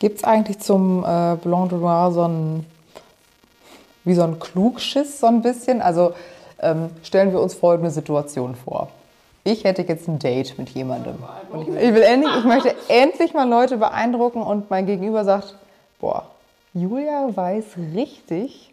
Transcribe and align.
Gibt 0.00 0.16
es 0.16 0.24
eigentlich 0.24 0.58
zum 0.60 1.04
äh, 1.04 1.36
Blanc 1.36 1.68
de 1.68 1.78
Noir 1.78 2.10
so 2.10 2.22
ein, 2.26 2.66
wie 4.04 4.14
so 4.14 4.22
ein 4.22 4.40
Klugschiss 4.40 5.20
so 5.20 5.26
ein 5.26 5.42
bisschen? 5.42 5.82
Also 5.82 6.14
ähm, 6.58 6.88
stellen 7.02 7.32
wir 7.32 7.40
uns 7.40 7.52
folgende 7.52 7.90
Situation 7.90 8.54
vor. 8.56 8.88
Ich 9.44 9.64
hätte 9.64 9.82
jetzt 9.82 10.08
ein 10.08 10.18
Date 10.18 10.58
mit 10.58 10.70
jemandem. 10.70 11.16
Und 11.50 11.62
ich, 11.62 11.68
ich, 11.68 11.94
will 11.94 12.02
endlich, 12.02 12.34
ich 12.34 12.44
möchte 12.44 12.74
endlich 12.88 13.34
mal 13.34 13.48
Leute 13.48 13.76
beeindrucken 13.76 14.42
und 14.42 14.70
mein 14.70 14.86
Gegenüber 14.86 15.22
sagt, 15.24 15.54
boah, 16.00 16.26
Julia 16.72 17.28
weiß 17.34 17.76
richtig, 17.94 18.72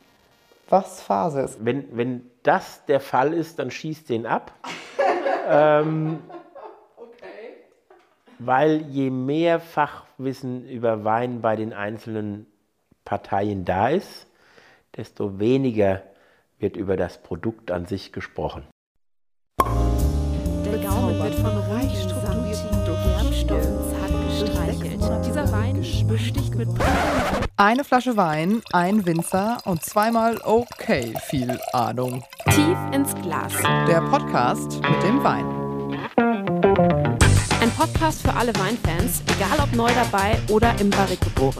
was 0.69 1.01
Phase 1.01 1.41
ist. 1.41 1.57
Wenn, 1.65 1.85
wenn 1.91 2.29
das 2.43 2.85
der 2.85 3.01
Fall 3.01 3.33
ist, 3.33 3.59
dann 3.59 3.69
schießt 3.69 4.07
den 4.09 4.25
ab. 4.25 4.51
ähm, 5.49 6.19
okay. 6.97 7.57
Weil 8.39 8.81
je 8.83 9.09
mehr 9.09 9.59
Fachwissen 10.17 10.67
über 10.67 11.03
Wein 11.03 11.41
bei 11.41 11.55
den 11.55 11.73
einzelnen 11.73 12.47
Parteien 13.05 13.65
da 13.65 13.89
ist, 13.89 14.27
desto 14.95 15.39
weniger 15.39 16.01
wird 16.59 16.75
über 16.75 16.97
das 16.97 17.21
Produkt 17.21 17.69
an 17.71 17.85
sich 17.85 18.11
gesprochen. 18.11 18.63
Der 19.61 20.79
Gaumen 20.79 21.19
wird 21.21 21.35
von 21.35 21.57
reich 21.71 22.01
strukturierten 22.01 22.85
Gerbstoffen 22.85 23.77
zart 23.91 24.11
gestreichelt. 24.27 25.25
Dieser 25.25 25.51
Wein 25.51 25.75
besticht 26.07 26.55
mit 26.55 26.67
Eine 27.55 27.83
Flasche 27.83 28.17
Wein, 28.17 28.61
ein 28.73 29.05
Winzer 29.05 29.59
und 29.65 29.83
zweimal 29.83 30.39
okay 30.43 31.13
viel 31.27 31.59
Ahnung. 31.73 32.23
Tief 32.49 32.77
ins 32.91 33.13
Glas. 33.21 33.53
Der 33.87 34.01
Podcast 34.01 34.81
mit 34.81 35.03
dem 35.03 35.23
Wein. 35.23 36.96
Podcast 38.07 38.21
für 38.25 38.33
alle 38.33 38.55
Weinfans, 38.55 39.21
egal 39.35 39.59
ob 39.61 39.75
neu 39.75 39.89
dabei 39.89 40.37
oder 40.49 40.73
im 40.79 40.89
Barrik 40.89 41.19
geboren. 41.19 41.59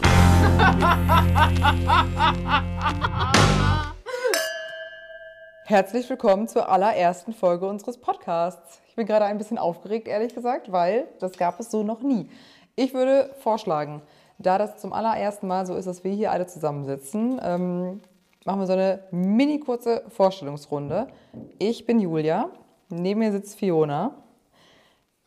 Herzlich 5.64 6.08
willkommen 6.08 6.48
zur 6.48 6.70
allerersten 6.70 7.34
Folge 7.34 7.68
unseres 7.68 7.98
Podcasts. 7.98 8.80
Ich 8.88 8.96
bin 8.96 9.06
gerade 9.06 9.26
ein 9.26 9.36
bisschen 9.36 9.58
aufgeregt, 9.58 10.08
ehrlich 10.08 10.34
gesagt, 10.34 10.72
weil 10.72 11.08
das 11.18 11.32
gab 11.32 11.60
es 11.60 11.70
so 11.70 11.82
noch 11.82 12.00
nie. 12.00 12.30
Ich 12.76 12.94
würde 12.94 13.28
vorschlagen, 13.40 14.00
da 14.38 14.56
das 14.56 14.78
zum 14.78 14.94
allerersten 14.94 15.48
Mal 15.48 15.66
so 15.66 15.74
ist, 15.74 15.84
dass 15.84 16.02
wir 16.02 16.12
hier 16.12 16.32
alle 16.32 16.46
zusammensitzen, 16.46 17.38
ähm, 17.44 18.00
machen 18.46 18.60
wir 18.60 18.66
so 18.66 18.72
eine 18.72 19.00
mini 19.10 19.60
kurze 19.60 20.02
Vorstellungsrunde. 20.08 21.08
Ich 21.58 21.84
bin 21.84 22.00
Julia, 22.00 22.48
neben 22.88 23.20
mir 23.20 23.32
sitzt 23.32 23.58
Fiona. 23.58 24.14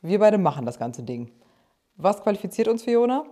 Wir 0.01 0.19
beide 0.19 0.37
machen 0.37 0.65
das 0.65 0.79
ganze 0.79 1.03
Ding. 1.03 1.31
Was 1.95 2.21
qualifiziert 2.21 2.67
uns, 2.67 2.83
Fiona? 2.83 3.25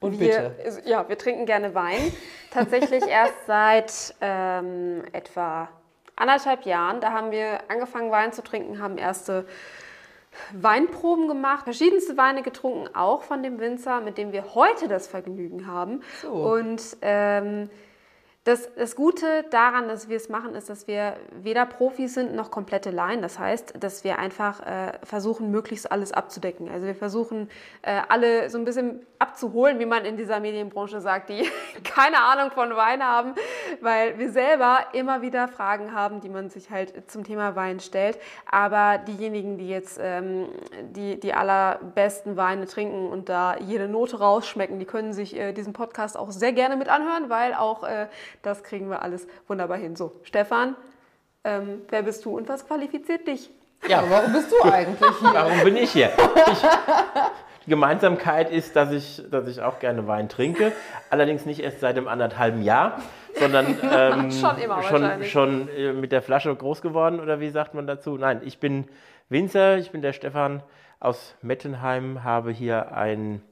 Und 0.00 0.18
wir, 0.20 0.54
bitte. 0.54 0.82
Ja, 0.88 1.08
wir 1.08 1.18
trinken 1.18 1.46
gerne 1.46 1.74
Wein. 1.74 2.12
Tatsächlich 2.50 3.06
erst 3.08 3.46
seit 3.46 4.14
ähm, 4.20 5.04
etwa 5.12 5.68
anderthalb 6.16 6.64
Jahren. 6.66 7.00
Da 7.00 7.12
haben 7.12 7.30
wir 7.30 7.60
angefangen, 7.68 8.10
Wein 8.10 8.32
zu 8.32 8.42
trinken, 8.42 8.80
haben 8.80 8.98
erste 8.98 9.46
Weinproben 10.52 11.26
gemacht, 11.26 11.64
verschiedenste 11.64 12.16
Weine 12.16 12.42
getrunken, 12.42 12.94
auch 12.94 13.22
von 13.22 13.42
dem 13.42 13.58
Winzer, 13.58 14.00
mit 14.00 14.18
dem 14.18 14.32
wir 14.32 14.54
heute 14.54 14.86
das 14.88 15.08
Vergnügen 15.08 15.66
haben. 15.66 16.02
So. 16.22 16.30
Und 16.30 16.96
ähm, 17.02 17.70
das, 18.48 18.74
das 18.76 18.96
Gute 18.96 19.44
daran, 19.50 19.88
dass 19.88 20.08
wir 20.08 20.16
es 20.16 20.30
machen, 20.30 20.54
ist, 20.54 20.70
dass 20.70 20.86
wir 20.86 21.18
weder 21.42 21.66
Profis 21.66 22.14
sind 22.14 22.34
noch 22.34 22.50
komplette 22.50 22.90
Laien. 22.90 23.20
Das 23.20 23.38
heißt, 23.38 23.74
dass 23.78 24.04
wir 24.04 24.18
einfach 24.18 24.60
äh, 24.60 24.92
versuchen, 25.02 25.50
möglichst 25.50 25.92
alles 25.92 26.12
abzudecken. 26.12 26.70
Also 26.70 26.86
wir 26.86 26.94
versuchen, 26.94 27.50
äh, 27.82 28.00
alle 28.08 28.48
so 28.48 28.56
ein 28.56 28.64
bisschen 28.64 29.04
abzuholen, 29.18 29.78
wie 29.80 29.84
man 29.84 30.06
in 30.06 30.16
dieser 30.16 30.40
Medienbranche 30.40 31.02
sagt, 31.02 31.28
die 31.28 31.46
keine 31.84 32.22
Ahnung 32.22 32.50
von 32.50 32.74
Wein 32.74 33.04
haben, 33.04 33.34
weil 33.82 34.18
wir 34.18 34.30
selber 34.30 34.78
immer 34.94 35.20
wieder 35.20 35.48
Fragen 35.48 35.92
haben, 35.92 36.22
die 36.22 36.30
man 36.30 36.48
sich 36.48 36.70
halt 36.70 37.10
zum 37.10 37.24
Thema 37.24 37.54
Wein 37.54 37.80
stellt. 37.80 38.18
Aber 38.50 38.96
diejenigen, 38.96 39.58
die 39.58 39.68
jetzt 39.68 40.00
ähm, 40.02 40.48
die, 40.96 41.20
die 41.20 41.34
allerbesten 41.34 42.38
Weine 42.38 42.66
trinken 42.66 43.10
und 43.10 43.28
da 43.28 43.58
jede 43.58 43.88
Note 43.88 44.20
rausschmecken, 44.20 44.78
die 44.78 44.86
können 44.86 45.12
sich 45.12 45.36
äh, 45.36 45.52
diesen 45.52 45.74
Podcast 45.74 46.16
auch 46.16 46.30
sehr 46.30 46.54
gerne 46.54 46.76
mit 46.76 46.88
anhören, 46.88 47.28
weil 47.28 47.52
auch 47.52 47.84
äh, 47.84 48.06
das 48.42 48.62
kriegen 48.62 48.90
wir 48.90 49.02
alles 49.02 49.26
wunderbar 49.46 49.78
hin. 49.78 49.96
So, 49.96 50.12
Stefan, 50.22 50.76
ähm, 51.44 51.82
wer 51.88 52.02
bist 52.02 52.24
du 52.24 52.36
und 52.36 52.48
was 52.48 52.66
qualifiziert 52.66 53.26
dich? 53.26 53.50
Ja, 53.86 54.02
warum 54.08 54.32
bist 54.32 54.50
du 54.50 54.62
eigentlich 54.68 55.16
hier? 55.20 55.32
Warum 55.32 55.60
bin 55.62 55.76
ich 55.76 55.92
hier? 55.92 56.10
Ich, 56.50 56.62
die 57.64 57.70
Gemeinsamkeit 57.70 58.50
ist, 58.50 58.74
dass 58.74 58.90
ich, 58.90 59.22
dass 59.30 59.46
ich 59.46 59.62
auch 59.62 59.78
gerne 59.78 60.06
Wein 60.06 60.28
trinke. 60.28 60.72
Allerdings 61.10 61.46
nicht 61.46 61.60
erst 61.60 61.80
seit 61.80 61.96
einem 61.96 62.08
anderthalben 62.08 62.62
Jahr, 62.62 63.00
sondern 63.34 63.66
ähm, 63.92 64.32
schon, 64.32 64.58
immer 64.58 64.82
schon, 64.82 65.24
schon 65.24 65.68
äh, 65.68 65.92
mit 65.92 66.10
der 66.12 66.22
Flasche 66.22 66.54
groß 66.54 66.82
geworden. 66.82 67.20
Oder 67.20 67.40
wie 67.40 67.50
sagt 67.50 67.74
man 67.74 67.86
dazu? 67.86 68.16
Nein, 68.16 68.40
ich 68.44 68.58
bin 68.58 68.86
Winzer, 69.28 69.76
ich 69.76 69.90
bin 69.90 70.02
der 70.02 70.12
Stefan 70.12 70.62
aus 71.00 71.36
Mettenheim, 71.42 72.24
habe 72.24 72.50
hier 72.50 72.96
ein 72.96 73.42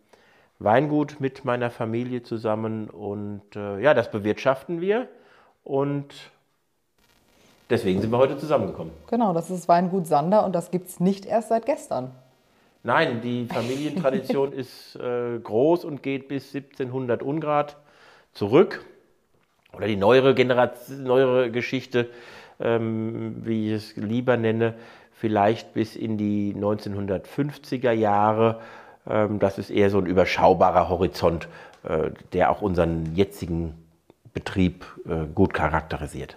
Weingut 0.58 1.20
mit 1.20 1.44
meiner 1.44 1.70
Familie 1.70 2.22
zusammen 2.22 2.88
und 2.88 3.42
äh, 3.54 3.80
ja, 3.80 3.92
das 3.92 4.10
bewirtschaften 4.10 4.80
wir 4.80 5.08
und 5.64 6.06
deswegen 7.68 8.00
sind 8.00 8.10
wir 8.10 8.18
heute 8.18 8.38
zusammengekommen. 8.38 8.92
Genau, 9.08 9.34
das 9.34 9.50
ist 9.50 9.68
Weingut 9.68 10.06
Sander 10.06 10.44
und 10.46 10.54
das 10.54 10.70
gibt 10.70 10.88
es 10.88 11.00
nicht 11.00 11.26
erst 11.26 11.48
seit 11.50 11.66
gestern. 11.66 12.10
Nein, 12.82 13.20
die 13.20 13.46
Familientradition 13.46 14.52
ist 14.54 14.96
äh, 14.96 15.38
groß 15.40 15.84
und 15.84 16.02
geht 16.02 16.28
bis 16.28 16.54
1700 16.54 17.22
Ungrad 17.22 17.76
zurück. 18.32 18.84
Oder 19.72 19.88
die 19.88 19.96
neuere 19.96 20.34
Generation, 20.34 21.02
neuere 21.02 21.50
Geschichte, 21.50 22.08
ähm, 22.60 23.44
wie 23.44 23.66
ich 23.66 23.72
es 23.74 23.96
lieber 23.96 24.36
nenne, 24.36 24.74
vielleicht 25.12 25.74
bis 25.74 25.96
in 25.96 26.16
die 26.16 26.54
1950er 26.54 27.90
Jahre 27.90 28.60
das 29.06 29.58
ist 29.58 29.70
eher 29.70 29.90
so 29.90 29.98
ein 29.98 30.06
überschaubarer 30.06 30.88
Horizont, 30.88 31.48
äh, 31.84 32.10
der 32.32 32.50
auch 32.50 32.62
unseren 32.62 33.14
jetzigen 33.14 33.74
Betrieb 34.32 34.84
äh, 35.08 35.26
gut 35.32 35.54
charakterisiert. 35.54 36.36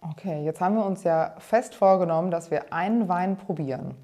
Okay, 0.00 0.44
jetzt 0.44 0.60
haben 0.60 0.76
wir 0.76 0.84
uns 0.84 1.04
ja 1.04 1.34
fest 1.38 1.74
vorgenommen, 1.74 2.30
dass 2.30 2.50
wir 2.50 2.72
einen 2.72 3.08
Wein 3.08 3.36
probieren. 3.36 3.94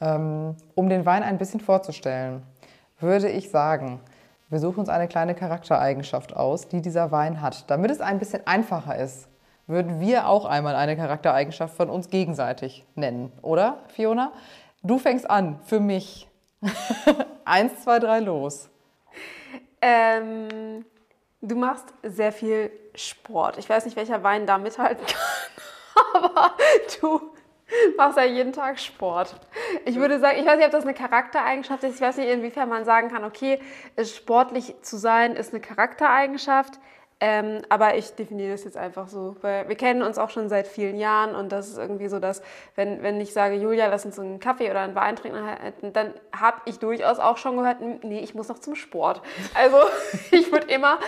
Ähm, 0.00 0.56
um 0.74 0.88
den 0.88 1.06
Wein 1.06 1.22
ein 1.22 1.38
bisschen 1.38 1.60
vorzustellen, 1.60 2.42
würde 3.00 3.28
ich 3.28 3.50
sagen, 3.50 4.00
wir 4.50 4.58
suchen 4.58 4.80
uns 4.80 4.88
eine 4.88 5.08
kleine 5.08 5.34
Charaktereigenschaft 5.34 6.34
aus, 6.36 6.68
die 6.68 6.82
dieser 6.82 7.10
Wein 7.10 7.40
hat. 7.40 7.70
Damit 7.70 7.90
es 7.90 8.00
ein 8.00 8.18
bisschen 8.18 8.46
einfacher 8.46 8.96
ist, 8.96 9.28
würden 9.66 10.00
wir 10.00 10.28
auch 10.28 10.44
einmal 10.44 10.76
eine 10.76 10.96
Charaktereigenschaft 10.96 11.74
von 11.74 11.88
uns 11.88 12.10
gegenseitig 12.10 12.84
nennen, 12.94 13.32
oder 13.40 13.78
Fiona? 13.88 14.32
Du 14.82 14.98
fängst 14.98 15.28
an, 15.30 15.58
für 15.64 15.80
mich. 15.80 16.28
Eins, 17.44 17.82
zwei, 17.82 17.98
drei, 17.98 18.20
los. 18.20 18.68
Ähm, 19.80 20.84
du 21.40 21.56
machst 21.56 21.92
sehr 22.02 22.32
viel 22.32 22.70
Sport. 22.94 23.58
Ich 23.58 23.68
weiß 23.68 23.84
nicht, 23.84 23.96
welcher 23.96 24.22
Wein 24.22 24.46
da 24.46 24.58
mithalten 24.58 25.04
kann, 25.06 26.14
aber 26.22 26.54
du 27.00 27.32
machst 27.96 28.16
ja 28.16 28.24
jeden 28.24 28.52
Tag 28.52 28.78
Sport. 28.78 29.34
Ich 29.84 29.96
würde 29.96 30.20
sagen, 30.20 30.38
ich 30.38 30.46
weiß 30.46 30.56
nicht, 30.56 30.66
ob 30.66 30.72
das 30.72 30.84
eine 30.84 30.94
Charaktereigenschaft 30.94 31.84
ist. 31.84 31.96
Ich 31.96 32.00
weiß 32.00 32.16
nicht, 32.16 32.28
inwiefern 32.28 32.68
man 32.68 32.84
sagen 32.84 33.10
kann, 33.10 33.24
okay, 33.24 33.60
sportlich 34.02 34.74
zu 34.82 34.96
sein 34.96 35.36
ist 35.36 35.52
eine 35.52 35.60
Charaktereigenschaft. 35.60 36.78
Ähm, 37.26 37.62
aber 37.70 37.94
ich 37.96 38.14
definiere 38.14 38.52
das 38.52 38.64
jetzt 38.64 38.76
einfach 38.76 39.08
so, 39.08 39.34
weil 39.40 39.66
wir 39.66 39.76
kennen 39.76 40.02
uns 40.02 40.18
auch 40.18 40.28
schon 40.28 40.50
seit 40.50 40.66
vielen 40.66 40.98
Jahren 40.98 41.34
und 41.34 41.52
das 41.52 41.68
ist 41.68 41.78
irgendwie 41.78 42.08
so, 42.08 42.18
dass 42.18 42.42
wenn, 42.74 43.02
wenn 43.02 43.18
ich 43.18 43.32
sage, 43.32 43.54
Julia, 43.54 43.86
lass 43.86 44.04
uns 44.04 44.18
einen 44.18 44.40
Kaffee 44.40 44.70
oder 44.70 44.80
einen 44.80 44.94
Wein 44.94 45.16
trinken, 45.16 45.40
dann 45.94 46.12
habe 46.38 46.58
ich 46.66 46.80
durchaus 46.80 47.18
auch 47.18 47.38
schon 47.38 47.56
gehört, 47.56 47.78
nee, 47.80 48.20
ich 48.20 48.34
muss 48.34 48.48
noch 48.50 48.58
zum 48.58 48.74
Sport. 48.74 49.22
Also 49.54 49.78
ich 50.32 50.52
würde 50.52 50.66
immer 50.66 50.98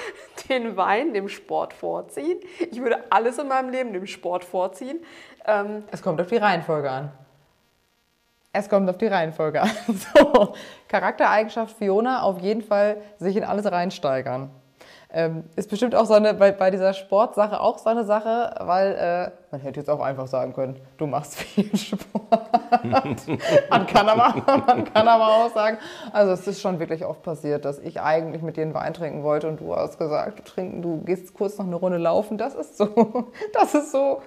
den 0.49 0.79
Wein 0.79 1.13
dem 1.13 1.29
Sport 1.29 1.75
vorziehen. 1.75 2.41
Ich 2.71 2.81
würde 2.81 3.05
alles 3.11 3.39
in 3.39 3.49
meinem 3.49 3.69
Leben 3.69 3.93
dem 3.93 4.07
Sport 4.07 4.43
vorziehen. 4.43 5.01
Ähm, 5.45 5.85
es 5.91 6.01
kommt 6.01 6.19
auf 6.19 6.29
die 6.29 6.39
Reihenfolge 6.39 6.91
an. 6.91 7.13
Es 8.55 8.71
kommt 8.71 8.89
auf 8.89 8.97
die 8.97 9.09
Reihenfolge 9.09 9.61
an. 9.61 9.71
So, 10.15 10.55
Charaktereigenschaft 10.89 11.77
Fiona, 11.77 12.23
auf 12.23 12.39
jeden 12.39 12.63
Fall 12.63 13.03
sich 13.19 13.37
in 13.37 13.45
alles 13.45 13.71
reinsteigern. 13.71 14.51
Ähm, 15.13 15.45
ist 15.55 15.71
bestimmt 15.71 15.95
auch 15.95 16.05
so 16.05 16.15
eine, 16.15 16.35
bei, 16.35 16.51
bei 16.51 16.71
dieser 16.71 16.93
Sportsache 16.93 17.61
auch 17.61 17.79
so 17.79 17.89
eine 17.89 18.05
Sache, 18.05 18.55
weil 18.61 18.93
äh, 18.93 19.31
man 19.53 19.61
hätte 19.61 19.81
jetzt 19.81 19.89
auch 19.89 20.01
einfach 20.01 20.27
sagen 20.27 20.53
können, 20.53 20.81
du 20.99 21.07
machst 21.07 21.37
viel 21.37 21.75
Sport. 21.77 22.41
man, 23.71 23.87
kann 23.87 24.09
aber, 24.09 24.35
man 24.67 24.85
kann 24.93 25.07
aber 25.07 25.29
auch 25.29 25.55
sagen, 25.55 25.79
also 26.13 26.33
es 26.33 26.47
ist 26.49 26.61
schon 26.61 26.81
wirklich 26.81 27.05
oft 27.05 27.23
passiert, 27.23 27.65
dass 27.65 27.79
ich 27.79 28.01
eigentlich 28.01 28.43
mit 28.43 28.57
dir 28.57 28.63
einen 28.63 28.75
Wein 28.75 28.95
trinken 28.95 29.23
wollte 29.23 29.49
und 29.49 29.61
du 29.61 29.75
hast 29.77 29.99
gesagt, 29.99 30.41
du 30.41 30.43
trinken, 30.43 30.83
du 30.83 31.01
gehst 31.03 31.33
kurz 31.35 31.57
noch 31.59 31.67
eine 31.67 31.77
Runde 31.77 31.99
laufen. 31.99 32.37
Das 32.37 32.55
ist 32.55 32.77
so, 32.77 32.87
das 33.53 33.75
ist 33.75 33.93
so 33.93 34.21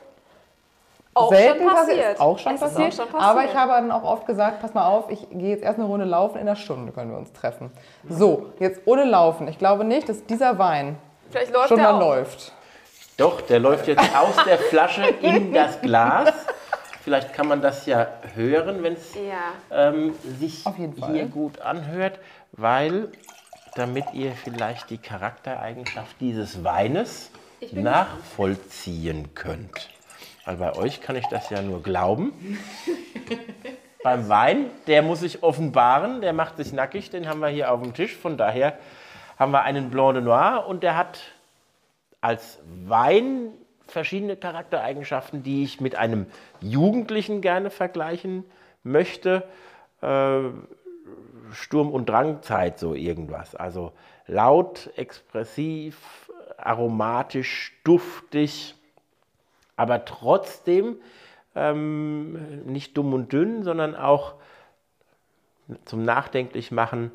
auch 1.20 1.30
selten 1.30 1.60
schon 1.60 1.68
passiert. 1.68 1.98
passiert. 1.98 2.20
Auch 2.20 2.40
schon, 2.40 2.60
passiert. 2.60 2.94
schon 2.94 3.06
passiert. 3.06 3.24
Aber 3.24 3.46
ich 3.46 3.56
habe 3.56 3.72
dann 3.72 3.92
auch 3.92 4.04
oft 4.04 4.26
gesagt, 4.26 4.62
pass 4.62 4.74
mal 4.74 4.88
auf, 4.88 5.10
ich 5.10 5.30
gehe 5.30 5.50
jetzt 5.50 5.64
erst 5.64 5.80
eine 5.80 5.88
Runde 5.88 6.06
laufen, 6.06 6.36
in 6.36 6.42
einer 6.42 6.56
Stunde 6.56 6.92
können 6.92 7.12
wir 7.12 7.18
uns 7.18 7.34
treffen. 7.34 7.72
So, 8.08 8.54
jetzt 8.60 8.82
ohne 8.86 9.04
Laufen. 9.04 9.48
Ich 9.48 9.58
glaube 9.58 9.84
nicht, 9.84 10.10
dass 10.10 10.26
dieser 10.26 10.58
Wein 10.60 10.98
schon 11.68 11.82
mal 11.82 12.00
läuft. 12.00 12.54
Doch, 13.18 13.42
der 13.42 13.60
läuft 13.60 13.88
jetzt 13.88 14.16
aus 14.16 14.44
der 14.46 14.58
Flasche 14.58 15.04
in 15.22 15.54
das 15.54 15.82
Glas. 15.82 16.34
Vielleicht 17.04 17.34
kann 17.34 17.48
man 17.48 17.62
das 17.62 17.86
ja 17.86 18.08
hören, 18.36 18.84
wenn 18.84 18.94
es 18.94 19.14
ja. 19.16 19.54
ähm, 19.72 20.14
sich 20.40 20.64
hier 21.08 21.26
gut 21.26 21.60
anhört, 21.60 22.20
weil 22.54 23.10
damit 23.76 24.06
ihr 24.14 24.32
vielleicht 24.34 24.90
die 24.90 24.98
Charaktereigenschaft 24.98 26.16
dieses 26.20 26.64
Weines 26.64 27.32
nachvollziehen 27.72 29.34
könnt. 29.36 29.90
Weil 30.46 30.58
bei 30.58 30.76
euch 30.76 31.02
kann 31.02 31.16
ich 31.16 31.28
das 31.28 31.50
ja 31.50 31.62
nur 31.62 31.84
glauben. 31.84 32.34
Beim 34.04 34.30
Wein, 34.30 34.70
der 34.88 35.02
muss 35.02 35.20
sich 35.20 35.44
offenbaren, 35.44 36.22
der 36.22 36.32
macht 36.34 36.58
sich 36.58 36.72
nackig, 36.72 37.10
den 37.10 37.28
haben 37.28 37.42
wir 37.42 37.50
hier 37.50 37.72
auf 37.72 37.82
dem 37.82 37.94
Tisch. 37.94 38.16
Von 38.16 38.38
daher 38.38 38.78
haben 39.38 39.52
wir 39.52 39.64
einen 39.64 39.90
Blanc 39.90 40.14
de 40.14 40.24
Noir 40.24 40.66
und 40.68 40.84
der 40.84 40.96
hat 40.96 41.20
als 42.22 42.60
Wein 42.86 43.52
verschiedene 43.88 44.38
Charaktereigenschaften, 44.38 45.44
die 45.44 45.64
ich 45.64 45.82
mit 45.82 45.96
einem 45.96 46.28
Jugendlichen 46.62 47.42
gerne 47.42 47.70
vergleichen 47.70 48.46
möchte. 48.84 49.44
Äh, 50.02 50.40
Sturm- 51.52 51.92
und 51.92 52.08
Drangzeit, 52.08 52.80
so 52.80 52.94
irgendwas. 52.94 53.56
Also 53.56 53.92
laut, 54.28 54.92
expressiv, 54.96 56.30
aromatisch, 56.58 57.74
duftig, 57.84 58.76
aber 59.80 60.04
trotzdem 60.04 60.98
ähm, 61.56 62.66
nicht 62.66 62.98
dumm 62.98 63.14
und 63.14 63.32
dünn, 63.32 63.64
sondern 63.64 63.96
auch 63.96 64.36
zum 65.86 66.04
Nachdenklich 66.04 66.72
machen, 66.72 67.14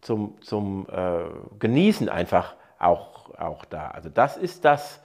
zum, 0.00 0.40
zum 0.40 0.86
äh, 0.90 1.24
Genießen 1.58 2.08
einfach 2.08 2.54
auch, 2.78 3.34
auch 3.38 3.66
da. 3.66 3.88
Also 3.88 4.08
das 4.08 4.38
ist 4.38 4.64
das, 4.64 5.02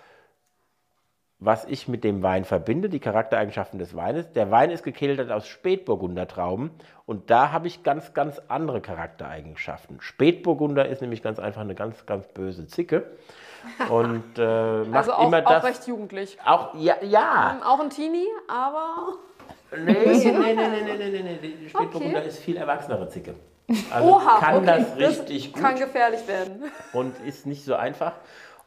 was 1.45 1.65
ich 1.65 1.87
mit 1.87 2.03
dem 2.03 2.23
Wein 2.23 2.43
verbinde, 2.43 2.89
die 2.89 2.99
Charaktereigenschaften 2.99 3.77
des 3.77 3.95
Weines. 3.95 4.31
Der 4.31 4.49
Wein 4.49 4.71
ist 4.71 4.83
gekeltert 4.83 5.31
aus 5.31 5.47
Spätburgunder 5.47 6.27
Trauben 6.27 6.71
und 7.05 7.29
da 7.29 7.51
habe 7.51 7.67
ich 7.67 7.83
ganz, 7.83 8.13
ganz 8.13 8.41
andere 8.47 8.81
Charaktereigenschaften. 8.81 10.01
Spätburgunder 10.01 10.87
ist 10.87 11.01
nämlich 11.01 11.21
ganz 11.21 11.37
einfach 11.37 11.61
eine 11.61 11.75
ganz, 11.75 12.05
ganz 12.07 12.27
böse 12.27 12.67
Zicke. 12.67 13.05
Und 13.89 14.23
äh, 14.37 14.83
macht 14.85 14.95
also 14.95 15.13
auch, 15.13 15.27
immer 15.27 15.41
das. 15.41 15.63
Auch 15.63 15.67
recht 15.67 15.87
jugendlich. 15.87 16.37
Auch, 16.43 16.73
ja. 16.75 16.95
ja. 17.01 17.55
Ähm, 17.55 17.63
auch 17.63 17.79
ein 17.79 17.89
Teenie, 17.89 18.27
aber. 18.47 19.13
Nee, 19.71 19.93
nee, 20.05 20.33
nee, 20.33 20.53
nee, 20.53 20.53
nee, 20.53 20.97
nee, 20.97 21.21
nee, 21.21 21.39
nee. 21.41 21.69
Spätburgunder 21.69 22.19
okay. 22.19 22.27
ist 22.27 22.39
viel 22.39 22.57
erwachsenere 22.57 23.07
Zicke. 23.09 23.35
Also 23.91 24.15
Oha, 24.15 24.39
kann 24.39 24.57
okay. 24.57 24.65
das 24.65 24.97
richtig 24.97 25.45
das 25.45 25.53
gut. 25.53 25.61
Kann 25.61 25.79
gefährlich 25.79 26.27
werden. 26.27 26.63
Und 26.93 27.19
ist 27.25 27.45
nicht 27.45 27.65
so 27.65 27.75
einfach. 27.75 28.13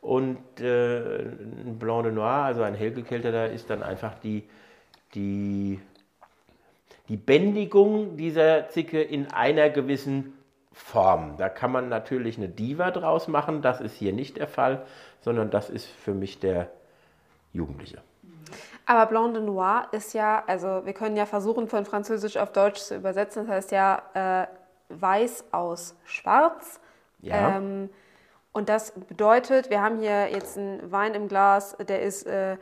Und 0.00 0.60
äh, 0.60 1.22
ein 1.22 1.78
Blanc 1.78 2.04
de 2.04 2.12
Noir, 2.12 2.44
also 2.44 2.62
ein 2.62 2.74
hellgekelterter, 2.74 3.50
ist 3.50 3.68
dann 3.70 3.82
einfach 3.82 4.14
die, 4.18 4.48
die, 5.14 5.80
die 7.08 7.16
Bändigung 7.16 8.16
dieser 8.16 8.68
Zicke 8.68 9.02
in 9.02 9.32
einer 9.32 9.70
gewissen 9.70 10.34
Form. 10.72 11.36
Da 11.36 11.48
kann 11.48 11.72
man 11.72 11.88
natürlich 11.88 12.38
eine 12.38 12.48
Diva 12.48 12.90
draus 12.92 13.26
machen, 13.26 13.62
das 13.62 13.80
ist 13.80 13.94
hier 13.94 14.12
nicht 14.12 14.36
der 14.36 14.46
Fall, 14.46 14.86
sondern 15.20 15.50
das 15.50 15.68
ist 15.70 15.86
für 15.86 16.14
mich 16.14 16.38
der 16.38 16.70
Jugendliche. 17.52 17.98
Aber 18.86 19.06
Blanc 19.06 19.34
de 19.34 19.42
Noir 19.42 19.88
ist 19.92 20.14
ja, 20.14 20.44
also 20.46 20.86
wir 20.86 20.92
können 20.92 21.16
ja 21.16 21.26
versuchen 21.26 21.66
von 21.68 21.84
Französisch 21.84 22.36
auf 22.36 22.52
Deutsch 22.52 22.80
zu 22.80 22.96
übersetzen, 22.96 23.46
das 23.46 23.54
heißt 23.54 23.72
ja 23.72 24.02
äh, 24.14 24.46
weiß 24.88 25.46
aus 25.52 25.94
schwarz. 26.04 26.80
Ja. 27.20 27.56
Ähm, 27.56 27.90
und 28.58 28.68
das 28.68 28.90
bedeutet, 28.90 29.70
wir 29.70 29.80
haben 29.80 30.00
hier 30.00 30.30
jetzt 30.32 30.58
einen 30.58 30.90
Wein 30.90 31.14
im 31.14 31.28
Glas, 31.28 31.76
der 31.76 32.02
ist, 32.02 32.26
äh, 32.26 32.56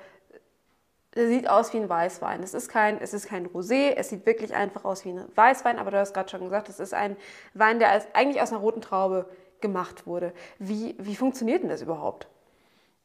sieht 1.17 1.49
aus 1.49 1.73
wie 1.73 1.79
ein 1.79 1.89
Weißwein. 1.89 2.43
Es 2.43 2.53
ist 2.53 2.69
kein, 2.69 3.01
es 3.01 3.15
ist 3.15 3.27
kein 3.27 3.47
Rosé, 3.47 3.95
es 3.97 4.11
sieht 4.11 4.27
wirklich 4.27 4.55
einfach 4.55 4.85
aus 4.85 5.07
wie 5.07 5.13
ein 5.13 5.25
Weißwein, 5.35 5.79
aber 5.79 5.91
du 5.91 5.99
hast 5.99 6.13
gerade 6.13 6.29
schon 6.29 6.43
gesagt, 6.43 6.69
es 6.69 6.81
ist 6.81 6.93
ein 6.93 7.17
Wein, 7.55 7.79
der 7.79 7.93
als, 7.93 8.07
eigentlich 8.13 8.43
aus 8.43 8.53
einer 8.53 8.61
roten 8.61 8.83
Traube 8.83 9.27
gemacht 9.63 10.07
wurde. 10.07 10.35
Wie, 10.59 10.95
wie 10.99 11.17
funktioniert 11.17 11.63
denn 11.63 11.71
das 11.71 11.81
überhaupt? 11.81 12.29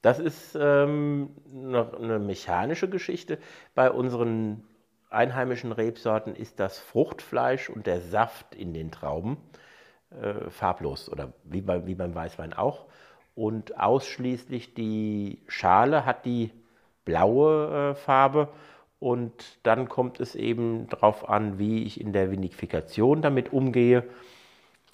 Das 0.02 0.20
ist 0.20 0.58
ähm, 0.60 1.30
noch 1.50 1.94
eine 1.94 2.20
mechanische 2.20 2.90
Geschichte. 2.90 3.38
Bei 3.74 3.90
unseren 3.90 4.68
einheimischen 5.10 5.72
Rebsorten 5.72 6.36
ist 6.36 6.60
das 6.60 6.78
Fruchtfleisch 6.78 7.70
und 7.70 7.88
der 7.88 8.02
Saft 8.02 8.54
in 8.54 8.74
den 8.74 8.92
Trauben 8.92 9.38
äh, 10.20 10.50
farblos 10.50 11.10
oder 11.10 11.34
wie, 11.44 11.62
bei, 11.62 11.86
wie 11.86 11.96
beim 11.96 12.14
Weißwein 12.14 12.54
auch. 12.54 12.86
Und 13.36 13.80
ausschließlich 13.80 14.74
die 14.74 15.42
Schale 15.48 16.06
hat 16.06 16.26
die 16.26 16.52
blaue 17.06 17.92
äh, 17.92 17.96
Farbe 17.96 18.50
und 19.00 19.58
dann 19.64 19.90
kommt 19.90 20.20
es 20.20 20.36
eben 20.36 20.88
darauf 20.90 21.28
an, 21.28 21.58
wie 21.58 21.84
ich 21.84 22.00
in 22.00 22.14
der 22.14 22.30
Vinifikation 22.30 23.22
damit 23.22 23.52
umgehe. 23.52 24.04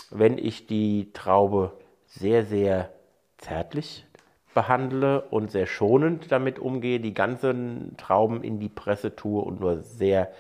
Wenn 0.10 0.38
ich 0.38 0.66
die 0.68 1.12
Traube 1.12 1.74
sehr, 2.06 2.46
sehr 2.46 2.90
zärtlich 3.38 4.06
behandle 4.54 5.22
und 5.22 5.52
sehr 5.52 5.68
schonend 5.68 6.32
damit 6.32 6.58
umgehe, 6.58 7.00
die 7.00 7.14
ganzen 7.14 7.96
Trauben 7.98 8.44
in 8.44 8.60
die 8.60 8.70
Presse 8.70 9.16
tue 9.16 9.42
und 9.42 9.60
nur 9.60 9.82
sehr 9.82 10.32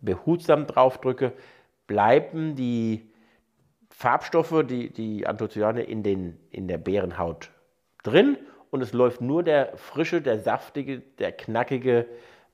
behutsam 0.00 0.66
draufdrücke, 0.66 1.32
bleiben 1.86 2.56
die 2.56 3.08
Farbstoffe, 3.96 4.64
die, 4.68 4.92
die 4.92 5.26
Anthocyane 5.26 5.84
in, 5.84 6.02
den, 6.02 6.36
in 6.50 6.66
der 6.66 6.78
Beerenhaut 6.78 7.50
drin. 8.02 8.36
Und 8.70 8.82
es 8.82 8.92
läuft 8.92 9.20
nur 9.20 9.44
der 9.44 9.76
frische, 9.76 10.20
der 10.20 10.40
saftige, 10.40 10.98
der 10.98 11.30
knackige 11.30 12.06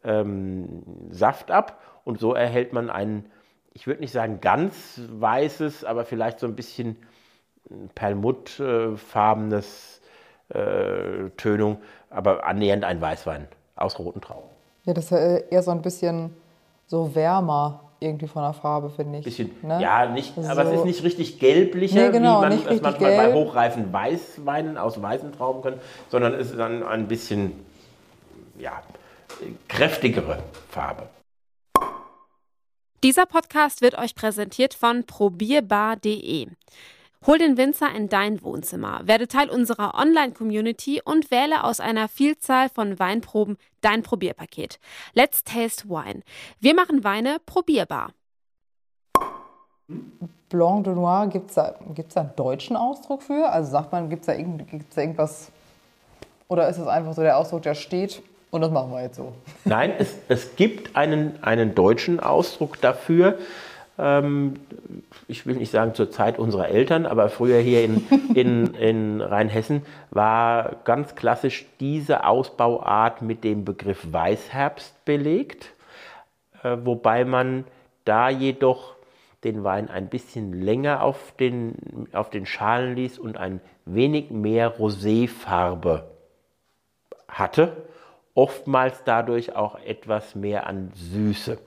ähm, 0.05 0.83
Saft 1.11 1.51
ab. 1.51 1.81
Und 2.05 2.21
so 2.21 2.35
erhält 2.35 2.75
man 2.75 2.91
ein, 2.91 3.25
ich 3.73 3.87
würde 3.87 4.03
nicht 4.03 4.13
sagen 4.13 4.43
ganz 4.43 5.01
weißes, 5.11 5.85
aber 5.85 6.05
vielleicht 6.05 6.41
so 6.41 6.47
ein 6.47 6.57
bisschen 6.57 6.97
perlmuttfarbenes 7.95 10.03
äh, 10.51 11.31
Tönung, 11.39 11.81
aber 12.11 12.45
annähernd 12.45 12.85
ein 12.85 13.01
Weißwein 13.01 13.49
aus 13.77 13.99
roten 13.99 14.21
Trauben. 14.21 14.51
Ja, 14.85 14.93
das 14.93 15.07
ist 15.07 15.13
eher 15.13 15.63
so 15.63 15.71
ein 15.71 15.81
bisschen 15.81 16.37
so 16.87 17.15
wärmer 17.15 17.90
irgendwie 18.01 18.27
von 18.27 18.43
der 18.43 18.55
Farbe, 18.55 18.91
finde 18.91 19.19
ich. 19.19 19.25
Bisschen, 19.25 19.51
ne? 19.63 19.81
Ja, 19.81 20.07
nicht, 20.07 20.35
so. 20.35 20.43
aber 20.43 20.65
es 20.65 20.79
ist 20.79 20.85
nicht 20.85 21.05
richtig 21.05 21.39
gelblicher, 21.39 22.07
nee, 22.07 22.11
genau, 22.11 22.39
wie 22.39 22.49
man 22.49 22.53
es 22.53 22.65
manchmal 22.65 22.95
gelb. 22.95 23.17
bei 23.17 23.35
hochreifen 23.35 23.93
Weißweinen 23.93 24.79
aus 24.79 25.01
weißen 25.01 25.33
Trauben 25.33 25.63
können, 25.63 25.81
sondern 26.09 26.35
es 26.35 26.51
ist 26.51 26.59
dann 26.59 26.83
ein 26.83 27.09
bisschen 27.09 27.53
ja, 28.59 28.83
kräftigere 29.69 30.43
Farbe. 30.71 31.09
Dieser 33.03 33.27
Podcast 33.27 33.81
wird 33.81 33.97
euch 33.99 34.15
präsentiert 34.15 34.75
von 34.75 35.05
probierbar.de. 35.05 36.49
Hol 37.27 37.37
den 37.37 37.59
Winzer 37.59 37.95
in 37.95 38.09
dein 38.09 38.43
Wohnzimmer, 38.43 39.03
werde 39.05 39.29
Teil 39.29 39.51
unserer 39.51 39.95
Online-Community 39.95 41.03
und 41.05 41.31
wähle 41.31 41.65
aus 41.65 41.79
einer 41.79 42.09
Vielzahl 42.09 42.71
von 42.71 42.99
Weinproben 42.99 43.59
dein 43.83 44.03
Probierpaket. 44.03 44.79
Let's 45.13 45.45
Taste 45.45 45.87
Wine. 45.91 46.23
Wir 46.61 46.75
machen 46.75 47.05
Weine 47.05 47.37
probierbar. 47.45 48.13
Blanc 50.49 50.85
de 50.85 50.95
Noir, 50.95 51.27
gibt 51.27 51.51
es 51.51 51.57
da, 51.57 51.75
gibt's 51.95 52.15
da 52.15 52.23
einen 52.23 52.37
deutschen 52.37 52.75
Ausdruck 52.75 53.23
für? 53.23 53.51
Also 53.51 53.71
sagt 53.71 53.93
man, 53.93 54.09
gibt 54.09 54.23
es 54.23 54.27
da, 54.27 54.33
irgend, 54.33 54.65
da 54.95 55.01
irgendwas, 55.03 55.53
oder 56.49 56.71
ist 56.71 56.79
es 56.79 56.87
einfach 56.87 57.13
so 57.13 57.21
der 57.21 57.37
Ausdruck, 57.37 57.61
der 57.61 57.75
steht 57.75 58.23
und 58.51 58.63
das 58.63 58.71
machen 58.71 58.93
wir 58.93 59.03
jetzt 59.03 59.17
so? 59.17 59.35
Nein, 59.67 59.93
es, 59.99 60.17
es 60.29 60.57
gibt 60.57 60.97
einen, 60.97 61.39
einen 61.43 61.75
deutschen 61.75 62.19
Ausdruck 62.19 62.81
dafür. 62.81 63.39
Ähm, 64.01 64.55
ich 65.29 65.47
will 65.47 65.57
nicht 65.57 65.71
sagen 65.71 65.95
zur 65.95 66.11
Zeit 66.11 66.39
unserer 66.39 66.69
Eltern, 66.69 67.05
aber 67.05 67.29
früher 67.29 67.61
hier 67.61 67.85
in, 67.85 68.07
in, 68.35 68.75
in 68.75 69.21
Rheinhessen 69.21 69.83
war 70.11 70.77
ganz 70.85 71.15
klassisch 71.15 71.67
diese 71.81 72.25
Ausbauart 72.25 73.21
mit 73.21 73.45
dem 73.45 73.65
Begriff 73.65 74.07
Weißherbst 74.11 75.05
belegt, 75.05 75.75
äh, 76.63 76.79
wobei 76.83 77.25
man 77.27 77.65
da 78.07 78.31
jedoch 78.31 78.97
den 79.45 79.65
Wein 79.65 79.89
ein 79.89 80.09
bisschen 80.09 80.63
länger 80.63 81.03
auf 81.03 81.35
den, 81.39 82.09
auf 82.13 82.31
den 82.31 82.47
Schalen 82.47 82.97
ließ 82.97 83.19
und 83.19 83.37
ein 83.37 83.61
wenig 83.85 84.31
mehr 84.31 84.79
Roséfarbe 84.79 86.05
hatte, 87.29 87.77
oftmals 88.35 89.03
dadurch 89.05 89.57
auch 89.57 89.79
etwas 89.81 90.35
mehr 90.35 90.67
an 90.67 90.91
Süße. 90.95 91.59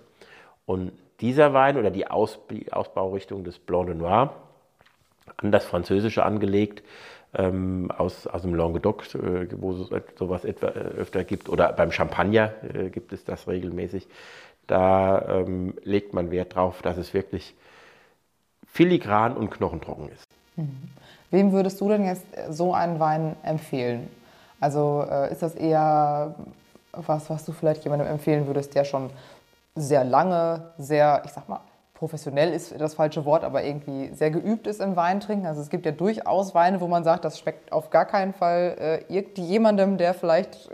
Und 0.66 0.92
dieser 1.24 1.54
Wein 1.54 1.78
oder 1.78 1.90
die, 1.90 2.06
Aus, 2.06 2.38
Ausbaurichtung 2.70 3.46
des 3.46 3.58
Blanc 3.58 3.88
de 3.88 3.96
Noir 3.96 4.34
an 5.38 5.54
das 5.54 5.64
Französische 5.64 6.24
angelegt, 6.24 6.84
ähm, 7.34 7.90
aus, 7.98 8.28
aus 8.28 8.42
dem 8.42 8.54
Languedoc, 8.54 9.16
äh, 9.16 9.48
wo 9.56 9.72
es 9.72 9.90
sowas 10.20 10.44
etwa, 10.44 10.68
äh, 10.68 11.00
öfter 11.00 11.24
gibt, 11.24 11.48
oder 11.48 11.72
beim 11.72 11.94
Champagner 11.94 12.52
äh, 12.74 12.90
gibt 12.90 13.14
es 13.14 13.24
das 13.24 13.48
regelmäßig. 13.48 14.06
Da 14.68 15.22
ähm, 15.30 15.76
legt 15.84 16.14
man 16.14 16.30
Wert 16.30 16.56
drauf, 16.56 16.82
dass 16.82 16.98
es 16.98 17.14
wirklich 17.14 17.56
filigran 18.68 19.38
und 19.38 19.50
knochentrocken 19.50 20.10
ist. 20.10 20.28
Mhm. 20.58 20.90
Wem 21.32 21.54
würdest 21.54 21.80
du 21.80 21.88
denn 21.88 22.06
jetzt 22.06 22.26
so 22.50 22.74
einen 22.74 23.00
Wein 23.00 23.38
empfehlen? 23.44 24.10
Also 24.60 25.06
äh, 25.10 25.32
ist 25.32 25.42
das 25.42 25.56
eher 25.56 26.36
was, 26.92 27.30
was 27.30 27.46
du 27.46 27.54
vielleicht 27.54 27.86
jemandem 27.86 28.10
empfehlen 28.10 28.46
würdest, 28.46 28.76
der 28.76 28.84
schon 28.84 29.10
sehr 29.76 30.04
lange, 30.04 30.74
sehr, 30.78 31.22
ich 31.26 31.32
sag 31.32 31.50
mal, 31.50 31.62
professionell 32.04 32.52
ist 32.52 32.80
das 32.82 32.96
falsche 32.96 33.24
Wort, 33.24 33.46
aber 33.46 33.64
irgendwie 33.64 34.14
sehr 34.14 34.30
geübt 34.30 34.68
ist 34.68 34.82
im 34.82 34.98
Weintrinken. 34.98 35.48
Also 35.48 35.62
es 35.62 35.70
gibt 35.70 35.86
ja 35.86 35.94
durchaus 35.94 36.54
Weine, 36.54 36.82
wo 36.82 36.88
man 36.88 37.06
sagt, 37.06 37.24
das 37.24 37.40
schmeckt 37.40 37.72
auf 37.72 37.92
gar 37.92 38.06
keinen 38.06 38.34
Fall 38.34 39.04
äh, 39.10 39.24
jemandem, 39.36 39.98
der 39.98 40.14
vielleicht 40.14 40.70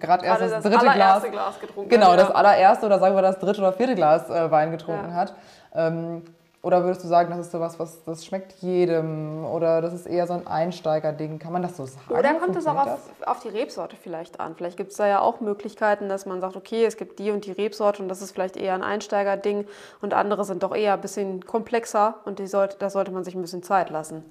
gerade 0.00 0.26
erst 0.26 0.40
das, 0.42 0.50
das 0.50 0.62
dritte 0.64 0.92
Glas, 0.92 1.22
Glas 1.22 1.60
getrunken 1.60 1.88
genau, 1.88 2.06
hat. 2.06 2.18
Genau, 2.18 2.28
das 2.28 2.34
allererste 2.34 2.86
oder 2.86 2.98
sagen 2.98 3.14
wir 3.14 3.22
das 3.22 3.38
dritte 3.38 3.60
oder 3.60 3.72
vierte 3.72 3.94
Glas 3.94 4.28
äh, 4.28 4.50
Wein 4.50 4.72
getrunken 4.72 5.10
ja. 5.10 5.14
hat. 5.14 5.34
Ähm, 5.72 6.22
oder 6.62 6.84
würdest 6.84 7.02
du 7.02 7.08
sagen, 7.08 7.30
das 7.30 7.40
ist 7.40 7.50
so 7.50 7.58
was, 7.58 7.80
was 7.80 8.04
das 8.04 8.24
schmeckt 8.24 8.52
jedem? 8.60 9.44
Oder 9.44 9.82
das 9.82 9.92
ist 9.92 10.06
eher 10.06 10.28
so 10.28 10.34
ein 10.34 10.46
Einsteigerding? 10.46 11.40
Kann 11.40 11.52
man 11.52 11.60
das 11.60 11.76
so 11.76 11.86
sagen? 11.86 12.14
Oder 12.16 12.34
kommt 12.34 12.54
es 12.54 12.68
auch 12.68 12.76
auf, 12.76 13.00
auf, 13.26 13.40
die 13.40 13.48
Rebsorte 13.48 13.96
vielleicht 13.96 14.38
an? 14.38 14.54
Vielleicht 14.54 14.76
gibt 14.76 14.92
es 14.92 14.96
da 14.96 15.08
ja 15.08 15.20
auch 15.20 15.40
Möglichkeiten, 15.40 16.08
dass 16.08 16.24
man 16.24 16.40
sagt, 16.40 16.54
okay, 16.54 16.84
es 16.84 16.96
gibt 16.96 17.18
die 17.18 17.32
und 17.32 17.46
die 17.46 17.52
Rebsorte 17.52 18.00
und 18.00 18.08
das 18.08 18.22
ist 18.22 18.30
vielleicht 18.30 18.56
eher 18.56 18.74
ein 18.74 18.84
Einsteigerding 18.84 19.66
und 20.00 20.14
andere 20.14 20.44
sind 20.44 20.62
doch 20.62 20.72
eher 20.72 20.94
ein 20.94 21.00
bisschen 21.00 21.44
komplexer 21.44 22.20
und 22.26 22.38
die 22.38 22.46
sollte, 22.46 22.76
da 22.78 22.90
sollte 22.90 23.10
man 23.10 23.24
sich 23.24 23.34
ein 23.34 23.42
bisschen 23.42 23.64
Zeit 23.64 23.90
lassen. 23.90 24.24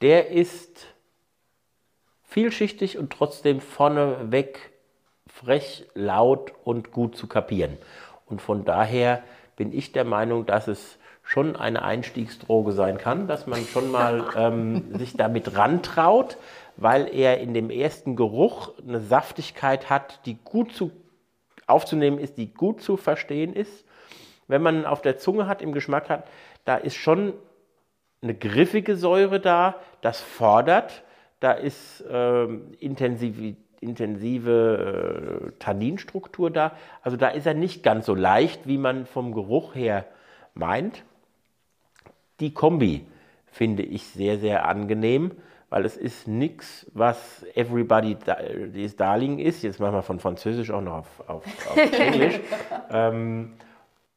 Der 0.00 0.30
ist 0.30 0.86
vielschichtig 2.24 2.98
und 2.98 3.12
trotzdem 3.12 3.60
vorneweg 3.60 4.72
frech, 5.28 5.86
laut 5.94 6.52
und 6.64 6.90
gut 6.90 7.16
zu 7.16 7.28
kapieren. 7.28 7.78
Und 8.26 8.42
von 8.42 8.64
daher 8.64 9.22
bin 9.60 9.74
ich 9.74 9.92
der 9.92 10.04
Meinung, 10.04 10.46
dass 10.46 10.68
es 10.68 10.98
schon 11.22 11.54
eine 11.54 11.82
Einstiegsdroge 11.82 12.72
sein 12.72 12.96
kann, 12.96 13.28
dass 13.28 13.46
man 13.46 13.62
schon 13.66 13.90
mal 13.90 14.24
ähm, 14.34 14.98
sich 14.98 15.18
damit 15.18 15.54
rantraut, 15.54 16.38
weil 16.78 17.14
er 17.14 17.40
in 17.40 17.52
dem 17.52 17.68
ersten 17.68 18.16
Geruch 18.16 18.72
eine 18.78 19.00
Saftigkeit 19.00 19.90
hat, 19.90 20.24
die 20.24 20.38
gut 20.42 20.72
zu, 20.72 20.90
aufzunehmen 21.66 22.18
ist, 22.18 22.38
die 22.38 22.54
gut 22.54 22.80
zu 22.80 22.96
verstehen 22.96 23.52
ist. 23.52 23.84
Wenn 24.48 24.62
man 24.62 24.86
auf 24.86 25.02
der 25.02 25.18
Zunge 25.18 25.46
hat, 25.46 25.60
im 25.60 25.74
Geschmack 25.74 26.08
hat, 26.08 26.26
da 26.64 26.76
ist 26.76 26.96
schon 26.96 27.34
eine 28.22 28.34
griffige 28.34 28.96
Säure 28.96 29.40
da, 29.40 29.74
das 30.00 30.22
fordert, 30.22 31.02
da 31.40 31.52
ist 31.52 32.02
ähm, 32.10 32.72
Intensivität 32.78 33.69
intensive 33.80 35.50
äh, 35.50 35.52
Tanninstruktur 35.58 36.50
da. 36.50 36.72
Also 37.02 37.16
da 37.16 37.28
ist 37.28 37.46
er 37.46 37.54
nicht 37.54 37.82
ganz 37.82 38.06
so 38.06 38.14
leicht, 38.14 38.66
wie 38.66 38.78
man 38.78 39.06
vom 39.06 39.32
Geruch 39.32 39.74
her 39.74 40.04
meint. 40.54 41.04
Die 42.40 42.52
Kombi 42.52 43.06
finde 43.46 43.82
ich 43.82 44.06
sehr, 44.06 44.38
sehr 44.38 44.66
angenehm, 44.66 45.32
weil 45.68 45.84
es 45.84 45.96
ist 45.96 46.28
nichts, 46.28 46.90
was 46.94 47.44
Everybody's 47.54 48.96
Darling 48.96 49.38
ist. 49.38 49.62
Jetzt 49.62 49.80
machen 49.80 49.94
wir 49.94 50.02
von 50.02 50.20
Französisch 50.20 50.70
auch 50.70 50.80
noch 50.80 50.94
auf, 50.94 51.28
auf, 51.28 51.44
auf 51.70 51.76
Englisch. 51.98 52.40
ähm, 52.90 53.54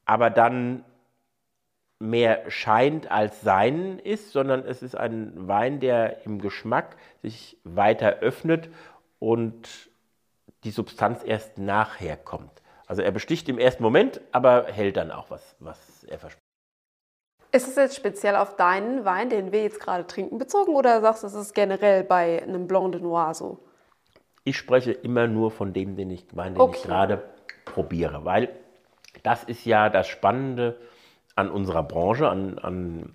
aber 0.05 0.29
dann 0.29 0.83
mehr 1.99 2.43
scheint 2.49 3.09
als 3.09 3.41
sein 3.41 3.97
ist, 3.99 4.31
sondern 4.31 4.65
es 4.65 4.83
ist 4.83 4.95
ein 4.95 5.47
Wein, 5.47 5.79
der 5.79 6.25
im 6.25 6.39
Geschmack 6.39 6.97
sich 7.21 7.57
weiter 7.63 8.19
öffnet 8.19 8.69
und 9.23 9.89
die 10.65 10.71
Substanz 10.71 11.23
erst 11.23 11.57
nachher 11.57 12.17
kommt. 12.17 12.61
Also 12.87 13.01
er 13.01 13.11
besticht 13.11 13.47
im 13.47 13.57
ersten 13.57 13.81
Moment, 13.81 14.19
aber 14.33 14.65
hält 14.65 14.97
dann 14.97 15.11
auch, 15.11 15.29
was, 15.29 15.55
was 15.59 16.03
er 16.03 16.19
verspricht. 16.19 16.43
Ist 17.53 17.69
es 17.69 17.75
jetzt 17.77 17.95
speziell 17.95 18.35
auf 18.35 18.57
deinen 18.57 19.05
Wein, 19.05 19.29
den 19.29 19.53
wir 19.53 19.63
jetzt 19.63 19.79
gerade 19.79 20.05
trinken, 20.05 20.39
bezogen 20.39 20.75
oder 20.75 20.99
sagst 20.99 21.23
du, 21.23 21.27
es 21.27 21.35
ist 21.35 21.53
generell 21.53 22.03
bei 22.03 22.43
einem 22.43 22.67
Blanc 22.67 22.91
de 22.91 23.01
Noir 23.01 23.33
so? 23.33 23.59
Ich 24.43 24.57
spreche 24.57 24.91
immer 24.91 25.27
nur 25.27 25.51
von 25.51 25.71
dem, 25.71 25.95
den 25.95 26.09
ich, 26.09 26.25
Wein, 26.35 26.55
den 26.55 26.61
okay. 26.61 26.75
ich 26.75 26.83
gerade 26.83 27.23
probiere, 27.63 28.25
weil 28.25 28.49
das 29.21 29.45
ist 29.45 29.63
ja 29.63 29.89
das 29.89 30.09
Spannende 30.09 30.81
an 31.35 31.49
unserer 31.49 31.83
Branche, 31.83 32.27
an, 32.27 32.59
an, 32.59 33.13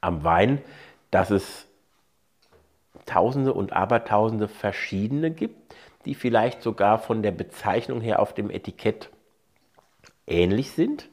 am 0.00 0.22
Wein, 0.22 0.62
dass 1.10 1.30
es 1.30 1.65
Tausende 3.04 3.52
und 3.52 3.72
Abertausende 3.72 4.48
verschiedene 4.48 5.30
gibt, 5.30 5.74
die 6.04 6.14
vielleicht 6.14 6.62
sogar 6.62 6.98
von 6.98 7.22
der 7.22 7.32
Bezeichnung 7.32 8.00
her 8.00 8.20
auf 8.20 8.32
dem 8.32 8.50
Etikett 8.50 9.10
ähnlich 10.26 10.70
sind, 10.70 11.08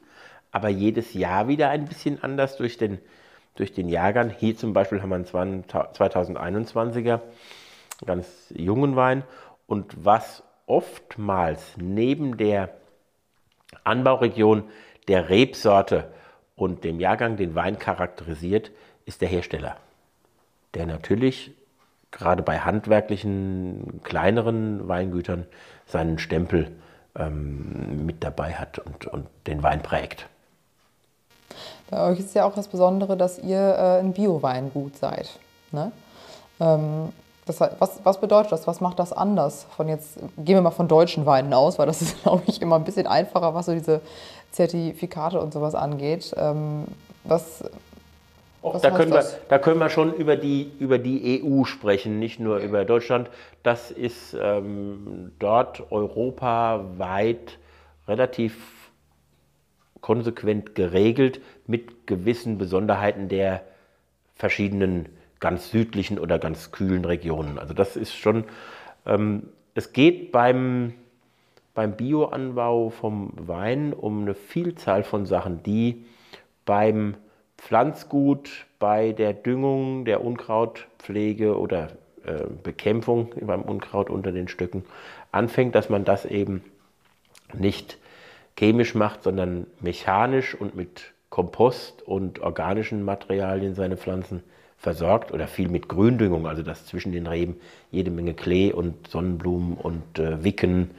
aber 0.50 0.68
jedes 0.68 1.14
Jahr 1.14 1.48
wieder 1.48 1.70
ein 1.70 1.86
bisschen 1.86 2.22
anders 2.22 2.56
durch 2.56 2.78
den, 2.78 2.98
durch 3.56 3.72
den 3.72 3.88
Jahrgang. 3.88 4.30
Hier 4.30 4.56
zum 4.56 4.72
Beispiel 4.72 5.02
haben 5.02 5.10
wir 5.10 5.16
einen 5.16 5.64
2021er, 5.64 7.20
ganz 8.06 8.52
jungen 8.54 8.96
Wein. 8.96 9.24
Und 9.66 10.04
was 10.04 10.42
oftmals 10.66 11.76
neben 11.76 12.36
der 12.36 12.70
Anbauregion 13.82 14.64
der 15.08 15.28
Rebsorte 15.28 16.12
und 16.56 16.84
dem 16.84 17.00
Jahrgang 17.00 17.36
den 17.36 17.54
Wein 17.54 17.78
charakterisiert, 17.78 18.70
ist 19.06 19.20
der 19.20 19.28
Hersteller, 19.28 19.76
der 20.74 20.86
natürlich 20.86 21.52
gerade 22.14 22.42
bei 22.42 22.60
handwerklichen, 22.60 24.00
kleineren 24.04 24.88
Weingütern 24.88 25.46
seinen 25.86 26.18
Stempel 26.18 26.70
ähm, 27.16 28.06
mit 28.06 28.24
dabei 28.24 28.54
hat 28.54 28.78
und, 28.78 29.06
und 29.06 29.26
den 29.46 29.62
Wein 29.62 29.82
prägt. 29.82 30.26
Bei 31.90 32.10
euch 32.10 32.18
ist 32.18 32.34
ja 32.34 32.44
auch 32.44 32.54
das 32.54 32.68
Besondere, 32.68 33.16
dass 33.16 33.38
ihr 33.38 33.58
äh, 33.58 34.00
ein 34.00 34.12
Bio-Weingut 34.12 34.96
seid. 34.96 35.38
Ne? 35.70 35.92
Ähm, 36.60 37.12
das, 37.46 37.60
was, 37.60 38.00
was, 38.02 38.20
bedeutet 38.20 38.52
das? 38.52 38.66
Was 38.66 38.80
macht 38.80 38.98
das 38.98 39.12
anders? 39.12 39.66
Von 39.76 39.88
jetzt 39.88 40.16
gehen 40.38 40.56
wir 40.56 40.62
mal 40.62 40.70
von 40.70 40.88
deutschen 40.88 41.26
Weinen 41.26 41.52
aus, 41.52 41.78
weil 41.78 41.86
das 41.86 42.00
ist, 42.00 42.22
glaube 42.22 42.42
ich, 42.46 42.62
immer 42.62 42.76
ein 42.76 42.84
bisschen 42.84 43.06
einfacher, 43.06 43.54
was 43.54 43.66
so 43.66 43.72
diese 43.72 44.00
Zertifikate 44.52 45.40
und 45.40 45.52
sowas 45.52 45.74
angeht. 45.74 46.34
Ähm, 46.38 46.86
was, 47.24 47.64
was 48.72 48.82
da, 48.82 48.90
können 48.90 49.12
wir, 49.12 49.24
da 49.48 49.58
können 49.58 49.78
wir 49.78 49.90
schon 49.90 50.14
über 50.14 50.36
die, 50.36 50.70
über 50.78 50.98
die 50.98 51.42
EU 51.44 51.64
sprechen, 51.64 52.18
nicht 52.18 52.40
nur 52.40 52.58
über 52.58 52.84
Deutschland. 52.84 53.28
Das 53.62 53.90
ist 53.90 54.36
ähm, 54.40 55.32
dort 55.38 55.92
europaweit 55.92 57.58
relativ 58.08 58.56
konsequent 60.00 60.74
geregelt 60.74 61.40
mit 61.66 62.06
gewissen 62.06 62.58
Besonderheiten 62.58 63.28
der 63.28 63.62
verschiedenen 64.34 65.08
ganz 65.40 65.70
südlichen 65.70 66.18
oder 66.18 66.38
ganz 66.38 66.72
kühlen 66.72 67.04
Regionen. 67.04 67.58
Also 67.58 67.74
das 67.74 67.96
ist 67.96 68.14
schon, 68.14 68.44
ähm, 69.06 69.48
es 69.74 69.92
geht 69.92 70.32
beim, 70.32 70.94
beim 71.74 71.96
Bioanbau 71.96 72.90
vom 72.90 73.32
Wein 73.36 73.92
um 73.92 74.22
eine 74.22 74.34
Vielzahl 74.34 75.04
von 75.04 75.26
Sachen, 75.26 75.62
die 75.62 76.06
beim 76.64 77.16
Pflanzgut 77.64 78.66
bei 78.78 79.12
der 79.12 79.32
Düngung, 79.32 80.04
der 80.04 80.22
Unkrautpflege 80.22 81.58
oder 81.58 81.88
äh, 82.26 82.44
Bekämpfung 82.62 83.32
beim 83.40 83.62
Unkraut 83.62 84.10
unter 84.10 84.32
den 84.32 84.48
Stücken 84.48 84.84
anfängt, 85.32 85.74
dass 85.74 85.88
man 85.88 86.04
das 86.04 86.26
eben 86.26 86.62
nicht 87.54 87.96
chemisch 88.58 88.94
macht, 88.94 89.22
sondern 89.22 89.66
mechanisch 89.80 90.54
und 90.54 90.76
mit 90.76 91.14
Kompost 91.30 92.02
und 92.02 92.40
organischen 92.40 93.02
Materialien 93.02 93.74
seine 93.74 93.96
Pflanzen 93.96 94.42
versorgt 94.76 95.32
oder 95.32 95.48
viel 95.48 95.70
mit 95.70 95.88
Gründüngung, 95.88 96.46
also 96.46 96.62
dass 96.62 96.84
zwischen 96.84 97.12
den 97.12 97.26
Reben 97.26 97.56
jede 97.90 98.10
Menge 98.10 98.34
Klee 98.34 98.72
und 98.72 99.08
Sonnenblumen 99.08 99.78
und 99.78 100.18
äh, 100.18 100.44
Wicken, 100.44 100.90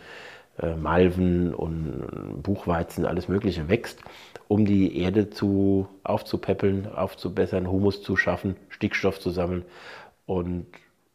äh, 0.59 0.75
Malven 0.75 1.53
und 1.53 2.41
Buchweizen, 2.41 3.05
alles 3.05 3.27
Mögliche 3.27 3.69
wächst 3.69 3.99
um 4.47 4.65
die 4.65 4.97
Erde 4.99 5.29
zu, 5.29 5.87
aufzupäppeln, 6.03 6.87
aufzubessern, 6.87 7.69
Humus 7.69 8.01
zu 8.01 8.15
schaffen, 8.15 8.55
Stickstoff 8.69 9.19
zu 9.19 9.31
sammeln. 9.31 9.65
Und 10.25 10.67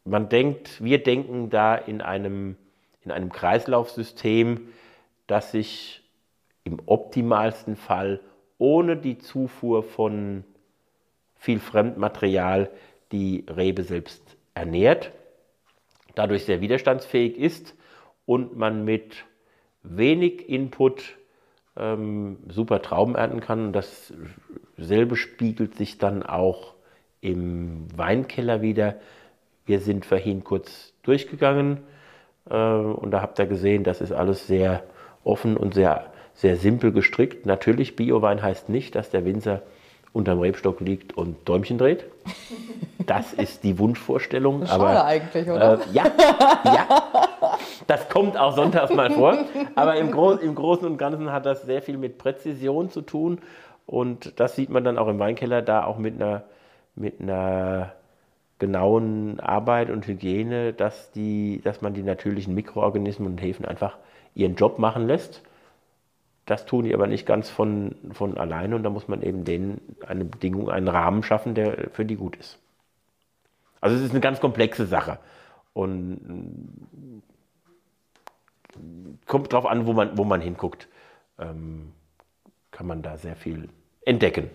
man 0.03 0.29
denkt, 0.29 0.83
wir 0.83 1.01
denken 1.01 1.49
da 1.49 1.75
in 1.75 2.01
einem, 2.01 2.57
in 3.03 3.11
einem 3.11 3.31
Kreislaufsystem, 3.31 4.67
das 5.27 5.51
sich 5.51 6.03
im 6.63 6.79
optimalsten 6.85 7.75
Fall 7.75 8.19
ohne 8.57 8.97
die 8.97 9.17
Zufuhr 9.17 9.83
von 9.83 10.43
viel 11.35 11.59
Fremdmaterial 11.59 12.69
die 13.11 13.45
Rebe 13.49 13.83
selbst 13.83 14.37
ernährt, 14.53 15.11
dadurch 16.15 16.45
sehr 16.45 16.61
widerstandsfähig 16.61 17.37
ist 17.37 17.75
und 18.25 18.55
man 18.55 18.85
mit 18.85 19.25
wenig 19.83 20.49
Input 20.49 21.17
ähm, 21.77 22.37
super 22.49 22.81
Trauben 22.81 23.15
ernten 23.15 23.39
kann. 23.39 23.67
Und 23.67 23.73
dasselbe 23.73 25.15
spiegelt 25.15 25.75
sich 25.75 25.97
dann 25.97 26.23
auch 26.23 26.73
im 27.21 27.87
Weinkeller 27.95 28.61
wieder. 28.61 28.95
Wir 29.65 29.79
sind 29.79 30.05
vorhin 30.05 30.43
kurz 30.43 30.93
durchgegangen 31.03 31.79
äh, 32.49 32.55
und 32.55 33.11
da 33.11 33.21
habt 33.21 33.39
ihr 33.39 33.45
gesehen, 33.45 33.83
das 33.83 34.01
ist 34.01 34.11
alles 34.11 34.47
sehr 34.47 34.83
offen 35.23 35.55
und 35.55 35.73
sehr, 35.73 36.07
sehr 36.33 36.57
simpel 36.57 36.91
gestrickt. 36.91 37.45
Natürlich, 37.45 37.95
Biowein 37.95 38.41
heißt 38.41 38.69
nicht, 38.69 38.95
dass 38.95 39.09
der 39.09 39.25
Winzer 39.25 39.61
unterm 40.13 40.39
Rebstock 40.39 40.81
liegt 40.81 41.15
und 41.15 41.47
Däumchen 41.47 41.77
dreht. 41.77 42.05
Das 43.05 43.33
ist 43.33 43.63
die 43.63 43.79
Wunschvorstellung. 43.79 44.65
Schade 44.65 44.83
aber, 44.83 45.05
eigentlich, 45.05 45.47
oder? 45.47 45.79
Äh, 45.79 45.93
ja, 45.93 46.05
ja. 46.65 47.27
Das 47.91 48.07
kommt 48.07 48.37
auch 48.37 48.55
sonntags 48.55 48.93
mal 48.93 49.11
vor. 49.11 49.37
Aber 49.75 49.97
im, 49.97 50.11
Gro 50.11 50.31
im 50.31 50.55
Großen 50.55 50.87
und 50.87 50.97
Ganzen 50.97 51.29
hat 51.33 51.45
das 51.45 51.63
sehr 51.63 51.81
viel 51.81 51.97
mit 51.97 52.17
Präzision 52.17 52.89
zu 52.89 53.01
tun. 53.01 53.39
Und 53.85 54.39
das 54.39 54.55
sieht 54.55 54.69
man 54.69 54.85
dann 54.85 54.97
auch 54.97 55.09
im 55.09 55.19
Weinkeller, 55.19 55.61
da 55.61 55.83
auch 55.83 55.97
mit 55.97 56.15
einer, 56.15 56.43
mit 56.95 57.19
einer 57.19 57.91
genauen 58.59 59.41
Arbeit 59.41 59.89
und 59.89 60.07
Hygiene, 60.07 60.71
dass, 60.71 61.11
die, 61.11 61.59
dass 61.65 61.81
man 61.81 61.93
die 61.93 62.01
natürlichen 62.01 62.55
Mikroorganismen 62.55 63.27
und 63.27 63.41
Hefen 63.41 63.65
einfach 63.65 63.97
ihren 64.35 64.55
Job 64.55 64.79
machen 64.79 65.05
lässt. 65.05 65.41
Das 66.45 66.65
tun 66.65 66.85
die 66.85 66.93
aber 66.93 67.07
nicht 67.07 67.25
ganz 67.25 67.49
von, 67.49 67.95
von 68.13 68.37
alleine 68.37 68.77
und 68.77 68.83
da 68.83 68.89
muss 68.89 69.09
man 69.09 69.21
eben 69.21 69.43
denen 69.43 69.81
eine 70.07 70.23
Bedingung, 70.23 70.69
einen 70.69 70.87
Rahmen 70.87 71.23
schaffen, 71.23 71.55
der 71.55 71.89
für 71.91 72.05
die 72.05 72.15
gut 72.15 72.37
ist. 72.37 72.57
Also 73.81 73.97
es 73.97 74.01
ist 74.01 74.11
eine 74.11 74.21
ganz 74.21 74.39
komplexe 74.39 74.85
Sache 74.85 75.19
und 75.73 76.21
kommt 79.27 79.53
darauf 79.53 79.65
an, 79.65 79.85
wo 79.85 79.93
man, 79.93 80.17
wo 80.17 80.23
man 80.23 80.41
hinguckt, 80.41 80.87
ähm, 81.39 81.93
kann 82.71 82.87
man 82.87 83.01
da 83.01 83.17
sehr 83.17 83.35
viel 83.35 83.69
entdecken. 84.05 84.49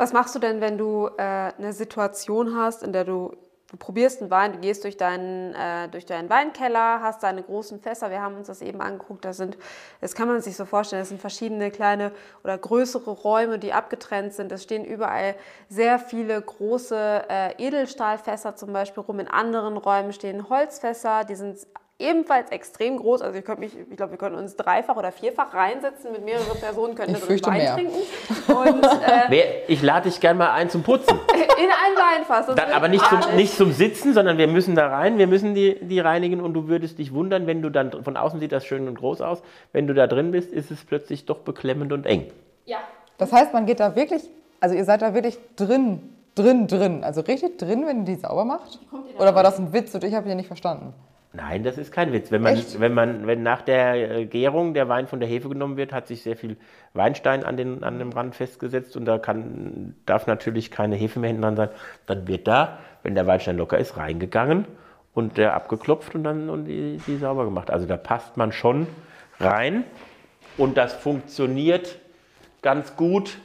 Was 0.00 0.14
machst 0.14 0.34
du 0.34 0.38
denn, 0.38 0.62
wenn 0.62 0.78
du 0.78 1.10
äh, 1.18 1.22
eine 1.22 1.74
Situation 1.74 2.56
hast, 2.56 2.82
in 2.82 2.94
der 2.94 3.04
du, 3.04 3.36
du 3.70 3.76
probierst 3.76 4.22
einen 4.22 4.30
Wein, 4.30 4.54
du 4.54 4.58
gehst 4.60 4.82
durch 4.84 4.96
deinen, 4.96 5.54
äh, 5.54 5.88
durch 5.88 6.06
deinen 6.06 6.30
Weinkeller, 6.30 7.02
hast 7.02 7.22
deine 7.22 7.42
großen 7.42 7.80
Fässer, 7.80 8.10
wir 8.10 8.22
haben 8.22 8.36
uns 8.36 8.46
das 8.46 8.62
eben 8.62 8.80
angeguckt, 8.80 9.26
da 9.26 9.34
sind, 9.34 9.58
das 10.00 10.14
kann 10.14 10.26
man 10.26 10.40
sich 10.40 10.56
so 10.56 10.64
vorstellen, 10.64 11.02
das 11.02 11.10
sind 11.10 11.20
verschiedene 11.20 11.70
kleine 11.70 12.12
oder 12.42 12.56
größere 12.56 13.10
Räume, 13.10 13.58
die 13.58 13.74
abgetrennt 13.74 14.32
sind. 14.32 14.50
Es 14.52 14.62
stehen 14.62 14.86
überall 14.86 15.34
sehr 15.68 15.98
viele 15.98 16.40
große 16.40 17.24
äh, 17.28 17.62
Edelstahlfässer 17.62 18.56
zum 18.56 18.72
Beispiel 18.72 19.02
rum. 19.02 19.20
In 19.20 19.28
anderen 19.28 19.76
Räumen 19.76 20.14
stehen 20.14 20.48
Holzfässer, 20.48 21.24
die 21.24 21.34
sind 21.34 21.58
ebenfalls 22.00 22.50
extrem 22.50 22.96
groß. 22.96 23.22
Also 23.22 23.38
ich, 23.38 23.46
mich, 23.58 23.72
ich 23.90 23.96
glaube, 23.96 24.12
wir 24.12 24.18
können 24.18 24.34
uns 24.34 24.56
dreifach 24.56 24.96
oder 24.96 25.12
vierfach 25.12 25.54
reinsetzen 25.54 26.12
mit 26.12 26.24
mehreren 26.24 26.58
Personen, 26.58 26.94
können 26.94 27.14
ich 27.14 27.20
drin 27.20 27.40
Wein 27.44 27.58
mehr. 27.58 27.74
trinken. 27.74 27.98
Und, 28.48 28.84
äh, 28.84 29.52
ich 29.68 29.82
lade 29.82 30.08
dich 30.08 30.20
gerne 30.20 30.38
mal 30.38 30.52
ein 30.52 30.70
zum 30.70 30.82
Putzen. 30.82 31.18
In 31.34 31.66
ein 31.66 32.18
Weinfass. 32.18 32.46
Dann, 32.54 32.72
aber 32.72 32.88
nicht 32.88 33.04
zum, 33.04 33.20
nicht 33.36 33.54
zum 33.54 33.72
Sitzen, 33.72 34.14
sondern 34.14 34.38
wir 34.38 34.48
müssen 34.48 34.74
da 34.74 34.88
rein, 34.88 35.18
wir 35.18 35.26
müssen 35.26 35.54
die, 35.54 35.78
die 35.80 36.00
reinigen 36.00 36.40
und 36.40 36.54
du 36.54 36.68
würdest 36.68 36.98
dich 36.98 37.12
wundern, 37.12 37.46
wenn 37.46 37.60
du 37.60 37.70
dann, 37.70 38.02
von 38.02 38.16
außen 38.16 38.40
sieht 38.40 38.52
das 38.52 38.64
schön 38.64 38.88
und 38.88 38.94
groß 38.96 39.20
aus, 39.20 39.42
wenn 39.72 39.86
du 39.86 39.94
da 39.94 40.06
drin 40.06 40.30
bist, 40.30 40.52
ist 40.52 40.70
es 40.70 40.84
plötzlich 40.84 41.26
doch 41.26 41.40
beklemmend 41.40 41.92
und 41.92 42.06
eng. 42.06 42.32
Ja. 42.64 42.78
Das 43.18 43.32
heißt, 43.32 43.52
man 43.52 43.66
geht 43.66 43.80
da 43.80 43.94
wirklich, 43.94 44.22
also 44.60 44.74
ihr 44.74 44.84
seid 44.84 45.02
da 45.02 45.12
wirklich 45.12 45.38
drin, 45.56 46.00
drin, 46.34 46.66
drin, 46.66 47.04
also 47.04 47.20
richtig 47.20 47.58
drin, 47.58 47.86
wenn 47.86 48.00
ihr 48.00 48.04
die 48.04 48.14
sauber 48.14 48.44
macht? 48.44 48.78
Oder 49.18 49.34
war 49.34 49.42
das 49.42 49.58
ein 49.58 49.72
Witz 49.72 49.94
und 49.94 50.04
ich 50.04 50.14
habe 50.14 50.30
ihn 50.30 50.36
nicht 50.36 50.46
verstanden? 50.46 50.94
Nein, 51.32 51.62
das 51.62 51.78
ist 51.78 51.92
kein 51.92 52.12
Witz. 52.12 52.32
Wenn, 52.32 52.42
man, 52.42 52.60
wenn, 52.78 52.92
man, 52.92 53.26
wenn 53.26 53.44
nach 53.44 53.62
der 53.62 54.18
äh, 54.18 54.26
Gärung 54.26 54.74
der 54.74 54.88
Wein 54.88 55.06
von 55.06 55.20
der 55.20 55.28
Hefe 55.28 55.48
genommen 55.48 55.76
wird, 55.76 55.92
hat 55.92 56.08
sich 56.08 56.22
sehr 56.22 56.36
viel 56.36 56.56
Weinstein 56.92 57.44
an, 57.44 57.56
den, 57.56 57.84
an 57.84 58.00
dem 58.00 58.10
Rand 58.10 58.34
festgesetzt 58.34 58.96
und 58.96 59.04
da 59.04 59.18
kann, 59.18 59.94
darf 60.06 60.26
natürlich 60.26 60.72
keine 60.72 60.96
Hefe 60.96 61.20
mehr 61.20 61.28
hinten 61.28 61.42
dran 61.42 61.56
sein. 61.56 61.68
Dann 62.06 62.26
wird 62.26 62.48
da, 62.48 62.80
wenn 63.04 63.14
der 63.14 63.28
Weinstein 63.28 63.56
locker 63.56 63.78
ist, 63.78 63.96
reingegangen 63.96 64.64
und 65.14 65.38
der 65.38 65.54
abgeklopft 65.54 66.16
und 66.16 66.24
dann 66.24 66.50
und 66.50 66.64
die, 66.64 67.00
die 67.06 67.16
sauber 67.16 67.44
gemacht. 67.44 67.70
Also 67.70 67.86
da 67.86 67.96
passt 67.96 68.36
man 68.36 68.50
schon 68.50 68.88
rein 69.38 69.84
und 70.56 70.76
das 70.76 70.94
funktioniert 70.94 71.96
ganz 72.60 72.96
gut, 72.96 73.38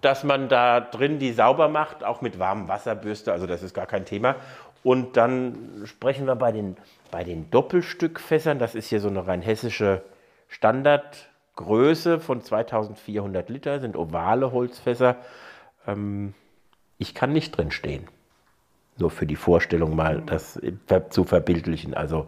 dass 0.00 0.22
man 0.24 0.48
da 0.48 0.80
drin 0.80 1.18
die 1.18 1.32
sauber 1.32 1.68
macht, 1.68 2.04
auch 2.04 2.20
mit 2.20 2.38
warmem 2.38 2.68
Wasserbürste, 2.68 3.32
also 3.32 3.46
das 3.46 3.62
ist 3.62 3.74
gar 3.74 3.86
kein 3.86 4.04
Thema. 4.04 4.36
Und 4.82 5.16
dann 5.16 5.82
sprechen 5.84 6.26
wir 6.26 6.36
bei 6.36 6.52
den, 6.52 6.76
bei 7.10 7.24
den 7.24 7.50
Doppelstückfässern. 7.50 8.58
Das 8.58 8.74
ist 8.74 8.88
hier 8.88 9.00
so 9.00 9.08
eine 9.08 9.26
rein 9.26 9.42
hessische 9.42 10.02
Standardgröße 10.48 12.20
von 12.20 12.42
2400 12.42 13.48
Liter, 13.48 13.80
sind 13.80 13.96
ovale 13.96 14.52
Holzfässer. 14.52 15.16
Ähm, 15.86 16.34
ich 16.98 17.14
kann 17.14 17.32
nicht 17.32 17.56
drin 17.56 17.70
stehen. 17.70 18.06
Nur 18.98 19.10
für 19.10 19.26
die 19.26 19.36
Vorstellung 19.36 19.94
mal 19.94 20.22
das 20.26 20.60
zu 21.10 21.24
verbildlichen. 21.24 21.94
Also 21.94 22.26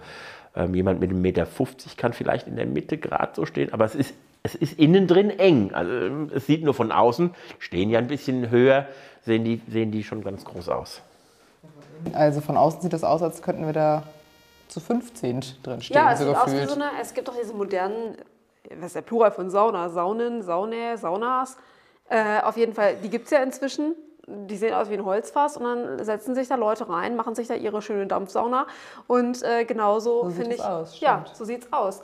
ähm, 0.55 0.75
jemand 0.75 1.01
mit 1.01 1.11
einem 1.11 1.23
Meter 1.23 1.47
50 1.47 1.97
kann 1.97 2.13
vielleicht 2.13 2.47
in 2.47 2.57
der 2.57 2.67
Mitte 2.67 2.99
gerade 2.99 3.33
so 3.35 3.47
stehen, 3.47 3.73
aber 3.73 3.85
es 3.85 3.95
ist, 3.95 4.15
es 4.43 4.55
ist 4.55 4.79
innen 4.79 5.07
drin 5.07 5.31
eng. 5.31 5.73
Also 5.73 6.29
es 6.35 6.47
sieht 6.47 6.65
nur 6.65 6.75
von 6.75 6.93
außen, 6.93 7.35
stehen 7.59 7.91
ja 7.91 7.99
ein 7.99 8.09
bisschen 8.09 8.51
höher, 8.51 8.87
sehen 9.23 9.45
die, 9.45 9.61
sehen 9.69 9.91
die 9.91 10.05
schon 10.05 10.23
ganz 10.23 10.45
groß 10.45 10.69
aus. 10.69 11.03
Also 12.13 12.41
von 12.41 12.57
außen 12.57 12.83
sieht 12.83 12.93
das 12.93 13.05
aus, 13.05 13.23
als 13.23 13.43
könnten 13.43 13.67
wir 13.67 13.73
da 13.73 14.03
zu 14.69 14.81
15 14.81 15.45
drin 15.63 15.83
stehen. 15.83 15.97
Ja, 15.97 16.13
es, 16.13 16.21
so 16.21 16.27
sieht 16.27 16.37
aus 16.37 16.53
wie 16.53 16.67
so 16.67 16.75
eine, 16.75 16.91
es 17.01 17.13
gibt 17.15 17.29
doch 17.29 17.37
diese 17.37 17.53
modernen, 17.53 18.17
was 18.77 18.87
ist 18.87 18.97
der 18.97 19.03
Plural 19.03 19.33
von 19.33 19.51
Sauna? 19.51 19.89
Saunen, 19.89 20.43
Saune, 20.43 20.97
Saunas. 20.97 21.57
Äh, 22.09 22.41
auf 22.43 22.57
jeden 22.57 22.75
Fall, 22.75 22.97
die 22.97 23.11
gibt 23.11 23.27
es 23.27 23.31
ja 23.31 23.43
inzwischen. 23.43 23.95
Die 24.27 24.57
sehen 24.57 24.75
aus 24.75 24.89
wie 24.91 24.95
ein 24.95 25.05
Holzfass 25.05 25.57
und 25.57 25.65
dann 25.65 26.05
setzen 26.05 26.37
sich 26.37 26.47
da 26.47 26.55
Leute 26.55 26.89
rein, 26.89 27.17
machen 27.17 27.35
sich 27.35 27.49
da 27.49 27.55
ihre 27.55 27.83
schöne 27.83 28.07
Dampfsauna. 28.07 28.67
Und 29.09 29.43
äh, 29.43 29.65
genauso 29.65 30.25
so 30.25 30.31
finde 30.31 30.55
ich. 30.55 30.63
Aus, 30.63 31.01
ja, 31.01 31.25
so 31.33 31.45
sieht 31.45 31.65
es 31.65 31.73
aus. 31.73 32.03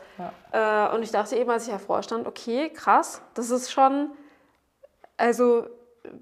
Ja. 0.53 0.89
Äh, 0.91 0.95
und 0.95 1.03
ich 1.03 1.13
dachte 1.13 1.37
eben, 1.37 1.49
als 1.51 1.67
ich 1.67 1.73
hervorstand, 1.73 2.27
okay, 2.27 2.71
krass, 2.71 3.21
das 3.35 3.51
ist 3.51 3.71
schon. 3.71 4.11
Also 5.17 5.67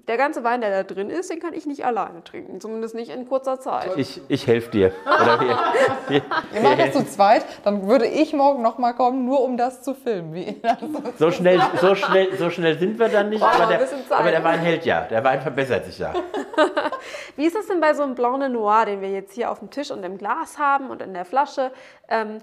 der 0.07 0.17
ganze 0.17 0.43
Wein, 0.43 0.61
der 0.61 0.71
da 0.71 0.83
drin 0.83 1.09
ist, 1.09 1.29
den 1.29 1.39
kann 1.39 1.53
ich 1.53 1.65
nicht 1.65 1.85
alleine 1.85 2.23
trinken. 2.23 2.59
Zumindest 2.59 2.95
nicht 2.95 3.11
in 3.11 3.27
kurzer 3.27 3.59
Zeit. 3.59 3.91
Ich, 3.97 4.21
ich 4.27 4.47
helfe 4.47 4.71
dir. 4.71 4.91
Oder 5.05 5.39
wir, 5.39 5.57
wir, 6.07 6.21
wir 6.51 6.61
machen 6.61 6.77
das 6.77 6.93
zu 6.93 7.05
zweit, 7.05 7.45
dann 7.63 7.87
würde 7.87 8.05
ich 8.05 8.33
morgen 8.33 8.61
nochmal 8.61 8.93
kommen, 8.93 9.25
nur 9.25 9.41
um 9.41 9.57
das 9.57 9.81
zu 9.81 9.93
filmen. 9.93 10.33
Wie 10.33 10.61
so, 11.17 11.31
schnell, 11.31 11.61
so, 11.81 11.95
schnell, 11.95 12.35
so 12.37 12.49
schnell 12.49 12.77
sind 12.77 12.99
wir 12.99 13.09
dann 13.09 13.29
nicht, 13.29 13.43
aber 13.43 13.65
der, 13.65 13.87
aber 14.09 14.31
der, 14.31 14.43
Wein 14.43 14.59
hält 14.59 14.85
ja. 14.85 15.01
Der 15.01 15.23
Wein 15.23 15.41
verbessert 15.41 15.85
sich 15.85 15.99
ja. 15.99 16.13
Wie 17.35 17.45
ist 17.45 17.55
es 17.55 17.67
denn 17.67 17.79
bei 17.79 17.93
so 17.93 18.03
einem 18.03 18.15
Blanc 18.15 18.39
de 18.39 18.49
Noir, 18.49 18.85
den 18.85 19.01
wir 19.01 19.09
jetzt 19.09 19.33
hier 19.33 19.51
auf 19.51 19.59
dem 19.59 19.69
Tisch 19.69 19.91
und 19.91 20.03
im 20.03 20.17
Glas 20.17 20.57
haben 20.57 20.89
und 20.89 21.01
in 21.01 21.13
der 21.13 21.25
Flasche? 21.25 21.71
Ähm, 22.09 22.39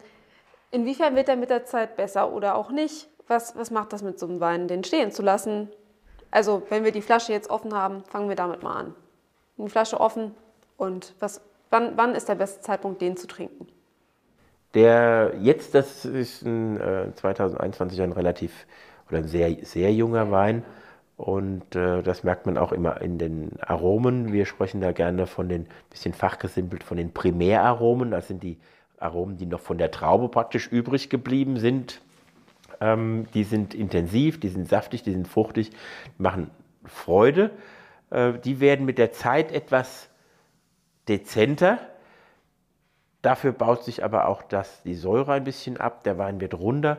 inwiefern 0.70 1.14
wird 1.16 1.28
der 1.28 1.36
mit 1.36 1.50
der 1.50 1.64
Zeit 1.64 1.96
besser 1.96 2.32
oder 2.32 2.56
auch 2.56 2.70
nicht? 2.70 3.08
Was, 3.28 3.56
was 3.56 3.70
macht 3.70 3.92
das 3.92 4.02
mit 4.02 4.18
so 4.18 4.26
einem 4.26 4.40
Wein, 4.40 4.68
den 4.68 4.84
stehen 4.84 5.12
zu 5.12 5.22
lassen? 5.22 5.70
Also 6.32 6.62
wenn 6.70 6.82
wir 6.82 6.90
die 6.90 7.02
Flasche 7.02 7.32
jetzt 7.32 7.50
offen 7.50 7.74
haben, 7.74 8.02
fangen 8.04 8.28
wir 8.28 8.36
damit 8.36 8.64
mal 8.64 8.74
an. 8.74 8.94
Die 9.58 9.68
Flasche 9.68 10.00
offen 10.00 10.34
und 10.76 11.14
was, 11.20 11.40
wann, 11.70 11.92
wann 11.96 12.16
ist 12.16 12.28
der 12.28 12.34
beste 12.34 12.62
Zeitpunkt, 12.62 13.00
den 13.00 13.16
zu 13.16 13.28
trinken? 13.28 13.68
Der 14.74 15.34
jetzt, 15.38 15.74
das 15.74 16.06
ist 16.06 16.42
ein, 16.42 16.80
äh, 16.80 17.14
2021 17.14 18.00
ein 18.00 18.12
relativ 18.12 18.66
oder 19.08 19.18
ein 19.18 19.28
sehr, 19.28 19.54
sehr 19.62 19.92
junger 19.92 20.30
Wein. 20.30 20.64
Und 21.18 21.76
äh, 21.76 22.02
das 22.02 22.24
merkt 22.24 22.46
man 22.46 22.56
auch 22.56 22.72
immer 22.72 23.00
in 23.02 23.18
den 23.18 23.50
Aromen. 23.60 24.32
Wir 24.32 24.46
sprechen 24.46 24.80
da 24.80 24.92
gerne 24.92 25.26
von 25.26 25.50
den, 25.50 25.66
bisschen 25.90 26.14
fachgesimpelt, 26.14 26.82
von 26.82 26.96
den 26.96 27.12
Primäraromen. 27.12 28.10
Das 28.10 28.26
sind 28.26 28.42
die 28.42 28.58
Aromen, 28.98 29.36
die 29.36 29.46
noch 29.46 29.60
von 29.60 29.76
der 29.76 29.90
Traube 29.90 30.30
praktisch 30.30 30.66
übrig 30.66 31.10
geblieben 31.10 31.58
sind. 31.58 32.00
Ähm, 32.82 33.26
die 33.32 33.44
sind 33.44 33.74
intensiv, 33.74 34.40
die 34.40 34.48
sind 34.48 34.68
saftig, 34.68 35.04
die 35.04 35.12
sind 35.12 35.28
fruchtig, 35.28 35.70
machen 36.18 36.50
Freude. 36.84 37.52
Äh, 38.10 38.32
die 38.40 38.58
werden 38.58 38.84
mit 38.84 38.98
der 38.98 39.12
Zeit 39.12 39.52
etwas 39.52 40.08
dezenter. 41.06 41.78
Dafür 43.22 43.52
baut 43.52 43.84
sich 43.84 44.02
aber 44.02 44.26
auch 44.26 44.42
das, 44.42 44.82
die 44.82 44.96
Säure 44.96 45.32
ein 45.32 45.44
bisschen 45.44 45.76
ab, 45.76 46.02
der 46.02 46.18
Wein 46.18 46.40
wird 46.40 46.54
runder. 46.54 46.98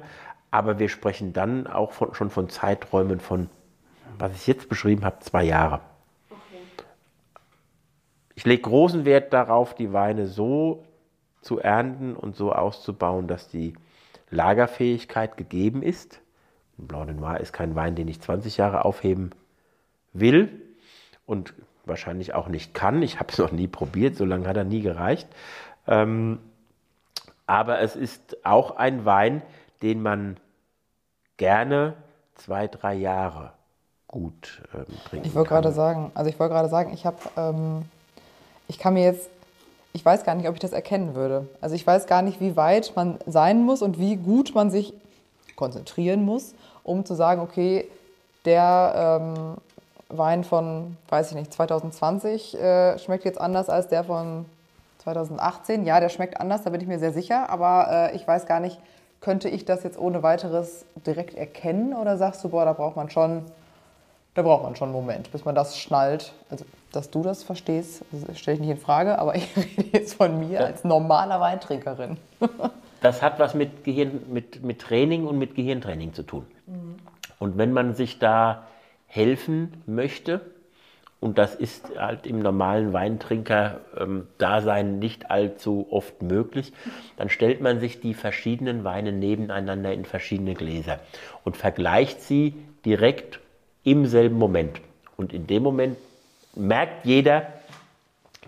Aber 0.52 0.80
wir 0.80 0.88
sprechen 0.88 1.34
dann 1.34 1.68
auch 1.68 1.92
von, 1.92 2.14
schon 2.14 2.30
von 2.30 2.48
Zeiträumen 2.48 3.20
von, 3.20 3.50
was 4.18 4.34
ich 4.36 4.48
jetzt 4.48 4.70
beschrieben 4.70 5.04
habe, 5.04 5.20
zwei 5.20 5.44
Jahre. 5.44 5.82
Okay. 6.30 6.62
Ich 8.36 8.46
lege 8.46 8.62
großen 8.62 9.04
Wert 9.04 9.34
darauf, 9.34 9.76
die 9.76 9.92
Weine 9.92 10.28
so 10.28 10.86
zu 11.42 11.60
ernten 11.60 12.16
und 12.16 12.38
so 12.38 12.54
auszubauen, 12.54 13.28
dass 13.28 13.50
die 13.50 13.74
Lagerfähigkeit 14.34 15.38
gegeben 15.38 15.84
ist. 15.84 16.22
Ein 16.80 16.88
Blanc 16.88 17.08
de 17.08 17.16
Noir 17.16 17.40
ist 17.40 17.54
kein 17.54 17.76
Wein, 17.76 17.96
den 17.96 18.08
ich 18.08 18.22
20 18.22 18.58
Jahre 18.58 18.86
aufheben 18.86 19.32
will 20.14 20.62
und 21.26 21.54
wahrscheinlich 21.86 22.34
auch 22.34 22.48
nicht 22.48 22.74
kann. 22.74 23.02
Ich 23.02 23.20
habe 23.20 23.32
es 23.32 23.38
noch 23.38 23.52
nie 23.52 23.68
probiert, 23.68 24.16
so 24.16 24.26
lange 24.26 24.48
hat 24.48 24.58
er 24.58 24.64
nie 24.64 24.82
gereicht. 24.82 25.28
Ähm, 25.88 26.40
aber 27.46 27.80
es 27.82 27.96
ist 27.96 28.46
auch 28.46 28.78
ein 28.78 29.06
Wein, 29.06 29.42
den 29.82 30.02
man 30.02 30.38
gerne 31.38 31.96
zwei, 32.36 32.68
drei 32.68 32.94
Jahre 32.94 33.52
gut 34.08 34.62
ähm, 34.74 34.86
trinken 35.06 35.28
Ich 35.28 35.36
wollte 35.36 35.50
gerade 35.50 35.72
sagen, 35.72 36.12
also 36.14 36.30
ich 36.30 36.40
wollte 36.40 36.54
gerade 36.54 36.70
sagen, 36.70 36.94
ich 36.94 37.06
habe, 37.06 37.18
ähm, 37.36 37.86
ich 38.68 38.80
kann 38.80 38.94
mir 38.94 39.04
jetzt, 39.04 39.30
ich 39.94 40.04
weiß 40.04 40.24
gar 40.24 40.36
nicht, 40.36 40.48
ob 40.48 40.56
ich 40.56 40.60
das 40.60 40.74
erkennen 40.74 41.16
würde. 41.16 41.48
Also 41.62 41.76
ich 41.76 41.86
weiß 41.86 42.08
gar 42.08 42.24
nicht, 42.24 42.42
wie 42.42 42.56
weit 42.56 42.94
man 42.96 43.20
sein 43.28 43.64
muss 43.64 43.82
und 43.82 44.00
wie 44.00 44.16
gut 44.16 44.54
man 44.56 44.72
sich 44.72 44.94
konzentrieren 45.56 46.26
muss, 46.26 46.56
um 46.84 47.06
zu 47.06 47.14
sagen, 47.14 47.42
okay, 47.42 47.88
der 48.46 49.22
ähm, 49.22 49.58
Wein 50.10 50.44
von, 50.44 50.98
weiß 51.10 51.30
ich 51.30 51.36
nicht, 51.36 51.54
2020 51.54 52.60
äh, 52.60 52.98
schmeckt 53.00 53.24
jetzt 53.24 53.40
anders 53.40 53.70
als 53.70 53.88
der 53.88 54.04
von 54.04 54.46
2018. 55.04 55.86
Ja, 55.86 56.00
der 56.00 56.10
schmeckt 56.10 56.40
anders, 56.42 56.64
da 56.64 56.72
bin 56.72 56.82
ich 56.82 56.88
mir 56.88 57.00
sehr 57.00 57.14
sicher, 57.14 57.50
aber 57.50 58.12
äh, 58.12 58.16
ich 58.16 58.28
weiß 58.28 58.46
gar 58.48 58.60
nicht, 58.60 58.80
könnte 59.22 59.48
ich 59.48 59.64
das 59.64 59.84
jetzt 59.84 59.98
ohne 59.98 60.24
weiteres 60.24 60.86
direkt 61.06 61.36
erkennen 61.36 61.94
oder 61.94 62.18
sagst 62.18 62.44
du, 62.44 62.50
boah, 62.50 62.66
da 62.66 62.74
braucht 62.74 62.96
man 62.96 63.10
schon, 63.10 63.44
da 64.36 64.42
braucht 64.42 64.64
man 64.64 64.76
schon 64.76 64.90
einen 64.90 64.96
Moment, 64.96 65.32
bis 65.32 65.46
man 65.46 65.56
das 65.56 65.78
schnallt. 65.78 66.34
Also, 66.50 66.66
dass 66.92 67.10
du 67.10 67.24
das 67.24 67.44
verstehst, 67.44 68.04
stelle 68.36 68.56
ich 68.56 68.62
nicht 68.62 68.72
in 68.72 68.78
Frage, 68.78 69.20
aber 69.20 69.36
ich 69.36 69.48
rede 69.56 69.90
jetzt 69.92 70.16
von 70.16 70.40
mir 70.40 70.60
ja. 70.60 70.66
als 70.66 70.84
normaler 70.84 71.40
Weintrinkerin. 71.40 72.18
das 73.02 73.22
hat 73.22 73.40
was 73.40 73.54
mit, 73.54 73.84
Gehirn, 73.84 74.24
mit, 74.32 74.64
mit 74.64 74.80
Training 74.80 75.28
und 75.28 75.38
mit 75.38 75.56
Gehirntraining 75.56 76.14
zu 76.14 76.24
tun. 76.24 76.48
Mhm. 76.66 76.96
Und 77.40 77.58
wenn 77.58 77.74
man 77.74 77.94
sich 77.94 78.20
da 78.20 78.64
helfen 79.08 79.84
möchte, 79.86 80.42
und 81.20 81.38
das 81.38 81.56
ist 81.56 81.98
halt 81.98 82.28
im 82.28 82.40
normalen 82.40 82.92
Weintrinker-Dasein 82.92 85.00
nicht 85.00 85.32
allzu 85.32 85.88
oft 85.90 86.22
möglich. 86.22 86.74
Dann 87.16 87.30
stellt 87.30 87.62
man 87.62 87.80
sich 87.80 88.02
die 88.02 88.14
verschiedenen 88.14 88.84
Weine 88.84 89.14
nebeneinander 89.14 89.94
in 89.94 90.04
verschiedene 90.04 90.54
Gläser 90.54 91.00
und 91.46 91.56
vergleicht 91.56 92.22
sie 92.22 92.56
direkt 92.86 93.40
im 93.84 94.06
selben 94.06 94.38
Moment. 94.38 94.82
Und 95.18 95.34
in 95.34 95.48
dem 95.48 95.64
Moment 95.64 95.98
merkt 96.56 97.06
jeder 97.06 97.48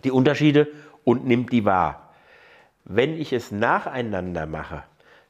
die 0.03 0.11
Unterschiede 0.11 0.67
und 1.03 1.25
nimmt 1.25 1.51
die 1.51 1.65
wahr. 1.65 2.13
Wenn 2.83 3.19
ich 3.19 3.33
es 3.33 3.51
nacheinander 3.51 4.45
mache, 4.45 4.83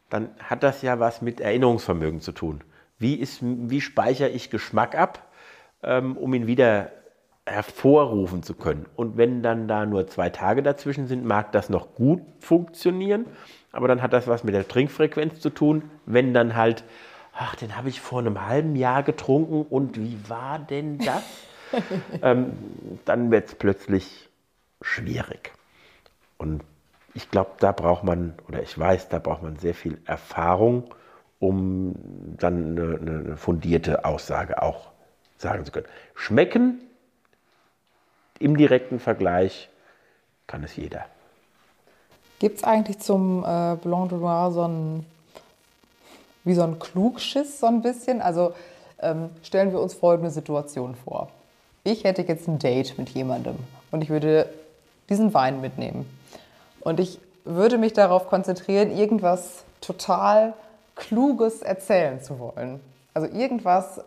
dann 0.09 0.29
hat 0.39 0.63
das 0.63 0.81
ja 0.81 0.99
was 0.99 1.21
mit 1.21 1.39
Erinnerungsvermögen 1.39 2.21
zu 2.21 2.31
tun. 2.31 2.61
Wie, 2.99 3.15
ist, 3.15 3.39
wie 3.41 3.81
speichere 3.81 4.29
ich 4.29 4.49
Geschmack 4.49 4.95
ab, 4.95 5.27
ähm, 5.83 6.17
um 6.17 6.33
ihn 6.33 6.47
wieder 6.47 6.91
hervorrufen 7.45 8.43
zu 8.43 8.55
können. 8.55 8.85
Und 8.95 9.17
wenn 9.17 9.43
dann 9.43 9.67
da 9.67 9.85
nur 9.85 10.07
zwei 10.07 10.29
Tage 10.29 10.63
dazwischen 10.63 11.07
sind, 11.07 11.25
mag 11.25 11.51
das 11.51 11.69
noch 11.69 11.93
gut 11.95 12.21
funktionieren, 12.39 13.25
aber 13.71 13.87
dann 13.87 14.01
hat 14.01 14.13
das 14.13 14.27
was 14.27 14.43
mit 14.43 14.55
der 14.55 14.67
Trinkfrequenz 14.67 15.39
zu 15.39 15.49
tun, 15.49 15.83
wenn 16.05 16.33
dann 16.33 16.55
halt, 16.55 16.83
ach, 17.37 17.55
den 17.55 17.75
habe 17.75 17.89
ich 17.89 18.01
vor 18.01 18.19
einem 18.19 18.45
halben 18.45 18.75
Jahr 18.75 19.03
getrunken 19.03 19.63
und 19.69 19.97
wie 19.97 20.17
war 20.27 20.59
denn 20.59 20.99
das? 20.99 21.23
ähm, 22.21 22.53
dann 23.05 23.31
wird 23.31 23.49
es 23.49 23.55
plötzlich 23.55 24.29
schwierig. 24.81 25.51
Und 26.37 26.63
ich 27.13 27.29
glaube, 27.31 27.51
da 27.59 27.71
braucht 27.71 28.03
man, 28.03 28.33
oder 28.47 28.61
ich 28.61 28.77
weiß, 28.77 29.09
da 29.09 29.19
braucht 29.19 29.43
man 29.43 29.57
sehr 29.57 29.73
viel 29.73 29.99
Erfahrung, 30.05 30.93
um 31.39 31.95
dann 32.37 32.77
eine, 32.77 32.97
eine 32.99 33.37
fundierte 33.37 34.05
Aussage 34.05 34.61
auch 34.61 34.91
sagen 35.37 35.65
zu 35.65 35.71
können. 35.71 35.87
Schmecken 36.13 36.79
im 38.39 38.57
direkten 38.57 38.99
Vergleich 38.99 39.69
kann 40.47 40.63
es 40.63 40.75
jeder. 40.75 41.05
Gibt 42.39 42.57
es 42.57 42.63
eigentlich 42.63 42.99
zum 42.99 43.43
äh, 43.43 43.75
Blanc 43.75 44.09
de 44.09 44.19
Noir 44.19 44.51
so 44.51 44.67
ein, 44.67 45.05
wie 46.45 46.53
so 46.53 46.63
ein 46.63 46.79
Klugschiss 46.79 47.59
so 47.59 47.67
ein 47.67 47.81
bisschen? 47.81 48.21
Also 48.21 48.53
ähm, 49.01 49.29
stellen 49.43 49.71
wir 49.71 49.81
uns 49.81 49.93
folgende 49.93 50.31
Situation 50.31 50.95
vor. 50.95 51.29
Ich 51.83 52.03
hätte 52.03 52.21
jetzt 52.21 52.47
ein 52.47 52.59
Date 52.59 52.97
mit 52.97 53.09
jemandem 53.09 53.57
und 53.91 54.03
ich 54.03 54.09
würde 54.09 54.49
diesen 55.09 55.33
Wein 55.33 55.61
mitnehmen. 55.61 56.09
Und 56.81 56.99
ich 56.99 57.19
würde 57.43 57.77
mich 57.77 57.93
darauf 57.93 58.27
konzentrieren, 58.27 58.95
irgendwas 58.95 59.63
total 59.81 60.53
Kluges 60.95 61.61
erzählen 61.61 62.21
zu 62.21 62.39
wollen. 62.39 62.79
Also 63.13 63.27
irgendwas, 63.27 64.01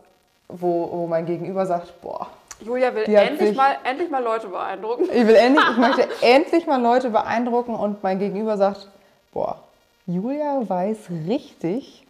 wo, 0.48 0.90
wo 0.90 1.06
mein 1.06 1.26
Gegenüber 1.26 1.66
sagt, 1.66 2.00
boah, 2.00 2.28
Julia 2.60 2.92
will 2.94 3.04
endlich, 3.04 3.50
sich, 3.50 3.56
mal, 3.56 3.76
endlich 3.84 4.10
mal 4.10 4.22
Leute 4.22 4.48
beeindrucken. 4.48 5.04
Ich 5.04 5.26
will 5.26 5.36
endlich, 5.36 5.64
ich 5.70 5.76
möchte 5.76 6.08
endlich 6.22 6.66
mal 6.66 6.82
Leute 6.82 7.10
beeindrucken 7.10 7.74
und 7.74 8.02
mein 8.02 8.18
Gegenüber 8.18 8.56
sagt, 8.56 8.88
boah, 9.32 9.60
Julia 10.06 10.68
weiß 10.68 11.10
richtig, 11.28 12.04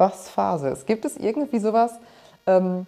was 0.00 0.30
Phase 0.30 0.70
ist. 0.70 0.86
Gibt 0.86 1.04
es 1.04 1.16
irgendwie 1.16 1.60
sowas, 1.60 1.92
ähm, 2.46 2.86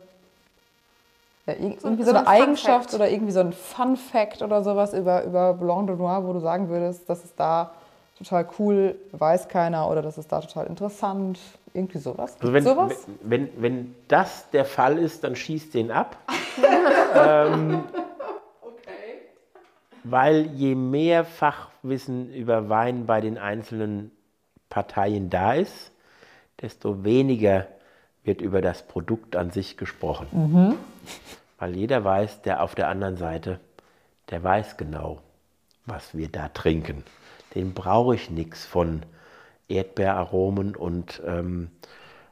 ja, 1.47 1.55
irgendwie 1.55 1.81
so, 1.81 1.89
so, 1.91 2.05
so 2.05 2.17
eine 2.17 2.27
Eigenschaft 2.27 2.95
oder 2.95 3.11
irgendwie 3.11 3.33
so 3.33 3.41
ein 3.41 3.53
Fun 3.53 3.97
Fact 3.97 4.43
oder 4.43 4.63
sowas 4.65 4.95
über, 4.95 5.23
über 5.25 5.55
Blanc 5.55 5.89
de 5.89 5.97
Noir, 5.97 6.25
wo 6.25 6.33
du 6.33 6.41
sagen 6.41 6.69
würdest, 6.69 7.09
das 7.09 7.25
ist 7.25 7.35
da 7.39 7.73
total 8.19 8.47
cool, 8.59 8.97
weiß 9.13 9.49
keiner 9.49 9.89
oder 9.91 10.03
das 10.03 10.19
ist 10.19 10.33
da 10.33 10.41
total 10.41 10.67
interessant? 10.67 11.39
Irgendwie 11.75 11.99
sowas. 11.99 12.37
Also 12.41 12.53
wenn, 12.53 12.65
sowas? 12.65 13.07
Wenn, 13.23 13.49
wenn, 13.55 13.63
wenn 13.63 13.95
das 14.09 14.49
der 14.51 14.65
Fall 14.65 14.99
ist, 14.99 15.25
dann 15.25 15.37
schießt 15.37 15.75
den 15.75 15.91
ab. 15.91 16.17
ähm, 17.15 17.85
okay. 18.61 19.21
Weil 20.05 20.47
je 20.55 20.75
mehr 20.75 21.25
Fachwissen 21.25 22.33
über 22.33 22.69
Wein 22.69 23.07
bei 23.07 23.21
den 23.21 23.39
einzelnen 23.39 24.11
Parteien 24.69 25.31
da 25.31 25.55
ist, 25.55 25.92
desto 26.63 27.05
weniger 27.05 27.67
wird 28.25 28.41
über 28.41 28.63
das 28.63 28.83
Produkt 28.83 29.37
an 29.37 29.51
sich 29.51 29.77
gesprochen. 29.77 30.27
Mhm. 30.33 30.75
Weil 31.59 31.77
jeder 31.77 32.05
weiß, 32.05 32.43
der 32.43 32.63
auf 32.63 32.75
der 32.75 32.89
anderen 32.89 33.17
Seite, 33.17 33.61
der 34.31 34.43
weiß 34.43 34.77
genau, 34.77 35.21
was 35.87 36.17
wir 36.17 36.29
da 36.29 36.49
trinken. 36.49 37.05
Den 37.55 37.75
brauche 37.75 38.15
ich 38.15 38.31
nichts 38.31 38.65
von 38.65 39.03
Erdbeeraromen 39.69 40.77
und 40.77 41.21
ähm, 41.27 41.71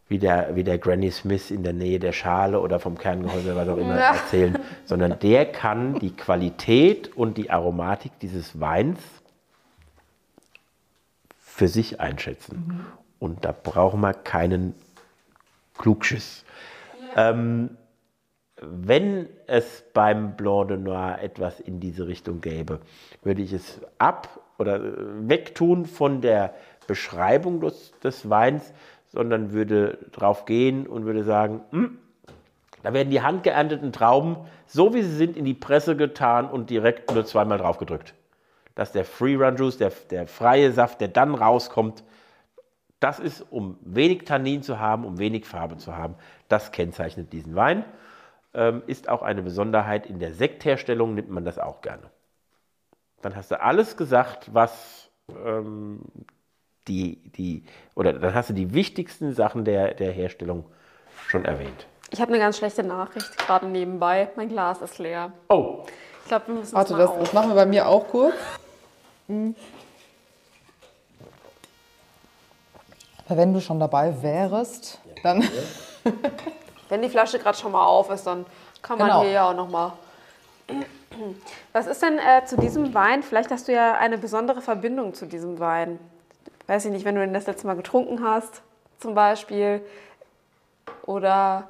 wie, 0.08 0.18
der, 0.18 0.56
wie 0.56 0.64
der 0.64 0.78
Granny 0.78 1.10
Smith 1.10 1.50
in 1.50 1.62
der 1.62 1.72
Nähe 1.72 1.98
der 1.98 2.12
Schale 2.12 2.60
oder 2.60 2.80
vom 2.80 2.98
Kerngehäuse, 2.98 3.54
was 3.54 3.68
auch 3.68 3.76
immer, 3.76 3.98
ja. 3.98 4.14
erzählen, 4.14 4.58
sondern 4.84 5.18
der 5.20 5.46
kann 5.46 5.98
die 5.98 6.10
Qualität 6.10 7.16
und 7.16 7.36
die 7.36 7.50
Aromatik 7.50 8.12
dieses 8.20 8.60
Weins 8.60 8.98
für 11.38 11.68
sich 11.68 12.00
einschätzen. 12.00 12.64
Mhm. 12.66 12.99
Und 13.20 13.44
da 13.44 13.52
brauchen 13.52 14.00
wir 14.00 14.14
keinen 14.14 14.74
Klugschiss. 15.78 16.44
Ähm, 17.14 17.76
wenn 18.60 19.28
es 19.46 19.84
beim 19.94 20.36
Blanc 20.36 20.68
de 20.68 20.76
Noir 20.76 21.18
etwas 21.22 21.60
in 21.60 21.80
diese 21.80 22.06
Richtung 22.06 22.40
gäbe, 22.40 22.80
würde 23.22 23.42
ich 23.42 23.52
es 23.52 23.80
ab 23.98 24.40
oder 24.58 24.76
äh, 24.76 24.92
wegtun 25.28 25.86
von 25.86 26.20
der 26.20 26.54
Beschreibung 26.86 27.60
des, 27.60 27.92
des 28.02 28.28
Weins, 28.28 28.72
sondern 29.06 29.52
würde 29.52 29.98
drauf 30.12 30.44
gehen 30.44 30.86
und 30.86 31.04
würde 31.04 31.24
sagen, 31.24 31.62
hm, 31.70 31.98
da 32.82 32.92
werden 32.92 33.10
die 33.10 33.22
handgeernteten 33.22 33.92
Trauben, 33.92 34.36
so 34.66 34.94
wie 34.94 35.02
sie 35.02 35.14
sind, 35.14 35.36
in 35.36 35.44
die 35.44 35.54
Presse 35.54 35.96
getan 35.96 36.48
und 36.48 36.70
direkt 36.70 37.12
nur 37.12 37.24
zweimal 37.24 37.58
drauf 37.58 37.78
gedrückt. 37.78 38.14
Dass 38.74 38.92
der 38.92 39.04
Free 39.04 39.36
Run 39.36 39.56
Juice, 39.56 39.78
der, 39.78 39.92
der 40.10 40.26
freie 40.26 40.72
Saft, 40.72 41.00
der 41.00 41.08
dann 41.08 41.34
rauskommt, 41.34 42.04
das 43.00 43.18
ist, 43.18 43.44
um 43.50 43.78
wenig 43.80 44.24
Tannin 44.24 44.62
zu 44.62 44.78
haben, 44.78 45.04
um 45.04 45.18
wenig 45.18 45.46
Farbe 45.46 45.78
zu 45.78 45.96
haben. 45.96 46.14
Das 46.48 46.70
kennzeichnet 46.70 47.32
diesen 47.32 47.56
Wein. 47.56 47.84
Ähm, 48.52 48.82
ist 48.86 49.08
auch 49.08 49.22
eine 49.22 49.42
Besonderheit 49.42 50.06
in 50.06 50.18
der 50.18 50.34
Sektherstellung, 50.34 51.14
nimmt 51.14 51.30
man 51.30 51.44
das 51.44 51.58
auch 51.58 51.80
gerne. 51.80 52.10
Dann 53.22 53.36
hast 53.36 53.50
du 53.50 53.60
alles 53.60 53.96
gesagt, 53.96 54.52
was 54.52 55.10
ähm, 55.28 56.00
die, 56.88 57.16
die, 57.32 57.64
oder 57.94 58.12
dann 58.12 58.34
hast 58.34 58.50
du 58.50 58.54
die 58.54 58.74
wichtigsten 58.74 59.34
Sachen 59.34 59.64
der, 59.64 59.94
der 59.94 60.12
Herstellung 60.12 60.64
schon 61.28 61.44
erwähnt. 61.44 61.86
Ich 62.10 62.20
habe 62.20 62.32
eine 62.32 62.40
ganz 62.40 62.58
schlechte 62.58 62.82
Nachricht 62.82 63.38
gerade 63.38 63.66
nebenbei. 63.66 64.30
Mein 64.36 64.48
Glas 64.48 64.82
ist 64.82 64.98
leer. 64.98 65.32
Oh. 65.48 65.84
Ich 66.22 66.28
glaube, 66.28 66.48
wir 66.48 66.54
müssen 66.56 66.74
Warte, 66.74 66.96
das, 66.96 67.10
das, 67.18 67.32
machen 67.32 67.50
wir 67.50 67.54
bei 67.54 67.66
mir 67.66 67.86
auch 67.86 68.08
kurz. 68.08 68.34
Mhm. 69.28 69.54
Wenn 73.36 73.52
du 73.52 73.60
schon 73.60 73.80
dabei 73.80 74.22
wärst, 74.22 74.98
dann. 75.22 75.42
wenn 76.88 77.02
die 77.02 77.08
Flasche 77.08 77.38
gerade 77.38 77.56
schon 77.56 77.72
mal 77.72 77.84
auf 77.84 78.10
ist, 78.10 78.26
dann 78.26 78.46
kann 78.82 78.98
man 78.98 79.08
genau. 79.08 79.22
hier 79.22 79.30
ja 79.30 79.50
auch 79.50 79.54
noch 79.54 79.68
mal. 79.68 79.92
Was 81.72 81.86
ist 81.86 82.02
denn 82.02 82.18
äh, 82.18 82.44
zu 82.44 82.56
diesem 82.56 82.94
Wein? 82.94 83.22
Vielleicht 83.22 83.50
hast 83.50 83.68
du 83.68 83.72
ja 83.72 83.94
eine 83.94 84.18
besondere 84.18 84.60
Verbindung 84.60 85.14
zu 85.14 85.26
diesem 85.26 85.58
Wein 85.58 85.98
weiß 86.70 86.84
ich 86.84 86.92
nicht, 86.92 87.04
wenn 87.04 87.16
du 87.16 87.20
den 87.20 87.34
das 87.34 87.48
letzte 87.48 87.66
Mal 87.66 87.74
getrunken 87.74 88.22
hast, 88.22 88.62
zum 89.00 89.12
Beispiel, 89.12 89.84
oder 91.04 91.68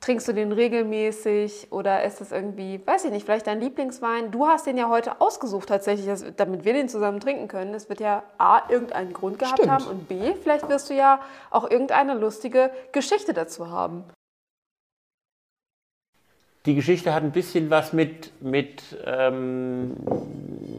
trinkst 0.00 0.28
du 0.28 0.32
den 0.32 0.52
regelmäßig 0.52 1.68
oder 1.70 2.04
ist 2.04 2.20
das 2.20 2.32
irgendwie, 2.32 2.80
weiß 2.84 3.04
ich 3.06 3.10
nicht, 3.10 3.24
vielleicht 3.24 3.46
dein 3.46 3.60
Lieblingswein? 3.60 4.30
Du 4.30 4.46
hast 4.46 4.66
den 4.66 4.76
ja 4.76 4.88
heute 4.88 5.20
ausgesucht 5.20 5.68
tatsächlich, 5.68 6.08
damit 6.36 6.64
wir 6.64 6.72
den 6.72 6.88
zusammen 6.88 7.20
trinken 7.20 7.48
können. 7.48 7.74
Es 7.74 7.88
wird 7.88 8.00
ja 8.00 8.22
A, 8.38 8.62
irgendeinen 8.68 9.12
Grund 9.12 9.38
gehabt 9.38 9.58
Stimmt. 9.58 9.72
haben 9.72 9.86
und 9.86 10.08
B, 10.08 10.34
vielleicht 10.42 10.68
wirst 10.68 10.90
du 10.90 10.94
ja 10.94 11.20
auch 11.50 11.68
irgendeine 11.70 12.14
lustige 12.14 12.70
Geschichte 12.92 13.34
dazu 13.34 13.70
haben. 13.70 14.04
die 16.68 16.74
Geschichte 16.74 17.14
hat 17.14 17.22
ein 17.22 17.32
bisschen 17.32 17.70
was 17.70 17.94
mit, 17.94 18.30
mit 18.42 18.82
ähm, 19.06 19.96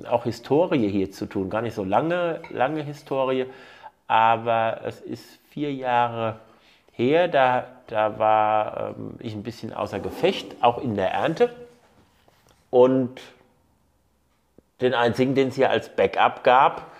auch 0.07 0.23
Historie 0.23 0.87
hier 0.87 1.11
zu 1.11 1.25
tun. 1.25 1.49
Gar 1.49 1.63
nicht 1.63 1.73
so 1.73 1.83
lange, 1.83 2.41
lange 2.51 2.83
Historie, 2.83 3.47
aber 4.07 4.81
es 4.85 5.01
ist 5.01 5.39
vier 5.49 5.73
Jahre 5.73 6.39
her. 6.99 7.27
Da, 7.27 7.65
da 7.87 8.19
war 8.19 8.95
ähm, 8.97 9.15
ich 9.19 9.33
ein 9.33 9.43
bisschen 9.43 9.73
außer 9.73 9.99
Gefecht, 9.99 10.57
auch 10.61 10.77
in 10.77 10.95
der 10.95 11.11
Ernte. 11.11 11.49
Und 12.69 13.21
den 14.81 14.93
einzigen, 14.93 15.33
den 15.33 15.47
es 15.47 15.55
hier 15.55 15.71
als 15.71 15.95
Backup 15.95 16.43
gab, 16.43 16.91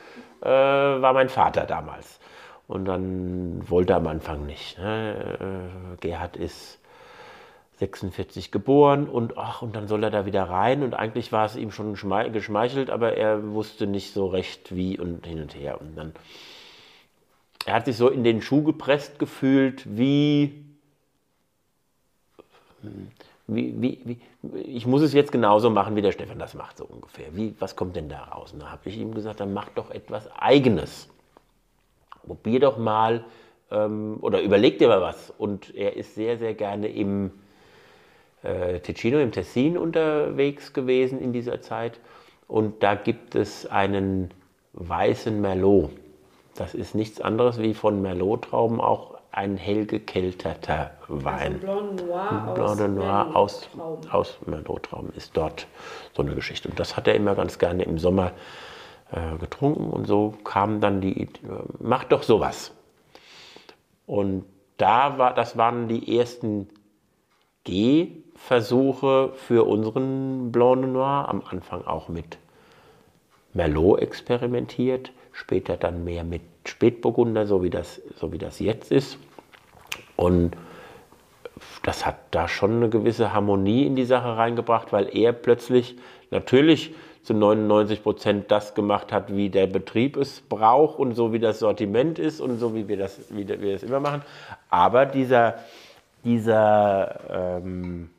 äh, 0.41 0.47
war 0.47 1.13
mein 1.13 1.29
Vater 1.29 1.65
damals. 1.65 2.19
Und 2.67 2.85
dann 2.85 3.69
wollte 3.69 3.93
er 3.93 3.97
am 3.97 4.07
Anfang 4.07 4.45
nicht. 4.45 4.77
Ne? 4.77 5.39
Äh, 5.39 5.97
Gerhard 6.01 6.37
ist 6.37 6.79
46 7.79 8.51
geboren 8.51 9.07
und 9.07 9.37
ach, 9.37 9.61
und 9.61 9.75
dann 9.75 9.87
soll 9.87 10.03
er 10.03 10.11
da 10.11 10.25
wieder 10.25 10.43
rein. 10.43 10.83
Und 10.83 10.93
eigentlich 10.93 11.31
war 11.31 11.45
es 11.45 11.55
ihm 11.55 11.71
schon 11.71 11.93
geschmeichelt, 11.93 12.89
aber 12.89 13.15
er 13.15 13.53
wusste 13.53 13.87
nicht 13.87 14.13
so 14.13 14.27
recht 14.27 14.75
wie 14.75 14.99
und 14.99 15.25
hin 15.25 15.41
und 15.41 15.55
her. 15.55 15.79
Und 15.79 15.95
dann, 15.95 16.13
er 17.65 17.73
hat 17.73 17.85
sich 17.85 17.97
so 17.97 18.09
in 18.09 18.23
den 18.23 18.41
Schuh 18.41 18.63
gepresst 18.63 19.19
gefühlt, 19.19 19.85
wie, 19.85 20.65
wie, 23.47 23.81
wie, 23.81 23.99
wie, 24.05 24.59
ich 24.61 24.87
muss 24.87 25.01
es 25.01 25.13
jetzt 25.13 25.31
genauso 25.31 25.69
machen, 25.69 25.95
wie 25.95 26.01
der 26.01 26.11
Stefan 26.11 26.39
das 26.39 26.53
macht, 26.53 26.77
so 26.77 26.85
ungefähr. 26.85 27.35
Wie, 27.35 27.55
was 27.59 27.75
kommt 27.75 27.95
denn 27.95 28.09
da 28.09 28.23
raus? 28.23 28.53
Und 28.53 28.61
da 28.61 28.71
habe 28.71 28.89
ich 28.89 28.97
ihm 28.97 29.13
gesagt, 29.13 29.39
dann 29.39 29.53
mach 29.53 29.69
doch 29.69 29.91
etwas 29.91 30.29
Eigenes. 30.37 31.09
Probier 32.25 32.59
doch 32.59 32.77
mal 32.77 33.25
ähm, 33.71 34.17
oder 34.21 34.41
überleg 34.41 34.79
dir 34.79 34.87
mal 34.87 35.01
was. 35.01 35.33
Und 35.37 35.75
er 35.75 35.95
ist 35.95 36.15
sehr, 36.15 36.37
sehr 36.37 36.53
gerne 36.53 36.87
im 36.87 37.31
äh, 38.43 38.79
Ticino, 38.79 39.19
im 39.19 39.31
Tessin 39.31 39.77
unterwegs 39.77 40.73
gewesen 40.73 41.19
in 41.19 41.33
dieser 41.33 41.61
Zeit. 41.61 41.99
Und 42.47 42.81
da 42.83 42.95
gibt 42.95 43.35
es 43.35 43.65
einen 43.65 44.31
weißen 44.73 45.39
Merlot. 45.39 45.91
Das 46.55 46.73
ist 46.73 46.95
nichts 46.95 47.21
anderes 47.21 47.59
wie 47.59 47.73
von 47.73 48.01
Merlot-Trauben 48.01 48.81
auch 48.81 49.19
ein 49.31 49.57
hell 49.57 49.85
gekelterter 49.85 50.91
Wein. 51.07 51.53
Also 51.53 51.65
Blanc 51.65 52.07
Noir, 52.07 52.51
Blanc 52.55 52.81
aus, 52.81 52.87
Noir 52.87 53.35
aus, 53.35 53.69
aus 54.11 54.37
Merlot-Trauben 54.45 55.13
ist 55.15 55.37
dort 55.37 55.67
so 56.13 56.21
eine 56.21 56.35
Geschichte. 56.35 56.67
Und 56.69 56.79
das 56.79 56.97
hat 56.97 57.07
er 57.07 57.15
immer 57.15 57.35
ganz 57.35 57.59
gerne 57.59 57.83
im 57.83 57.99
Sommer 57.99 58.31
äh, 59.11 59.37
getrunken. 59.37 59.89
Und 59.89 60.05
so 60.05 60.33
kam 60.43 60.81
dann 60.81 61.01
die 61.01 61.21
Idee, 61.21 61.39
mach 61.79 62.03
doch 62.05 62.23
sowas. 62.23 62.73
Und 64.05 64.45
da 64.77 65.17
war, 65.17 65.33
das 65.33 65.57
waren 65.57 65.87
die 65.87 66.17
ersten 66.17 66.69
Gehversuche 67.63 69.33
für 69.35 69.67
unseren 69.67 70.51
Blanc 70.51 70.91
Noir. 70.91 71.25
Am 71.29 71.43
Anfang 71.47 71.85
auch 71.85 72.09
mit 72.09 72.39
Merlot 73.53 73.99
experimentiert, 73.99 75.11
später 75.31 75.77
dann 75.77 76.03
mehr 76.03 76.23
mit 76.23 76.41
Spätburgunder, 76.65 77.47
so 77.47 77.63
wie 77.63 77.69
das, 77.69 78.01
so 78.15 78.31
wie 78.31 78.37
das 78.37 78.59
jetzt 78.59 78.91
ist. 78.91 79.17
Und 80.15 80.55
das 81.83 82.05
hat 82.05 82.17
da 82.31 82.47
schon 82.47 82.77
eine 82.77 82.89
gewisse 82.89 83.33
Harmonie 83.33 83.85
in 83.85 83.95
die 83.95 84.05
Sache 84.05 84.37
reingebracht, 84.37 84.91
weil 84.91 85.15
er 85.15 85.33
plötzlich 85.33 85.97
natürlich 86.31 86.93
zu 87.23 87.33
99 87.33 88.03
Prozent 88.03 88.51
das 88.51 88.73
gemacht 88.75 89.11
hat, 89.11 89.35
wie 89.35 89.49
der 89.49 89.67
Betrieb 89.67 90.17
es 90.17 90.41
braucht 90.41 90.99
und 90.99 91.15
so 91.15 91.33
wie 91.33 91.39
das 91.39 91.59
Sortiment 91.59 92.17
ist 92.17 92.41
und 92.41 92.57
so 92.59 92.75
wie 92.75 92.87
wir 92.87 92.97
das, 92.97 93.19
wie 93.29 93.47
wir 93.47 93.73
das 93.73 93.83
immer 93.83 93.99
machen. 93.99 94.23
Aber 94.69 95.05
dieser, 95.05 95.55
dieser 96.23 97.59
ähm, 97.61 98.09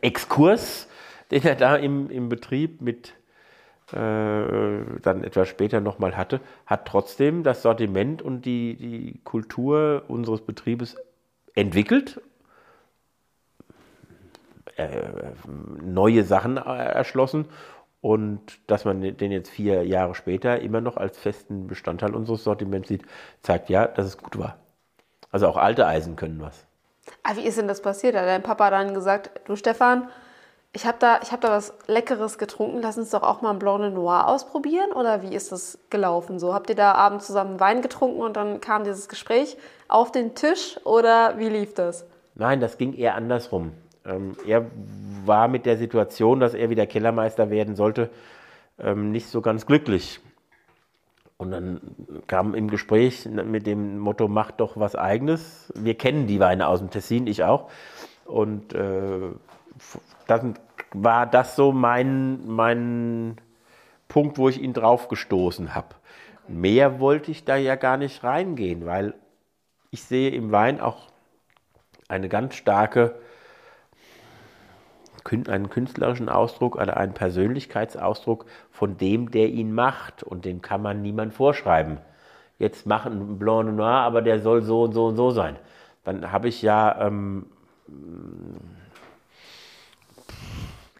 Exkurs, 0.00 0.88
den 1.30 1.44
er 1.44 1.54
da 1.54 1.76
im, 1.76 2.10
im 2.10 2.28
Betrieb 2.28 2.80
mit 2.80 3.14
dann 3.96 5.24
etwas 5.24 5.48
später 5.48 5.80
nochmal 5.80 6.16
hatte, 6.16 6.40
hat 6.66 6.86
trotzdem 6.86 7.42
das 7.42 7.62
Sortiment 7.62 8.20
und 8.20 8.44
die, 8.44 8.76
die 8.76 9.20
Kultur 9.24 10.04
unseres 10.08 10.42
Betriebes 10.42 10.96
entwickelt, 11.54 12.20
äh, 14.76 15.32
neue 15.82 16.24
Sachen 16.24 16.58
erschlossen 16.58 17.46
und 18.00 18.40
dass 18.70 18.84
man 18.84 19.00
den 19.00 19.32
jetzt 19.32 19.50
vier 19.50 19.84
Jahre 19.84 20.14
später 20.14 20.60
immer 20.60 20.80
noch 20.80 20.96
als 20.96 21.18
festen 21.18 21.66
Bestandteil 21.66 22.14
unseres 22.14 22.44
Sortiments 22.44 22.88
sieht, 22.88 23.02
zeigt 23.42 23.70
ja, 23.70 23.86
dass 23.86 24.06
es 24.06 24.18
gut 24.18 24.38
war. 24.38 24.58
Also 25.30 25.48
auch 25.48 25.56
alte 25.56 25.86
Eisen 25.86 26.16
können 26.16 26.40
was. 26.40 26.66
Aber 27.22 27.38
ah, 27.38 27.42
wie 27.42 27.46
ist 27.46 27.58
denn 27.58 27.68
das 27.68 27.82
passiert? 27.82 28.14
Hat 28.14 28.26
dein 28.26 28.42
Papa 28.42 28.70
dann 28.70 28.94
gesagt, 28.94 29.30
du 29.46 29.56
Stefan, 29.56 30.08
ich 30.72 30.86
habe 30.86 30.98
da, 31.00 31.20
hab 31.20 31.40
da 31.40 31.50
was 31.50 31.72
Leckeres 31.86 32.38
getrunken, 32.38 32.80
lass 32.82 32.98
uns 32.98 33.10
doch 33.10 33.22
auch 33.22 33.40
mal 33.40 33.50
ein 33.50 33.58
Blanc 33.58 33.94
Noir 33.94 34.28
ausprobieren? 34.28 34.92
Oder 34.92 35.22
wie 35.22 35.34
ist 35.34 35.50
das 35.50 35.78
gelaufen? 35.90 36.38
So, 36.38 36.54
habt 36.54 36.68
ihr 36.70 36.76
da 36.76 36.92
abends 36.92 37.26
zusammen 37.26 37.58
Wein 37.58 37.82
getrunken 37.82 38.20
und 38.20 38.36
dann 38.36 38.60
kam 38.60 38.84
dieses 38.84 39.08
Gespräch 39.08 39.56
auf 39.88 40.12
den 40.12 40.34
Tisch 40.34 40.78
oder 40.84 41.38
wie 41.38 41.48
lief 41.48 41.74
das? 41.74 42.06
Nein, 42.34 42.60
das 42.60 42.78
ging 42.78 42.92
eher 42.94 43.14
andersrum. 43.14 43.72
Ähm, 44.04 44.36
er 44.46 44.66
war 45.24 45.48
mit 45.48 45.66
der 45.66 45.76
Situation, 45.76 46.38
dass 46.40 46.54
er 46.54 46.70
wieder 46.70 46.86
Kellermeister 46.86 47.50
werden 47.50 47.74
sollte, 47.74 48.10
ähm, 48.78 49.10
nicht 49.10 49.28
so 49.28 49.40
ganz 49.40 49.66
glücklich. 49.66 50.20
Und 51.38 51.52
dann 51.52 51.80
kam 52.26 52.54
im 52.54 52.68
Gespräch 52.68 53.26
mit 53.26 53.66
dem 53.66 53.98
Motto, 53.98 54.26
mach 54.26 54.50
doch 54.50 54.76
was 54.76 54.96
eigenes. 54.96 55.72
Wir 55.76 55.94
kennen 55.94 56.26
die 56.26 56.40
Weine 56.40 56.66
aus 56.66 56.80
dem 56.80 56.90
Tessin, 56.90 57.28
ich 57.28 57.44
auch. 57.44 57.70
Und 58.24 58.74
äh, 58.74 59.30
dann 60.28 60.54
war 60.92 61.26
das 61.26 61.56
so 61.56 61.72
mein, 61.72 62.46
mein 62.46 63.36
Punkt, 64.06 64.38
wo 64.38 64.48
ich 64.48 64.62
ihn 64.62 64.72
drauf 64.72 65.08
gestoßen 65.08 65.74
habe. 65.74 65.96
Mehr 66.46 67.00
wollte 67.00 67.30
ich 67.30 67.44
da 67.44 67.56
ja 67.56 67.74
gar 67.74 67.96
nicht 67.96 68.22
reingehen, 68.22 68.86
weil 68.86 69.14
ich 69.90 70.04
sehe 70.04 70.30
im 70.30 70.52
Wein 70.52 70.80
auch 70.80 71.08
eine 72.08 72.28
ganz 72.28 72.54
starke 72.54 73.16
einen 75.46 75.68
künstlerischen 75.68 76.30
Ausdruck 76.30 76.76
oder 76.76 76.96
einen 76.96 77.12
Persönlichkeitsausdruck 77.12 78.46
von 78.70 78.96
dem, 78.96 79.30
der 79.30 79.48
ihn 79.48 79.74
macht. 79.74 80.22
Und 80.22 80.46
den 80.46 80.62
kann 80.62 80.80
man 80.80 81.02
niemand 81.02 81.34
vorschreiben. 81.34 81.98
Jetzt 82.58 82.86
machen 82.86 83.12
einen 83.12 83.38
Blanc 83.38 83.76
Noir, 83.76 83.88
aber 83.88 84.22
der 84.22 84.40
soll 84.40 84.62
so 84.62 84.84
und 84.84 84.92
so 84.92 85.06
und 85.06 85.16
so 85.16 85.30
sein. 85.30 85.56
Dann 86.04 86.32
habe 86.32 86.48
ich 86.48 86.62
ja 86.62 87.06
ähm, 87.06 87.46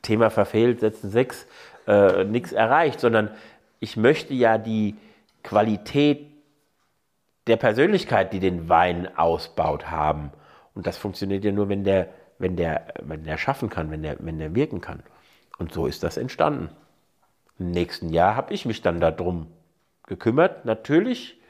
Thema 0.08 0.30
verfehlt, 0.30 0.80
Sätzen 0.80 1.10
6, 1.10 1.46
äh, 1.86 2.24
nichts 2.24 2.52
erreicht, 2.52 3.00
sondern 3.00 3.30
ich 3.78 3.96
möchte 3.96 4.34
ja 4.34 4.58
die 4.58 4.96
Qualität 5.44 6.26
der 7.46 7.56
Persönlichkeit, 7.56 8.32
die 8.32 8.40
den 8.40 8.68
Wein 8.68 9.16
ausbaut, 9.16 9.90
haben. 9.90 10.32
Und 10.74 10.86
das 10.86 10.98
funktioniert 10.98 11.44
ja 11.44 11.52
nur, 11.52 11.68
wenn 11.68 11.84
der 11.84 12.08
wenn 12.38 12.56
der, 12.56 12.94
wenn 13.02 13.24
der 13.24 13.36
schaffen 13.36 13.68
kann, 13.68 13.90
wenn 13.90 14.02
der, 14.02 14.16
wenn 14.20 14.38
der 14.38 14.54
wirken 14.54 14.80
kann. 14.80 15.02
Und 15.58 15.72
so 15.72 15.86
ist 15.86 16.02
das 16.02 16.16
entstanden. 16.16 16.70
Im 17.58 17.72
nächsten 17.72 18.10
Jahr 18.10 18.36
habe 18.36 18.54
ich 18.54 18.64
mich 18.64 18.82
dann 18.82 19.00
darum 19.00 19.48
gekümmert, 20.06 20.64
natürlich 20.64 21.40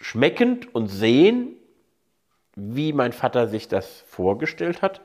schmeckend 0.00 0.74
und 0.74 0.88
sehen, 0.88 1.54
wie 2.54 2.92
mein 2.92 3.12
Vater 3.12 3.46
sich 3.46 3.68
das 3.68 4.00
vorgestellt 4.08 4.82
hat, 4.82 5.00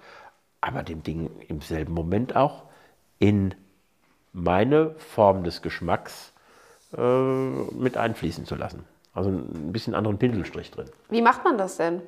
aber 0.64 0.82
dem 0.82 1.04
Ding 1.04 1.30
im 1.50 1.62
selben 1.62 1.94
Moment 1.94 2.36
auch 2.36 2.64
in 3.20 3.54
meine 4.32 4.92
Form 4.98 5.44
des 5.44 5.62
Geschmacks 5.62 6.32
äh, 6.98 7.02
mit 7.02 7.98
einfließen 7.98 8.46
zu 8.46 8.56
lassen. 8.56 8.86
Also 9.14 9.30
ein 9.30 9.74
bisschen 9.74 9.94
anderen 9.94 10.18
Pinselstrich 10.18 10.72
drin. 10.72 10.90
Wie 11.10 11.22
macht 11.22 11.44
man 11.44 11.58
das 11.58 11.78
denn? 11.78 12.02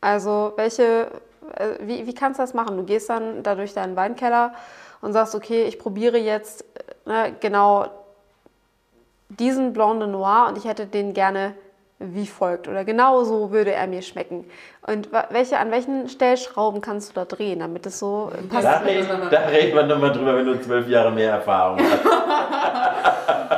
Also 0.00 0.52
welche, 0.56 1.10
äh, 1.54 1.74
wie, 1.82 2.06
wie 2.06 2.14
kannst 2.14 2.40
du 2.40 2.42
das 2.42 2.54
machen? 2.54 2.76
Du 2.76 2.84
gehst 2.84 3.08
dann 3.08 3.44
da 3.44 3.54
durch 3.54 3.72
deinen 3.72 3.94
Weinkeller 3.94 4.52
und 5.00 5.12
sagst, 5.12 5.34
okay, 5.36 5.62
ich 5.62 5.78
probiere 5.78 6.18
jetzt 6.18 6.64
ne, 7.06 7.34
genau 7.38 7.86
diesen 9.28 9.72
Blanc 9.72 10.00
de 10.00 10.08
Noir 10.08 10.46
und 10.48 10.58
ich 10.58 10.64
hätte 10.64 10.86
den 10.86 11.14
gerne 11.14 11.54
wie 12.00 12.26
folgt 12.26 12.66
oder 12.66 12.84
genau 12.84 13.24
so 13.24 13.50
würde 13.50 13.72
er 13.72 13.86
mir 13.86 14.00
schmecken. 14.02 14.46
Und 14.86 15.10
welche, 15.30 15.58
an 15.58 15.70
welchen 15.70 16.08
Stellschrauben 16.08 16.80
kannst 16.80 17.10
du 17.10 17.14
da 17.14 17.26
drehen, 17.26 17.60
damit 17.60 17.84
es 17.84 17.98
so 17.98 18.32
passt? 18.48 18.64
Da, 18.64 18.80
da 19.30 19.38
redet 19.46 19.74
man 19.74 19.86
nochmal 19.86 20.10
drüber, 20.10 20.34
wenn 20.36 20.46
du 20.46 20.60
zwölf 20.60 20.88
Jahre 20.88 21.12
mehr 21.12 21.32
Erfahrung 21.32 21.78
hast. 21.78 22.04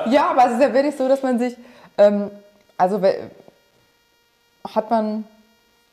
ja, 0.12 0.31
aber 0.31 0.46
es 0.46 0.55
ist 0.55 0.62
ja 0.62 0.74
wirklich 0.74 0.96
so, 0.96 1.09
dass 1.09 1.22
man 1.22 1.38
sich, 1.38 1.57
ähm, 1.96 2.31
also 2.76 3.00
hat 4.74 4.90
man 4.90 5.24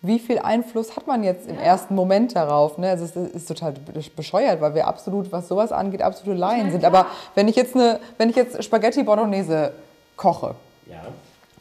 wie 0.01 0.19
viel 0.19 0.39
Einfluss 0.39 0.95
hat 0.95 1.07
man 1.07 1.23
jetzt 1.23 1.47
im 1.47 1.55
ja. 1.55 1.61
ersten 1.61 1.93
Moment 1.93 2.35
darauf? 2.35 2.77
Ne? 2.77 2.89
Also 2.89 3.03
es 3.03 3.15
ist 3.15 3.47
total 3.47 3.73
bescheuert, 4.15 4.61
weil 4.61 4.73
wir 4.73 4.87
absolut, 4.87 5.31
was 5.31 5.49
sowas 5.49 5.71
angeht, 5.71 6.01
absolute 6.01 6.39
Laien 6.39 6.71
sind. 6.71 6.85
Aber 6.85 7.07
wenn 7.35 7.49
ich 7.49 7.57
jetzt 7.57 7.75
eine, 7.75 7.99
wenn 8.17 8.29
ich 8.29 8.35
jetzt 8.37 8.63
Spaghetti 8.63 9.03
Bolognese 9.03 9.73
koche, 10.15 10.55
ja. 10.85 11.01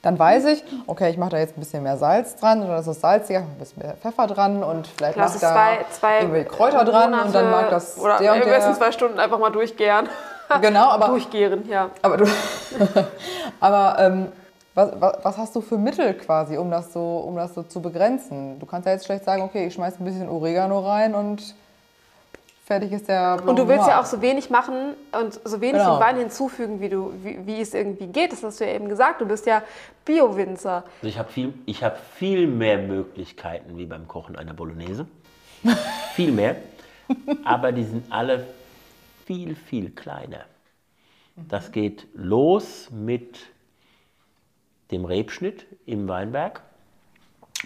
Dann 0.03 0.19
weiß 0.19 0.45
ich, 0.47 0.65
okay, 0.87 1.11
ich 1.11 1.17
mache 1.17 1.31
da 1.31 1.39
jetzt 1.39 1.57
ein 1.57 1.61
bisschen 1.61 1.83
mehr 1.83 1.97
Salz 1.97 2.37
dran 2.37 2.63
oder 2.63 2.77
das 2.77 2.87
ist 2.87 3.01
salziger, 3.01 3.41
ein 3.41 3.59
bisschen 3.59 3.83
mehr 3.83 3.95
Pfeffer 3.95 4.27
dran 4.27 4.63
und 4.63 4.87
vielleicht 4.87 5.17
mache 5.17 5.35
ich 5.35 5.41
da 5.41 5.53
zwei, 5.53 5.85
zwei 5.91 6.19
irgendwelche 6.21 6.49
Kräuter 6.49 6.85
dran 6.85 7.15
und 7.15 7.35
dann 7.35 7.51
mag 7.51 7.71
das 7.71 7.99
oder 7.99 8.19
der 8.19 8.35
und 8.35 8.45
der. 8.45 8.51
besten 8.51 8.75
zwei 8.75 8.93
Stunden 8.93 9.19
einfach 9.19 9.39
mal 9.39 9.51
durchgären. 9.51 10.09
Genau, 10.63 10.89
aber 10.89 11.09
durchgären, 11.09 11.69
ja. 11.69 11.91
Aber 12.01 12.17
du, 12.17 12.25
aber 13.61 13.97
ähm, 13.99 14.33
was, 14.75 14.93
was, 14.99 15.13
was, 15.23 15.37
hast 15.37 15.57
du 15.57 15.61
für 15.61 15.77
Mittel 15.77 16.15
quasi, 16.15 16.57
um 16.57 16.71
das 16.71 16.91
so, 16.95 17.19
um 17.19 17.37
das 17.37 17.55
so 17.55 17.65
zu 17.65 17.83
begrenzen? 17.83 18.59
Du 18.59 18.65
kannst 18.65 18.87
ja 18.87 18.93
jetzt 18.93 19.05
schlecht 19.05 19.27
sagen, 19.27 19.43
okay, 19.43 19.67
ich 19.67 19.75
schmeiße 19.75 20.03
ein 20.03 20.05
bisschen 20.07 20.27
Oregano 20.27 20.79
rein 20.81 21.15
und 21.15 21.55
fertig 22.69 22.93
ist 22.93 23.09
der 23.09 23.37
Blanc 23.37 23.49
Und 23.49 23.59
du 23.59 23.67
willst 23.67 23.89
ja 23.89 23.99
auch 23.99 24.05
so 24.05 24.21
wenig 24.21 24.51
machen 24.51 24.95
und 25.19 25.41
so 25.43 25.61
wenig 25.61 25.81
genau. 25.81 25.95
im 25.95 26.01
Wein 26.01 26.17
hinzufügen, 26.19 26.81
wie, 26.81 26.91
du, 26.91 27.15
wie, 27.23 27.45
wie, 27.47 27.61
es 27.61 27.73
irgendwie 27.73 28.07
geht. 28.07 28.31
Das 28.31 28.45
hast 28.45 28.61
du 28.61 28.67
ja 28.67 28.75
eben 28.75 28.91
gesagt. 28.91 29.23
Du 29.23 29.27
bist 29.27 29.47
ja 29.47 29.63
Bio-Winzer. 30.05 30.85
Also 30.97 31.09
ich 31.09 31.19
habe 31.19 31.31
viel, 31.31 31.55
hab 31.81 31.99
viel 31.99 32.47
mehr 32.47 32.79
Möglichkeiten 32.79 33.79
wie 33.79 33.87
beim 33.87 34.07
Kochen 34.07 34.37
einer 34.37 34.53
Bolognese. 34.53 35.07
viel 36.15 36.31
mehr. 36.31 36.57
Aber 37.43 37.73
die 37.73 37.85
sind 37.85 38.13
alle 38.13 38.47
viel, 39.25 39.57
viel 39.57 39.91
kleiner. 39.91 40.45
Das 41.37 41.73
geht 41.73 42.07
los 42.15 42.91
mit 42.91 43.39
dem 44.91 45.07
Rebschnitt 45.07 45.65
im 45.87 46.07
Weinberg, 46.07 46.61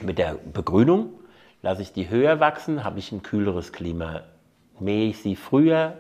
mit 0.01 0.19
der 0.19 0.35
Begrünung. 0.35 1.15
Lasse 1.61 1.83
ich 1.83 1.93
die 1.93 2.09
höher 2.09 2.39
wachsen, 2.39 2.85
habe 2.85 3.01
ich 3.01 3.11
ein 3.11 3.23
kühleres 3.23 3.73
Klima 3.73 4.23
Mähe 4.83 5.11
ich 5.11 5.23
sie 5.23 5.37
früher, 5.37 5.97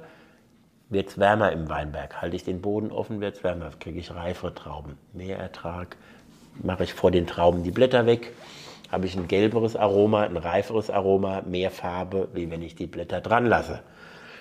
wird 0.90 1.08
es 1.08 1.18
wärmer 1.18 1.52
im 1.52 1.68
Weinberg. 1.68 2.20
Halte 2.20 2.36
ich 2.36 2.44
den 2.44 2.60
Boden 2.60 2.90
offen, 2.90 3.20
wird 3.20 3.36
es 3.36 3.44
wärmer, 3.44 3.70
kriege 3.78 3.98
ich 3.98 4.14
reifere 4.14 4.54
Trauben. 4.54 4.98
Mehr 5.12 5.38
Ertrag, 5.38 5.96
mache 6.62 6.84
ich 6.84 6.92
vor 6.92 7.10
den 7.10 7.26
Trauben 7.26 7.62
die 7.62 7.70
Blätter 7.70 8.06
weg, 8.06 8.32
habe 8.90 9.06
ich 9.06 9.16
ein 9.16 9.28
gelberes 9.28 9.74
Aroma, 9.74 10.22
ein 10.22 10.36
reiferes 10.36 10.90
Aroma, 10.90 11.42
mehr 11.46 11.70
Farbe, 11.70 12.28
wie 12.34 12.50
wenn 12.50 12.62
ich 12.62 12.74
die 12.74 12.86
Blätter 12.86 13.20
dran 13.20 13.46
lasse. 13.46 13.80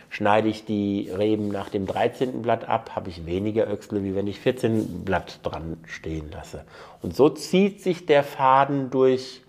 Schneide 0.10 0.50
ich 0.50 0.66
die 0.66 1.10
Reben 1.10 1.48
nach 1.48 1.70
dem 1.70 1.88
13. 1.88 2.42
Blatt 2.42 2.68
ab, 2.68 2.92
habe 2.96 3.10
ich 3.10 3.26
weniger 3.26 3.66
Öchsle, 3.68 4.04
wie 4.04 4.14
wenn 4.14 4.28
ich 4.28 4.42
14 4.42 5.06
Blatt 5.06 5.40
dran 5.44 5.78
stehen 5.86 6.30
lasse. 6.32 6.66
Und 7.02 7.16
so 7.16 7.30
zieht 7.30 7.82
sich 7.82 8.06
der 8.06 8.26
Faden 8.26 8.90
durch 8.90 9.42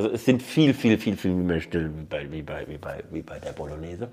also 0.00 0.14
es 0.14 0.24
sind 0.24 0.42
viel, 0.42 0.72
viel, 0.72 0.96
viel, 0.96 1.14
viel 1.14 1.34
mehr 1.34 1.60
still 1.60 1.90
wie 1.94 2.04
bei, 2.04 2.32
wie 2.32 2.40
bei, 2.40 2.66
wie 2.66 2.78
bei, 2.78 3.04
wie 3.10 3.20
bei 3.20 3.38
der 3.38 3.52
Bolognese. 3.52 4.10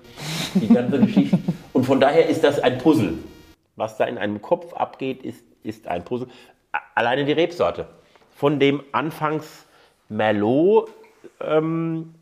Die 0.52 0.68
ganze 0.68 1.00
Geschichte. 1.06 1.38
Und 1.72 1.86
von 1.86 1.98
daher 1.98 2.28
ist 2.28 2.44
das 2.44 2.60
ein 2.60 2.76
Puzzle. 2.76 3.14
Was 3.76 3.96
da 3.96 4.04
in 4.04 4.18
einem 4.18 4.42
Kopf 4.42 4.74
abgeht, 4.74 5.22
ist, 5.22 5.42
ist 5.62 5.88
ein 5.88 6.04
Puzzle. 6.04 6.28
Alleine 6.94 7.24
die 7.24 7.32
Rebsorte. 7.32 7.86
Von 8.36 8.60
dem 8.60 8.82
anfangs 8.92 9.64
Merlot 10.10 10.90
ähm, 11.40 12.14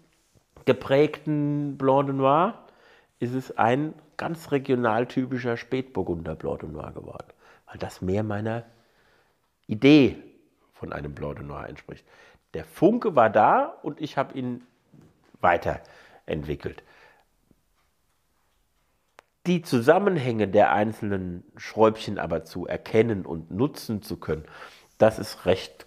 geprägten 0.64 1.76
Blanc 1.76 2.07
de 2.07 2.14
Noir 2.14 2.55
ist 3.18 3.35
es 3.35 3.59
ein 3.59 3.94
ganz 4.16 4.52
regionaltypischer 4.52 5.57
Spätburgunder 5.57 6.37
Blanc 6.37 6.61
de 6.61 6.68
Noir 6.68 6.92
geworden. 6.92 7.33
Weil 7.66 7.79
das 7.79 8.00
mehr 8.00 8.22
meiner 8.22 8.62
Idee 9.66 10.18
von 10.74 10.92
einem 10.92 11.16
Blanc 11.16 11.38
de 11.38 11.44
Noir 11.44 11.68
entspricht. 11.68 12.05
Der 12.54 12.64
Funke 12.64 13.14
war 13.14 13.30
da 13.30 13.64
und 13.82 14.00
ich 14.00 14.16
habe 14.16 14.37
ihn 14.37 14.62
weiterentwickelt. 15.40 16.82
Die 19.46 19.62
Zusammenhänge 19.62 20.48
der 20.48 20.72
einzelnen 20.72 21.44
Schräubchen 21.56 22.18
aber 22.18 22.44
zu 22.44 22.66
erkennen 22.66 23.24
und 23.24 23.50
nutzen 23.50 24.02
zu 24.02 24.16
können, 24.16 24.44
das 24.98 25.18
ist 25.18 25.46
recht 25.46 25.87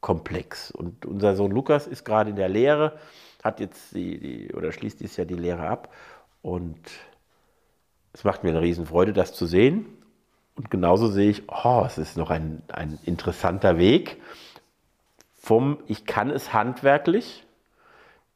komplex. 0.00 0.70
Und 0.70 1.06
unser 1.06 1.36
Sohn 1.36 1.50
Lukas 1.50 1.86
ist 1.86 2.04
gerade 2.04 2.30
in 2.30 2.36
der 2.36 2.48
Lehre, 2.48 2.98
hat 3.42 3.60
jetzt 3.60 3.94
die, 3.94 4.18
die, 4.18 4.54
oder 4.54 4.72
schließt 4.72 5.00
dieses 5.00 5.16
Jahr 5.16 5.26
die 5.26 5.34
Lehre 5.34 5.66
ab 5.66 5.92
und 6.42 6.78
es 8.12 8.24
macht 8.24 8.42
mir 8.42 8.50
eine 8.50 8.60
Riesenfreude, 8.60 9.12
das 9.12 9.32
zu 9.32 9.46
sehen. 9.46 9.86
Und 10.56 10.70
genauso 10.70 11.08
sehe 11.08 11.30
ich, 11.30 11.44
oh, 11.48 11.84
es 11.86 11.96
ist 11.96 12.16
noch 12.16 12.30
ein, 12.30 12.62
ein 12.68 12.98
interessanter 13.04 13.78
Weg 13.78 14.20
vom 15.40 15.78
ich 15.88 16.04
kann 16.04 16.30
es 16.30 16.52
handwerklich 16.52 17.44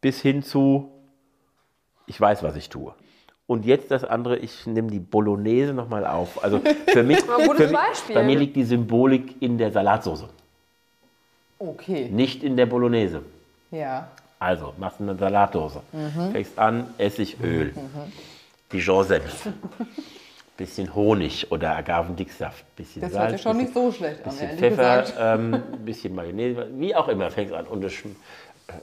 bis 0.00 0.20
hin 0.20 0.42
zu 0.42 0.90
ich 2.06 2.20
weiß, 2.20 2.42
was 2.42 2.56
ich 2.56 2.68
tue. 2.68 2.92
Und 3.46 3.64
jetzt 3.64 3.90
das 3.90 4.04
andere, 4.04 4.38
ich 4.38 4.66
nehme 4.66 4.90
die 4.90 4.98
Bolognese 4.98 5.72
nochmal 5.72 6.06
auf. 6.06 6.42
Also 6.42 6.60
für 6.88 7.02
mich, 7.02 7.20
für 7.56 7.68
mich 7.68 8.14
bei 8.14 8.22
mir 8.22 8.38
liegt 8.38 8.56
die 8.56 8.64
Symbolik 8.64 9.40
in 9.40 9.58
der 9.58 9.70
Salatsauce. 9.70 10.24
Okay. 11.58 12.08
Nicht 12.10 12.42
in 12.42 12.56
der 12.56 12.66
Bolognese. 12.66 13.22
Ja. 13.70 14.08
Also, 14.38 14.74
machst 14.78 15.00
eine 15.00 15.16
Salatdose. 15.16 15.82
Mhm. 15.92 16.32
Fängst 16.32 16.58
an, 16.58 16.94
Essigöl, 16.98 17.72
mhm. 17.74 18.12
Dijon-Senf, 18.72 19.48
bisschen 20.56 20.94
Honig 20.94 21.50
oder 21.50 21.76
Agavendicksaft, 21.76 22.64
bisschen 22.76 23.02
das 23.02 23.12
Salz. 23.12 23.32
Das 23.32 23.42
schon 23.42 23.56
nicht 23.56 23.74
so 23.74 23.90
schlecht 23.90 24.24
an, 24.24 24.30
bisschen 24.30 24.58
Pfeffer, 24.58 25.04
ähm, 25.18 25.62
bisschen 25.84 26.14
Mayonnaise, 26.14 26.66
wie 26.76 26.94
auch 26.94 27.08
immer, 27.08 27.30
fängt 27.30 27.52
an. 27.52 27.66
Und 27.66 27.82
das, 27.82 27.92
äh, 27.92 28.06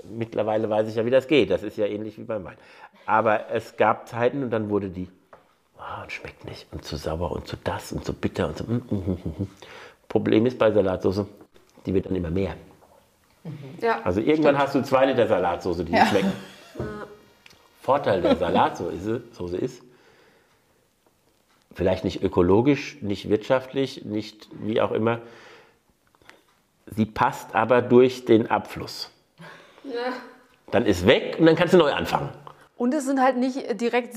mittlerweile 0.10 0.70
weiß 0.70 0.88
ich 0.90 0.96
ja, 0.96 1.06
wie 1.06 1.12
das 1.12 1.28
geht. 1.28 1.50
Das 1.50 1.64
ist 1.64 1.78
ja 1.78 1.86
ähnlich 1.86 2.18
wie 2.18 2.24
beim 2.24 2.44
Wein. 2.44 2.58
Aber 3.06 3.50
es 3.50 3.78
gab 3.78 4.08
Zeiten 4.08 4.44
und 4.44 4.52
dann 4.52 4.70
wurde 4.70 4.90
die, 4.90 5.08
oh, 5.78 6.10
schmeckt 6.10 6.46
nicht 6.46 6.68
und 6.72 6.84
zu 6.84 6.98
sauer 6.98 7.32
und 7.32 7.48
zu 7.48 7.58
das 7.64 7.92
und 7.92 8.06
zu 8.06 8.14
bitter 8.14 8.48
und 8.48 8.58
so. 8.58 8.64
Mm, 8.66 8.82
mm, 8.90 8.96
mm, 8.96 9.44
mm. 9.44 9.48
Problem 10.08 10.46
ist 10.46 10.60
bei 10.60 10.72
Salatsauce, 10.72 11.26
die 11.86 11.94
wird 11.94 12.06
dann 12.06 12.16
immer 12.16 12.30
mehr. 12.30 12.56
Mhm. 13.44 13.54
Ja, 13.82 14.02
also 14.04 14.20
irgendwann 14.20 14.56
stimmt. 14.56 14.60
hast 14.60 14.76
du 14.76 14.84
zwei 14.84 15.06
Liter 15.06 15.28
Salatsauce, 15.28 15.84
die 15.86 15.94
ja. 15.94 16.06
schmecken. 16.06 16.32
Vorteil 17.82 18.22
der 18.22 18.36
Salatsauce 18.36 19.54
ist, 19.54 19.82
vielleicht 21.74 22.04
nicht 22.04 22.24
ökologisch, 22.24 22.98
nicht 23.02 23.30
wirtschaftlich, 23.30 24.06
nicht 24.06 24.50
wie 24.62 24.82
auch 24.82 24.92
immer. 24.92 25.22
Sie 26.86 27.06
passt 27.06 27.56
aber 27.56 27.82
durch 27.82 28.26
den 28.26 28.50
Abfluss. 28.50 29.12
Ja. 29.84 30.14
Dann 30.72 30.86
ist 30.86 31.06
weg 31.06 31.38
und 31.40 31.46
dann 31.46 31.56
kannst 31.56 31.74
du 31.74 31.78
neu 31.78 31.92
anfangen. 31.92 32.30
Und 32.78 32.94
es 32.94 33.06
sind 33.06 33.22
halt 33.22 33.38
nicht 33.38 33.80
direkt 33.80 34.14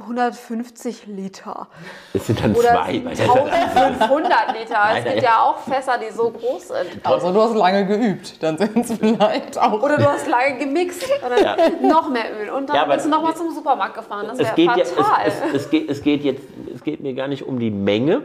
750 0.00 1.06
Liter. 1.06 1.68
Es 2.12 2.26
sind 2.26 2.42
dann 2.42 2.54
Oder 2.54 2.70
zwei. 2.70 3.02
1500 3.06 4.58
Liter. 4.58 4.78
Es 4.96 5.04
gibt 5.04 5.22
ja 5.22 5.42
auch 5.42 5.58
Fässer, 5.58 5.98
die 5.98 6.12
so 6.12 6.30
groß 6.30 6.68
sind. 6.68 7.04
Also 7.04 7.32
du 7.32 7.40
hast 7.40 7.54
lange 7.54 7.86
geübt, 7.86 8.42
dann 8.42 8.58
sind 8.58 8.76
es 8.76 8.92
vielleicht 8.98 9.58
auch. 9.58 9.82
Oder 9.82 9.96
du 9.96 10.06
hast 10.06 10.26
lange 10.26 10.58
gemixt 10.58 11.02
und 11.02 11.30
dann 11.30 11.42
ja. 11.42 11.56
noch 11.88 12.08
mehr 12.08 12.24
Öl. 12.40 12.50
Und 12.50 12.68
dann 12.68 12.76
ja, 12.76 12.84
bist 12.84 13.06
du 13.06 13.10
nochmal 13.10 13.34
zum 13.36 13.50
Supermarkt 13.50 13.94
gefahren. 13.94 14.26
Das 14.28 14.38
wäre 14.38 14.48
fatal. 14.48 14.78
Ja, 14.78 15.22
es, 15.24 15.34
es, 15.34 15.54
es, 15.54 15.70
geht, 15.70 15.90
es, 15.90 16.02
geht 16.02 16.24
jetzt, 16.24 16.42
es 16.74 16.82
geht 16.82 17.00
mir 17.00 17.14
gar 17.14 17.28
nicht 17.28 17.42
um 17.42 17.58
die 17.58 17.70
Menge, 17.70 18.22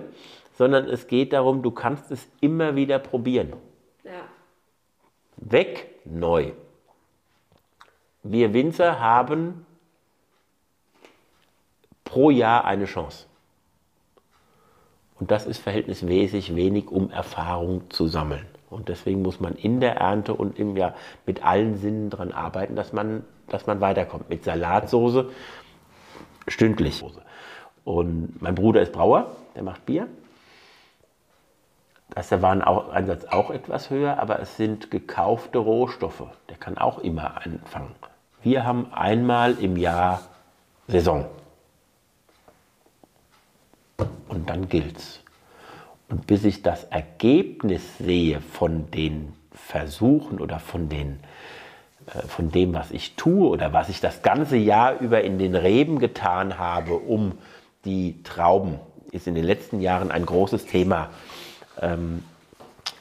sondern 0.57 0.87
es 0.87 1.07
geht 1.07 1.33
darum, 1.33 1.61
du 1.61 1.71
kannst 1.71 2.11
es 2.11 2.27
immer 2.41 2.75
wieder 2.75 2.99
probieren. 2.99 3.53
Ja. 4.03 4.11
Weg, 5.37 5.87
neu. 6.05 6.51
Wir 8.23 8.53
Winzer 8.53 8.99
haben 8.99 9.64
pro 12.05 12.29
Jahr 12.29 12.63
eine 12.63 12.85
Chance. 12.85 13.25
Und 15.19 15.31
das 15.31 15.45
ist 15.45 15.59
verhältnismäßig 15.59 16.55
wenig, 16.55 16.89
um 16.89 17.09
Erfahrung 17.09 17.89
zu 17.89 18.07
sammeln. 18.07 18.45
Und 18.69 18.89
deswegen 18.89 19.21
muss 19.21 19.39
man 19.39 19.53
in 19.55 19.79
der 19.79 19.97
Ernte 19.97 20.33
und 20.33 20.59
im 20.59 20.75
Jahr 20.75 20.95
mit 21.25 21.43
allen 21.43 21.77
Sinnen 21.77 22.09
daran 22.09 22.31
arbeiten, 22.31 22.75
dass 22.75 22.93
man, 22.93 23.23
dass 23.47 23.67
man 23.67 23.79
weiterkommt. 23.79 24.29
Mit 24.29 24.43
Salatsoße 24.43 25.29
stündlich. 26.47 27.03
Und 27.83 28.41
mein 28.41 28.55
Bruder 28.55 28.81
ist 28.81 28.91
Brauer, 28.91 29.31
der 29.55 29.63
macht 29.63 29.85
Bier. 29.85 30.07
Da 32.09 32.21
ist 32.21 32.31
der 32.31 32.41
Wareneinsatz 32.41 33.25
auch 33.25 33.49
etwas 33.49 33.89
höher, 33.89 34.19
aber 34.19 34.39
es 34.39 34.57
sind 34.57 34.91
gekaufte 34.91 35.57
Rohstoffe. 35.57 36.23
Der 36.49 36.57
kann 36.57 36.77
auch 36.77 36.99
immer 36.99 37.37
anfangen. 37.45 37.95
Wir 38.43 38.65
haben 38.65 38.91
einmal 38.93 39.57
im 39.59 39.77
Jahr 39.77 40.21
Saison. 40.87 41.25
Und 44.27 44.49
dann 44.49 44.69
gilt's. 44.69 45.21
Und 46.09 46.27
bis 46.27 46.43
ich 46.43 46.61
das 46.61 46.83
Ergebnis 46.85 47.97
sehe 47.97 48.41
von 48.41 48.91
den 48.91 49.33
Versuchen 49.51 50.39
oder 50.39 50.59
von, 50.59 50.89
den, 50.89 51.19
äh, 52.07 52.21
von 52.27 52.51
dem, 52.51 52.73
was 52.73 52.91
ich 52.91 53.15
tue 53.15 53.49
oder 53.49 53.73
was 53.73 53.89
ich 53.89 54.01
das 54.01 54.21
ganze 54.21 54.57
Jahr 54.57 54.99
über 54.99 55.23
in 55.23 55.39
den 55.39 55.55
Reben 55.55 55.99
getan 55.99 56.59
habe, 56.59 56.93
um 56.95 57.37
die 57.85 58.21
Trauben, 58.23 58.79
ist 59.11 59.27
in 59.27 59.35
den 59.35 59.45
letzten 59.45 59.79
Jahren 59.79 60.11
ein 60.11 60.25
großes 60.25 60.65
Thema 60.65 61.09
ähm, 61.81 62.23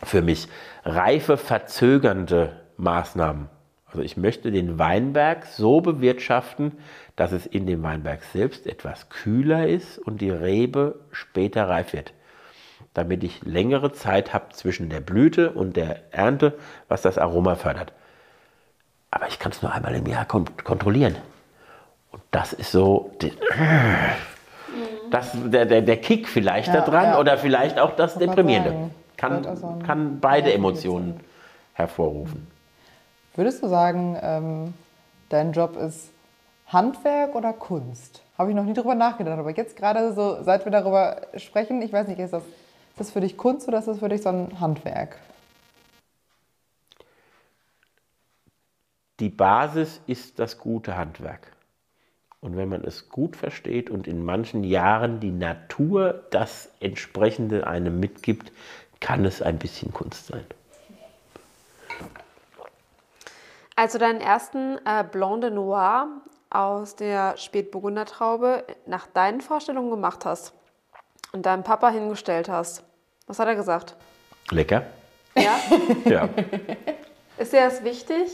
für 0.02 0.22
mich. 0.22 0.48
Reife 0.84 1.36
verzögernde 1.36 2.60
Maßnahmen 2.76 3.48
also 3.94 4.02
ich 4.02 4.16
möchte 4.16 4.50
den 4.50 4.76
Weinberg 4.76 5.46
so 5.46 5.80
bewirtschaften, 5.80 6.72
dass 7.14 7.30
es 7.30 7.46
in 7.46 7.64
dem 7.64 7.84
Weinberg 7.84 8.24
selbst 8.24 8.66
etwas 8.66 9.08
kühler 9.08 9.68
ist 9.68 9.98
und 9.98 10.20
die 10.20 10.30
Rebe 10.30 10.98
später 11.12 11.68
reif 11.68 11.92
wird. 11.92 12.12
damit 12.92 13.24
ich 13.24 13.42
längere 13.44 13.92
Zeit 13.92 14.32
habe 14.32 14.50
zwischen 14.50 14.88
der 14.88 15.00
Blüte 15.00 15.50
und 15.50 15.76
der 15.76 16.12
Ernte, 16.12 16.54
was 16.88 17.02
das 17.02 17.18
Aroma 17.18 17.56
fördert. 17.56 17.92
Aber 19.10 19.26
ich 19.28 19.40
kann 19.40 19.50
es 19.50 19.62
nur 19.62 19.72
einmal 19.72 19.94
im 19.94 20.06
Jahr 20.06 20.24
kontrollieren. 20.24 21.16
Und 22.12 22.22
das 22.30 22.52
ist 22.52 22.70
so 22.70 23.12
das, 25.10 25.32
der, 25.34 25.66
der, 25.66 25.82
der 25.82 25.96
Kick 25.96 26.28
vielleicht 26.28 26.68
ja, 26.68 26.74
da 26.74 26.80
dran 26.82 27.04
ja. 27.04 27.18
oder 27.18 27.36
vielleicht 27.36 27.78
auch 27.80 27.96
das 27.96 28.16
Deprimierende. 28.16 28.90
Kann, 29.16 29.44
kann 29.84 30.20
beide 30.20 30.52
Emotionen 30.52 31.20
hervorrufen. 31.72 32.53
Würdest 33.36 33.62
du 33.64 33.68
sagen, 33.68 34.16
ähm, 34.22 34.74
dein 35.28 35.52
Job 35.52 35.76
ist 35.76 36.12
Handwerk 36.68 37.34
oder 37.34 37.52
Kunst? 37.52 38.22
Habe 38.38 38.50
ich 38.50 38.56
noch 38.56 38.64
nie 38.64 38.74
drüber 38.74 38.94
nachgedacht, 38.94 39.38
aber 39.38 39.50
jetzt 39.50 39.76
gerade 39.76 40.12
so, 40.12 40.42
seit 40.42 40.64
wir 40.64 40.70
darüber 40.70 41.20
sprechen, 41.36 41.82
ich 41.82 41.92
weiß 41.92 42.06
nicht, 42.06 42.20
ist 42.20 42.32
das, 42.32 42.44
ist 42.44 43.00
das 43.00 43.10
für 43.10 43.20
dich 43.20 43.36
Kunst 43.36 43.66
oder 43.66 43.78
ist 43.80 43.88
das 43.88 43.98
für 43.98 44.08
dich 44.08 44.22
so 44.22 44.28
ein 44.28 44.60
Handwerk? 44.60 45.18
Die 49.18 49.30
Basis 49.30 50.00
ist 50.06 50.38
das 50.38 50.58
gute 50.58 50.96
Handwerk. 50.96 51.52
Und 52.40 52.56
wenn 52.56 52.68
man 52.68 52.84
es 52.84 53.08
gut 53.08 53.36
versteht 53.36 53.90
und 53.90 54.06
in 54.06 54.24
manchen 54.24 54.62
Jahren 54.62 55.18
die 55.18 55.30
Natur 55.32 56.24
das 56.30 56.70
entsprechende 56.78 57.66
einem 57.66 57.98
mitgibt, 57.98 58.52
kann 59.00 59.24
es 59.24 59.42
ein 59.42 59.58
bisschen 59.58 59.92
Kunst 59.92 60.26
sein. 60.26 60.44
Als 63.84 63.92
du 63.92 63.98
deinen 63.98 64.22
ersten 64.22 64.78
äh, 64.86 65.04
Blanc 65.04 65.42
de 65.42 65.50
Noir 65.50 66.08
aus 66.48 66.96
der 66.96 67.36
Spätburgundertraube 67.36 68.64
nach 68.86 69.06
deinen 69.06 69.42
Vorstellungen 69.42 69.90
gemacht 69.90 70.24
hast 70.24 70.54
und 71.34 71.44
deinem 71.44 71.64
Papa 71.64 71.90
hingestellt 71.90 72.48
hast, 72.48 72.82
was 73.26 73.38
hat 73.38 73.46
er 73.46 73.56
gesagt? 73.56 73.94
Lecker. 74.48 74.86
Ja? 75.36 75.60
ja. 76.06 76.30
Ist 77.36 77.52
dir 77.52 77.60
das 77.60 77.84
wichtig? 77.84 78.30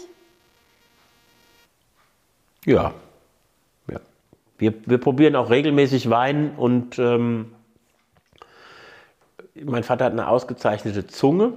Ja, 2.65 2.95
wir, 4.57 4.75
wir 4.87 4.99
probieren 4.99 5.35
auch 5.35 5.51
regelmäßig 5.51 6.09
Wein 6.11 6.53
und 6.57 6.97
ähm, 7.01 7.57
mein 9.61 9.83
Vater 9.83 10.05
hat 10.05 10.13
eine 10.13 10.29
ausgezeichnete 10.29 11.09
Zunge, 11.09 11.55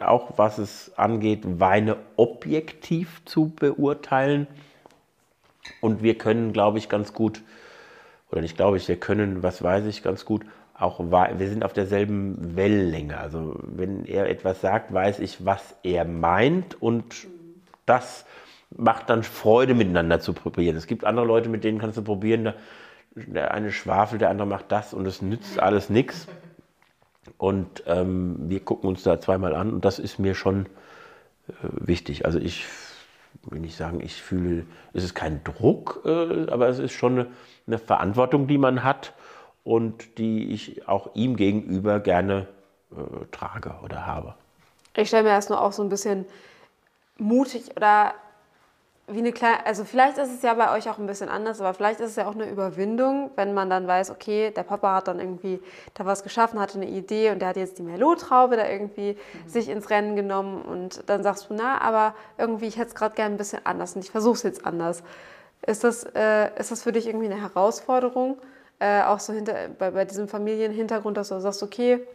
auch 0.00 0.32
was 0.36 0.58
es 0.58 0.92
angeht, 0.96 1.42
Weine 1.44 1.96
objektiv 2.16 3.22
zu 3.24 3.48
beurteilen. 3.48 4.46
Und 5.80 6.02
wir 6.02 6.18
können, 6.18 6.52
glaube 6.52 6.78
ich, 6.78 6.88
ganz 6.88 7.12
gut, 7.12 7.42
oder 8.30 8.40
nicht 8.40 8.56
glaube 8.56 8.76
ich, 8.76 8.88
wir 8.88 8.96
können, 8.96 9.42
was 9.42 9.62
weiß 9.62 9.86
ich, 9.86 10.02
ganz 10.02 10.24
gut, 10.24 10.44
auch, 10.76 10.98
wir 10.98 11.48
sind 11.48 11.64
auf 11.64 11.72
derselben 11.72 12.56
Wellenlänge. 12.56 13.16
Also 13.16 13.56
wenn 13.62 14.04
er 14.04 14.28
etwas 14.28 14.60
sagt, 14.60 14.92
weiß 14.92 15.20
ich, 15.20 15.44
was 15.44 15.76
er 15.82 16.04
meint 16.04 16.80
und 16.82 17.26
das 17.86 18.26
macht 18.76 19.08
dann 19.08 19.22
Freude 19.22 19.74
miteinander 19.74 20.20
zu 20.20 20.32
probieren. 20.32 20.76
Es 20.76 20.86
gibt 20.86 21.04
andere 21.04 21.26
Leute, 21.26 21.48
mit 21.48 21.62
denen 21.62 21.78
kannst 21.78 21.96
du 21.96 22.02
probieren, 22.02 22.52
der 23.14 23.54
eine 23.54 23.70
schwafelt, 23.70 24.20
der 24.20 24.30
andere 24.30 24.48
macht 24.48 24.72
das 24.72 24.92
und 24.92 25.06
es 25.06 25.22
nützt 25.22 25.60
alles 25.60 25.90
nichts. 25.90 26.26
Und 27.38 27.82
ähm, 27.86 28.36
wir 28.48 28.60
gucken 28.60 28.88
uns 28.88 29.02
da 29.02 29.20
zweimal 29.20 29.54
an 29.54 29.72
und 29.72 29.84
das 29.84 29.98
ist 29.98 30.18
mir 30.18 30.34
schon 30.34 30.66
äh, 31.48 31.52
wichtig. 31.62 32.26
Also 32.26 32.38
ich 32.38 32.64
will 33.44 33.60
nicht 33.60 33.76
sagen, 33.76 34.00
ich 34.00 34.22
fühle, 34.22 34.66
es 34.92 35.04
ist 35.04 35.14
kein 35.14 35.42
Druck, 35.44 36.02
äh, 36.04 36.50
aber 36.50 36.68
es 36.68 36.78
ist 36.78 36.92
schon 36.92 37.12
eine, 37.12 37.26
eine, 37.66 37.78
Verantwortung, 37.78 38.46
die 38.46 38.58
man 38.58 38.84
hat 38.84 39.14
und 39.64 40.18
die 40.18 40.52
ich 40.52 40.88
auch 40.88 41.14
ihm 41.14 41.36
gegenüber 41.36 42.00
gerne 42.00 42.46
äh, 42.92 43.26
trage 43.32 43.74
oder 43.82 44.06
habe. 44.06 44.34
Ich 44.96 45.08
stelle 45.08 45.24
mir 45.24 45.30
das 45.30 45.48
nur 45.48 45.60
auch 45.60 45.72
so 45.72 45.82
ein 45.82 45.88
bisschen 45.88 46.26
mutig 47.18 47.76
oder 47.76 48.14
wie 49.06 49.18
eine 49.18 49.32
kleine, 49.32 49.66
also 49.66 49.84
vielleicht 49.84 50.16
ist 50.16 50.32
es 50.32 50.40
ja 50.40 50.54
bei 50.54 50.74
euch 50.74 50.88
auch 50.88 50.98
ein 50.98 51.06
bisschen 51.06 51.28
anders, 51.28 51.60
aber 51.60 51.74
vielleicht 51.74 52.00
ist 52.00 52.10
es 52.10 52.16
ja 52.16 52.26
auch 52.26 52.34
eine 52.34 52.48
Überwindung, 52.48 53.30
wenn 53.36 53.52
man 53.52 53.68
dann 53.68 53.86
weiß, 53.86 54.10
okay, 54.10 54.50
der 54.50 54.62
Papa 54.62 54.94
hat 54.94 55.08
dann 55.08 55.20
irgendwie 55.20 55.60
da 55.92 56.06
was 56.06 56.22
geschaffen, 56.22 56.58
hatte 56.58 56.78
eine 56.78 56.88
Idee 56.88 57.30
und 57.30 57.40
der 57.40 57.48
hat 57.48 57.56
jetzt 57.56 57.78
die 57.78 57.82
Merlot-Traube 57.82 58.56
da 58.56 58.66
irgendwie 58.66 59.12
mhm. 59.12 59.48
sich 59.48 59.68
ins 59.68 59.90
Rennen 59.90 60.16
genommen 60.16 60.62
und 60.62 61.02
dann 61.06 61.22
sagst 61.22 61.50
du, 61.50 61.54
na, 61.54 61.82
aber 61.82 62.14
irgendwie, 62.38 62.66
ich 62.66 62.78
hätte 62.78 62.88
es 62.88 62.94
gerade 62.94 63.14
gerne 63.14 63.34
ein 63.34 63.38
bisschen 63.38 63.60
anders 63.64 63.94
und 63.94 64.04
ich 64.04 64.10
versuche 64.10 64.36
es 64.36 64.42
jetzt 64.42 64.66
anders. 64.66 65.02
Ist 65.66 65.84
das, 65.84 66.04
äh, 66.14 66.58
ist 66.58 66.70
das 66.70 66.82
für 66.82 66.92
dich 66.92 67.06
irgendwie 67.06 67.26
eine 67.26 67.40
Herausforderung, 67.40 68.38
äh, 68.78 69.02
auch 69.02 69.20
so 69.20 69.34
hinter, 69.34 69.54
bei, 69.78 69.90
bei 69.90 70.06
diesem 70.06 70.28
Familienhintergrund, 70.28 71.16
dass 71.18 71.28
du 71.28 71.38
sagst, 71.40 71.62
okay, 71.62 72.06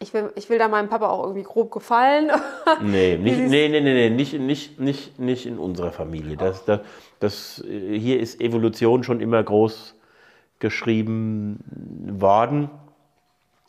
ich 0.00 0.14
will, 0.14 0.32
ich 0.36 0.48
will 0.48 0.58
da 0.58 0.68
meinem 0.68 0.88
Papa 0.88 1.08
auch 1.08 1.24
irgendwie 1.24 1.42
grob 1.42 1.72
gefallen. 1.72 2.30
nee, 2.82 3.16
nicht, 3.16 3.38
nee, 3.38 3.68
nee, 3.68 3.80
nee, 3.80 4.10
nicht, 4.10 4.34
nicht, 4.34 4.78
nicht, 4.78 5.18
nicht 5.18 5.46
in 5.46 5.58
unserer 5.58 5.90
Familie. 5.90 6.36
Das, 6.36 6.64
das, 6.64 6.80
das, 7.18 7.64
hier 7.66 8.20
ist 8.20 8.40
Evolution 8.40 9.02
schon 9.02 9.20
immer 9.20 9.42
groß 9.42 9.96
geschrieben 10.60 11.58
worden. 12.20 12.70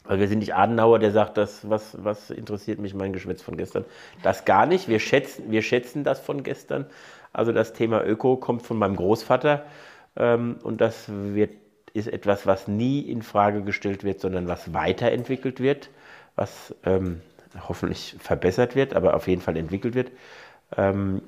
Weil 0.05 0.19
wir 0.19 0.27
sind 0.27 0.39
nicht 0.39 0.55
Adenauer, 0.55 0.99
der 0.99 1.11
sagt, 1.11 1.38
das, 1.38 1.69
was, 1.69 1.97
was 2.03 2.30
interessiert 2.30 2.80
mich 2.80 2.93
mein 2.93 3.13
Geschwätz 3.13 3.41
von 3.41 3.57
gestern. 3.57 3.86
Das 4.23 4.45
gar 4.45 4.65
nicht. 4.65 4.88
Wir 4.88 4.99
schätzen, 4.99 5.51
wir 5.51 5.61
schätzen 5.61 6.03
das 6.03 6.19
von 6.19 6.43
gestern. 6.43 6.86
Also 7.34 7.51
das 7.51 7.73
Thema 7.73 8.03
Öko 8.05 8.38
kommt 8.38 8.63
von 8.63 8.77
meinem 8.77 8.95
Großvater. 8.95 9.65
Ähm, 10.15 10.57
und 10.63 10.80
das 10.80 11.05
wird, 11.07 11.51
ist 11.93 12.07
etwas, 12.07 12.45
was 12.45 12.67
nie 12.67 13.01
in 13.01 13.23
Frage 13.23 13.63
gestellt 13.63 14.03
wird, 14.03 14.19
sondern 14.19 14.47
was 14.47 14.73
weiterentwickelt 14.73 15.59
wird 15.59 15.89
was 16.39 16.73
ähm, 16.85 17.21
hoffentlich 17.67 18.15
verbessert 18.19 18.75
wird, 18.75 18.93
aber 18.93 19.15
auf 19.15 19.27
jeden 19.27 19.41
Fall 19.41 19.57
entwickelt 19.57 19.93
wird. 19.93 20.11
Ähm, 20.77 21.21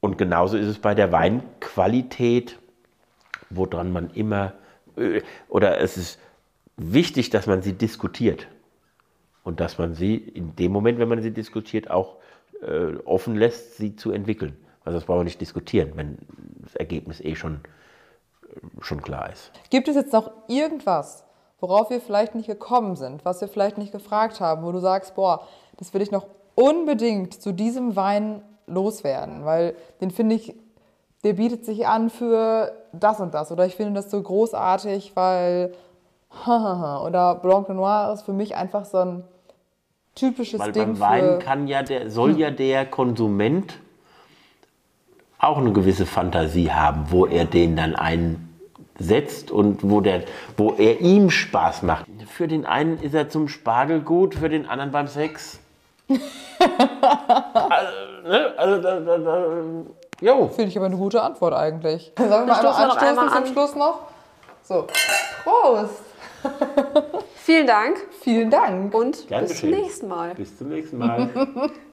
und 0.00 0.18
genauso 0.18 0.56
ist 0.56 0.66
es 0.66 0.78
bei 0.78 0.94
der 0.94 1.10
Weinqualität, 1.10 2.58
woran 3.50 3.92
man 3.92 4.10
immer, 4.10 4.52
äh, 4.96 5.22
oder 5.48 5.80
es 5.80 5.96
ist 5.96 6.20
wichtig, 6.76 7.30
dass 7.30 7.46
man 7.46 7.62
sie 7.62 7.72
diskutiert. 7.72 8.46
Und 9.42 9.60
dass 9.60 9.78
man 9.78 9.94
sie 9.94 10.16
in 10.16 10.54
dem 10.56 10.72
Moment, 10.72 10.98
wenn 10.98 11.08
man 11.08 11.22
sie 11.22 11.30
diskutiert, 11.30 11.90
auch 11.90 12.16
äh, 12.60 12.96
offen 13.04 13.34
lässt, 13.34 13.76
sie 13.78 13.96
zu 13.96 14.12
entwickeln. 14.12 14.56
Also 14.84 14.98
das 14.98 15.06
brauchen 15.06 15.20
wir 15.20 15.24
nicht 15.24 15.40
diskutieren, 15.40 15.92
wenn 15.94 16.18
das 16.62 16.76
Ergebnis 16.76 17.20
eh 17.20 17.34
schon, 17.34 17.60
äh, 18.42 18.82
schon 18.82 19.00
klar 19.00 19.32
ist. 19.32 19.50
Gibt 19.70 19.88
es 19.88 19.96
jetzt 19.96 20.12
noch 20.12 20.32
irgendwas, 20.48 21.24
worauf 21.60 21.90
wir 21.90 22.00
vielleicht 22.00 22.34
nicht 22.34 22.46
gekommen 22.46 22.96
sind, 22.96 23.24
was 23.24 23.40
wir 23.40 23.48
vielleicht 23.48 23.78
nicht 23.78 23.92
gefragt 23.92 24.40
haben, 24.40 24.64
wo 24.64 24.72
du 24.72 24.78
sagst, 24.78 25.14
boah, 25.14 25.42
das 25.76 25.92
will 25.94 26.02
ich 26.02 26.10
noch 26.10 26.26
unbedingt 26.54 27.40
zu 27.40 27.52
diesem 27.52 27.96
Wein 27.96 28.42
loswerden, 28.66 29.44
weil 29.44 29.74
den 30.00 30.10
finde 30.10 30.36
ich, 30.36 30.54
der 31.24 31.32
bietet 31.34 31.64
sich 31.64 31.86
an 31.86 32.10
für 32.10 32.72
das 32.92 33.20
und 33.20 33.34
das 33.34 33.50
oder 33.50 33.66
ich 33.66 33.76
finde 33.76 33.94
das 33.94 34.10
so 34.10 34.22
großartig, 34.22 35.12
weil 35.14 35.74
oder 36.46 37.34
Blanc 37.36 37.66
de 37.66 37.74
Noir 37.74 38.12
ist 38.12 38.22
für 38.22 38.32
mich 38.32 38.56
einfach 38.56 38.84
so 38.84 38.98
ein 38.98 39.24
typisches 40.14 40.60
weil 40.60 40.72
Ding. 40.72 40.98
Beim 40.98 41.00
Wein 41.00 41.38
kann 41.38 41.66
ja 41.66 41.82
der, 41.82 42.10
soll 42.10 42.38
ja 42.38 42.50
der 42.50 42.86
Konsument 42.86 43.74
auch 45.38 45.58
eine 45.58 45.72
gewisse 45.72 46.06
Fantasie 46.06 46.70
haben, 46.70 47.06
wo 47.10 47.26
er 47.26 47.44
den 47.44 47.76
dann 47.76 47.94
ein 47.94 48.47
setzt 48.98 49.50
und 49.50 49.88
wo, 49.88 50.00
der, 50.00 50.24
wo 50.56 50.72
er 50.72 51.00
ihm 51.00 51.30
Spaß 51.30 51.82
macht. 51.82 52.06
Für 52.26 52.48
den 52.48 52.66
einen 52.66 53.00
ist 53.00 53.14
er 53.14 53.28
zum 53.28 53.48
Spargel 53.48 54.00
gut, 54.00 54.34
für 54.34 54.48
den 54.48 54.66
anderen 54.66 54.90
beim 54.90 55.06
Sex. 55.06 55.60
also, 56.08 56.18
ne? 58.24 58.54
also 58.56 58.82
da, 58.82 59.00
da, 59.00 59.18
da, 59.18 59.46
jo. 60.20 60.48
Finde 60.48 60.68
ich 60.70 60.76
aber 60.76 60.86
eine 60.86 60.96
gute 60.96 61.22
Antwort 61.22 61.54
eigentlich. 61.54 62.12
Sollen 62.16 62.30
wir 62.30 62.46
mal 62.46 62.56
einmal 62.56 63.28
anstoßen 63.28 63.44
zum 63.44 63.52
Schluss 63.52 63.76
noch? 63.76 64.00
So, 64.62 64.86
Prost! 65.44 66.02
Vielen 67.36 67.66
Dank. 67.66 67.96
Vielen 68.20 68.50
Dank. 68.50 68.94
Und 68.94 69.26
Gern 69.28 69.46
bis 69.46 69.60
zum 69.60 69.70
nächsten 69.70 70.08
Mal. 70.08 70.34
Bis 70.34 70.56
zum 70.56 70.68
nächsten 70.68 70.98
Mal. 70.98 71.30